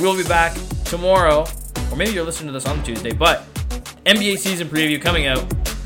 we'll 0.00 0.16
be 0.16 0.24
back 0.24 0.56
tomorrow, 0.84 1.44
or 1.90 1.96
maybe 1.96 2.12
you're 2.12 2.24
listening 2.24 2.46
to 2.48 2.52
this 2.52 2.66
on 2.66 2.82
Tuesday. 2.84 3.12
But 3.12 3.44
NBA 4.06 4.38
season 4.38 4.68
preview 4.68 5.00
coming 5.02 5.26
out 5.26 5.44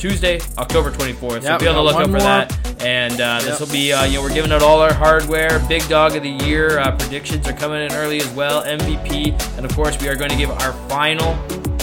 Tuesday, 0.09 0.39
October 0.59 0.91
24th. 0.91 1.43
So 1.45 1.49
Yep, 1.49 1.61
be 1.61 1.67
on 1.67 1.77
the 1.77 1.83
lookout 1.83 2.03
for 2.05 2.09
more. 2.11 2.21
that. 2.21 2.83
And 2.85 3.19
uh, 3.19 3.41
this 3.41 3.59
will 3.59 3.69
be, 3.69 3.91
uh, 3.91 4.05
you 4.05 4.17
know, 4.19 4.23
we're 4.23 4.35
giving 4.35 4.53
out 4.53 4.61
all 4.61 4.81
our 4.81 4.93
hardware. 4.93 5.59
Big 5.67 5.89
Dog 5.89 6.15
of 6.15 6.23
the 6.23 6.29
Year 6.45 6.79
uh, 6.79 6.95
predictions 6.95 7.49
are 7.49 7.55
coming 7.55 7.81
in 7.83 7.91
early 7.95 8.19
as 8.19 8.29
well. 8.33 8.63
MVP, 8.65 9.33
and 9.57 9.65
of 9.65 9.75
course, 9.75 9.99
we 10.03 10.09
are 10.09 10.15
going 10.15 10.29
to 10.29 10.37
give 10.37 10.51
our 10.51 10.75
final 10.91 11.33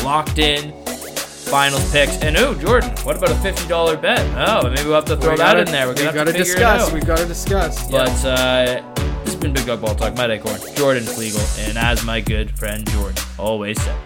locked 0.04 0.38
in 0.38 0.72
finals 0.86 1.92
picks. 1.92 2.22
And 2.22 2.38
oh, 2.38 2.54
Jordan, 2.54 2.92
what 3.04 3.18
about 3.18 3.32
a 3.32 3.36
fifty 3.36 3.68
dollar 3.68 3.98
bet? 3.98 4.20
Oh, 4.48 4.70
maybe 4.70 4.84
we'll 4.84 4.94
have 4.94 5.06
to 5.06 5.18
throw 5.18 5.32
We 5.32 5.38
that 5.38 5.54
gotta- 5.54 5.60
in 5.62 5.72
there. 5.72 5.88
We're 5.88 5.96
gonna 5.96 6.06
have 6.06 6.14
gotta 6.16 6.32
to 6.32 6.38
discuss. 6.38 6.92
We've 6.92 7.04
got 7.08 7.18
to 7.18 7.26
discuss. 7.26 7.90
Yeah. 7.90 8.06
But 8.06 8.26
uh, 8.26 8.66
this 9.24 9.34
has 9.34 9.36
been 9.36 9.52
Big 9.52 9.66
Dog 9.66 9.82
Ball 9.82 9.96
Talk. 9.96 10.16
My 10.16 10.28
Acorn, 10.32 10.60
Jordan 10.76 11.06
Flegel, 11.06 11.42
and 11.66 11.76
as 11.76 12.06
my 12.06 12.22
good 12.22 12.56
friend 12.56 12.88
Jordan 12.92 13.16
always 13.40 13.82
said. 13.82 13.98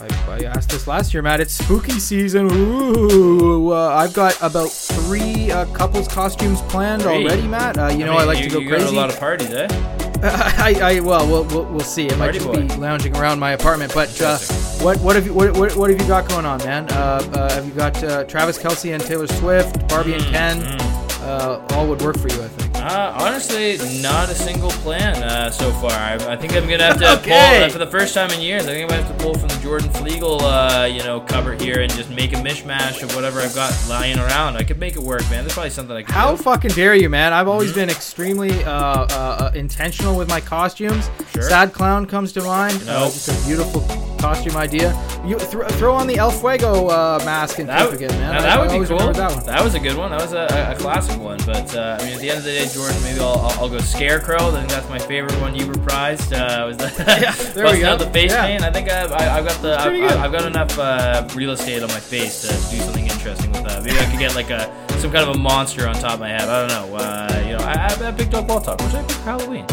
I, 0.00 0.32
I 0.32 0.38
asked 0.44 0.70
this 0.70 0.86
last 0.86 1.14
year, 1.14 1.22
Matt. 1.22 1.40
It's 1.40 1.52
spooky 1.54 1.98
season. 2.00 2.48
Ooh, 2.52 3.72
uh, 3.72 3.88
I've 3.94 4.12
got 4.12 4.36
about 4.42 4.68
three 4.70 5.50
uh, 5.50 5.66
couples 5.66 6.08
costumes 6.08 6.60
planned 6.62 7.02
Three? 7.02 7.24
already, 7.24 7.46
Matt. 7.46 7.78
Uh, 7.78 7.88
you 7.88 8.04
know, 8.04 8.12
mean, 8.12 8.20
I 8.20 8.24
like 8.24 8.38
you, 8.38 8.44
to 8.44 8.50
go 8.50 8.58
you 8.60 8.68
Go 8.70 8.76
crazy. 8.76 8.90
to 8.90 8.92
a 8.92 9.00
lot 9.00 9.10
of 9.10 9.18
parties, 9.18 9.50
eh? 9.52 9.68
I, 10.24 10.74
I 10.96 11.00
well, 11.00 11.26
we'll, 11.26 11.44
we'll, 11.44 11.64
we'll 11.66 11.80
see. 11.80 12.06
It 12.06 12.12
might 12.18 12.32
Party 12.32 12.38
just 12.38 12.46
boy. 12.50 12.62
be 12.66 12.74
lounging 12.76 13.16
around 13.16 13.38
my 13.38 13.52
apartment. 13.52 13.92
But 13.94 14.20
uh, 14.22 14.38
what 14.82 14.98
what 15.00 15.16
have 15.16 15.26
you 15.26 15.34
what, 15.34 15.56
what, 15.56 15.76
what 15.76 15.90
have 15.90 16.00
you 16.00 16.08
got 16.08 16.28
going 16.28 16.46
on, 16.46 16.58
man? 16.64 16.90
Uh, 16.90 17.22
uh, 17.34 17.52
have 17.54 17.66
you 17.66 17.72
got 17.74 18.02
uh, 18.02 18.24
Travis 18.24 18.58
Kelce 18.58 18.94
and 18.94 19.02
Taylor 19.04 19.26
Swift, 19.26 19.86
Barbie 19.88 20.14
and 20.14 20.22
Mm, 20.22 20.30
Ken? 20.30 20.62
mm. 20.62 21.20
Uh, 21.22 21.74
all 21.76 21.86
would 21.86 22.00
work 22.02 22.18
for 22.18 22.28
you, 22.28 22.42
I 22.42 22.48
think. 22.48 22.63
Uh, 22.84 23.16
honestly, 23.18 23.78
not 24.02 24.28
a 24.28 24.34
single 24.34 24.68
plan 24.70 25.16
uh, 25.22 25.50
so 25.50 25.72
far. 25.72 25.90
I, 25.92 26.16
I 26.32 26.36
think 26.36 26.54
I'm 26.54 26.68
gonna 26.68 26.84
have 26.84 26.98
to 26.98 27.12
Okay. 27.20 27.30
pull 27.60 27.64
uh, 27.64 27.68
for 27.70 27.78
the 27.78 27.86
first 27.86 28.12
time 28.12 28.30
in 28.30 28.42
years. 28.42 28.64
I 28.64 28.72
think 28.74 28.82
I'm 28.82 28.88
gonna 28.90 29.02
have 29.08 29.16
to 29.18 29.24
pull 29.24 29.32
from 29.34 29.48
the 29.48 29.58
Jordan 29.62 29.88
Flegel, 29.90 30.42
uh, 30.42 30.84
you 30.84 31.02
know, 31.02 31.20
cover 31.20 31.54
here 31.54 31.80
and 31.80 31.90
just 31.94 32.10
make 32.10 32.34
a 32.34 32.36
mishmash 32.36 33.02
of 33.02 33.14
whatever 33.14 33.40
I've 33.40 33.54
got 33.54 33.72
lying 33.88 34.18
around. 34.18 34.56
I 34.56 34.64
could 34.64 34.78
make 34.78 34.96
it 34.96 35.02
work, 35.02 35.22
man. 35.30 35.44
There's 35.44 35.54
probably 35.54 35.70
something 35.70 35.96
I 35.96 36.02
could 36.02 36.14
How 36.14 36.32
do. 36.36 36.42
fucking 36.42 36.72
dare 36.72 36.94
you, 36.94 37.08
man? 37.08 37.32
I've 37.32 37.48
always 37.48 37.70
Mm-hmm. 37.70 37.80
been 37.80 37.88
extremely 37.90 38.62
uh, 38.64 38.70
uh, 38.70 39.50
intentional 39.54 40.14
with 40.18 40.28
my 40.28 40.40
costumes. 40.42 41.08
Sure. 41.32 41.42
Sad 41.42 41.72
Clown 41.72 42.04
comes 42.04 42.34
to 42.34 42.42
mind. 42.42 42.82
Uh, 42.82 43.00
Nope. 43.04 43.12
just 43.14 43.28
a 43.28 43.46
beautiful 43.46 43.80
costume 44.24 44.56
idea. 44.56 44.88
You 45.26 45.38
thro- 45.38 45.68
throw 45.78 45.92
on 45.94 46.06
the 46.06 46.16
El 46.16 46.30
Fuego 46.30 46.88
uh, 46.88 47.20
mask 47.24 47.58
and 47.58 47.68
That, 47.68 47.92
again, 47.92 48.08
man. 48.12 48.20
now 48.32 48.38
I- 48.38 48.42
that 48.42 48.58
I 48.58 48.60
would 48.60 48.68
be 48.68 48.74
always 48.74 48.88
cool. 48.88 49.12
That 49.12 49.32
one. 49.46 49.64
was 49.64 49.74
a 49.74 49.80
good 49.80 49.96
one. 49.98 50.10
That 50.10 50.20
was 50.22 50.32
a, 50.32 50.46
a 50.72 50.76
classic 50.80 51.20
one. 51.20 51.38
But 51.44 51.74
uh, 51.76 51.98
I 52.00 52.04
mean, 52.04 52.14
at 52.14 52.20
the 52.20 52.30
end 52.30 52.38
of 52.38 52.44
the 52.44 52.52
day, 52.52 52.66
Jordan, 52.68 52.96
maybe 53.02 53.20
I'll, 53.20 53.38
I'll, 53.38 53.60
I'll 53.64 53.68
go 53.68 53.78
Scarecrow. 53.78 54.48
I 54.48 54.60
think 54.60 54.70
that's 54.70 54.88
my 54.88 54.98
favorite 54.98 55.38
one 55.42 55.54
you 55.54 55.66
reprised. 55.66 56.32
Uh, 56.32 56.66
was 56.66 56.76
the 56.78 56.88
Yeah, 57.20 57.32
there 57.52 57.70
we 57.70 57.80
go. 57.84 57.88
out 57.92 57.98
the 57.98 58.10
face 58.10 58.30
Yeah. 58.32 58.46
paint. 58.46 58.62
I 58.62 58.70
think 58.72 58.88
I've, 58.90 59.12
I, 59.12 59.38
I've 59.38 59.44
got 59.46 59.60
the 59.60 59.78
I've. 59.78 60.20
I've 60.24 60.32
got 60.32 60.46
enough 60.46 60.78
uh, 60.78 61.28
real 61.34 61.50
estate 61.50 61.82
on 61.82 61.88
my 61.90 62.00
face 62.00 62.42
to 62.42 62.48
do 62.48 62.80
something 62.82 63.06
interesting 63.06 63.52
with 63.52 63.64
that. 63.64 63.82
Maybe 63.84 63.98
I 63.98 64.06
could 64.10 64.18
get 64.18 64.34
like 64.34 64.50
a 64.50 64.72
some 65.00 65.12
kind 65.12 65.28
of 65.28 65.36
a 65.36 65.38
monster 65.38 65.86
on 65.86 65.94
top 65.96 66.14
of 66.14 66.20
my 66.20 66.30
head. 66.30 66.48
I 66.48 66.66
don't 66.66 66.68
know. 66.90 66.96
Uh, 66.96 67.42
you 67.46 67.52
know, 67.56 67.62
I, 67.64 67.72
I 67.72 67.90
have 67.92 68.00
a 68.00 68.12
Big 68.12 68.30
Dog 68.30 68.48
Ball 68.48 68.60
Talk. 68.60 68.80
What 68.80 68.90
should 68.90 69.00
I 69.00 69.02
pick 69.02 69.16
for 69.16 69.22
Halloween? 69.22 69.64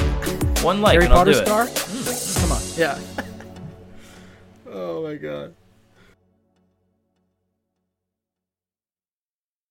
One 0.62 0.82
like 0.82 0.94
Harry 0.94 1.06
and 1.06 1.14
I'll 1.14 1.20
Potter 1.20 1.34
do 1.34 1.40
it. 1.40 1.46
star? 1.46 2.42
Come 2.42 2.52
on. 2.52 2.62
Yeah. 2.78 3.00
oh 4.72 5.04
my 5.04 5.16
god. 5.16 5.56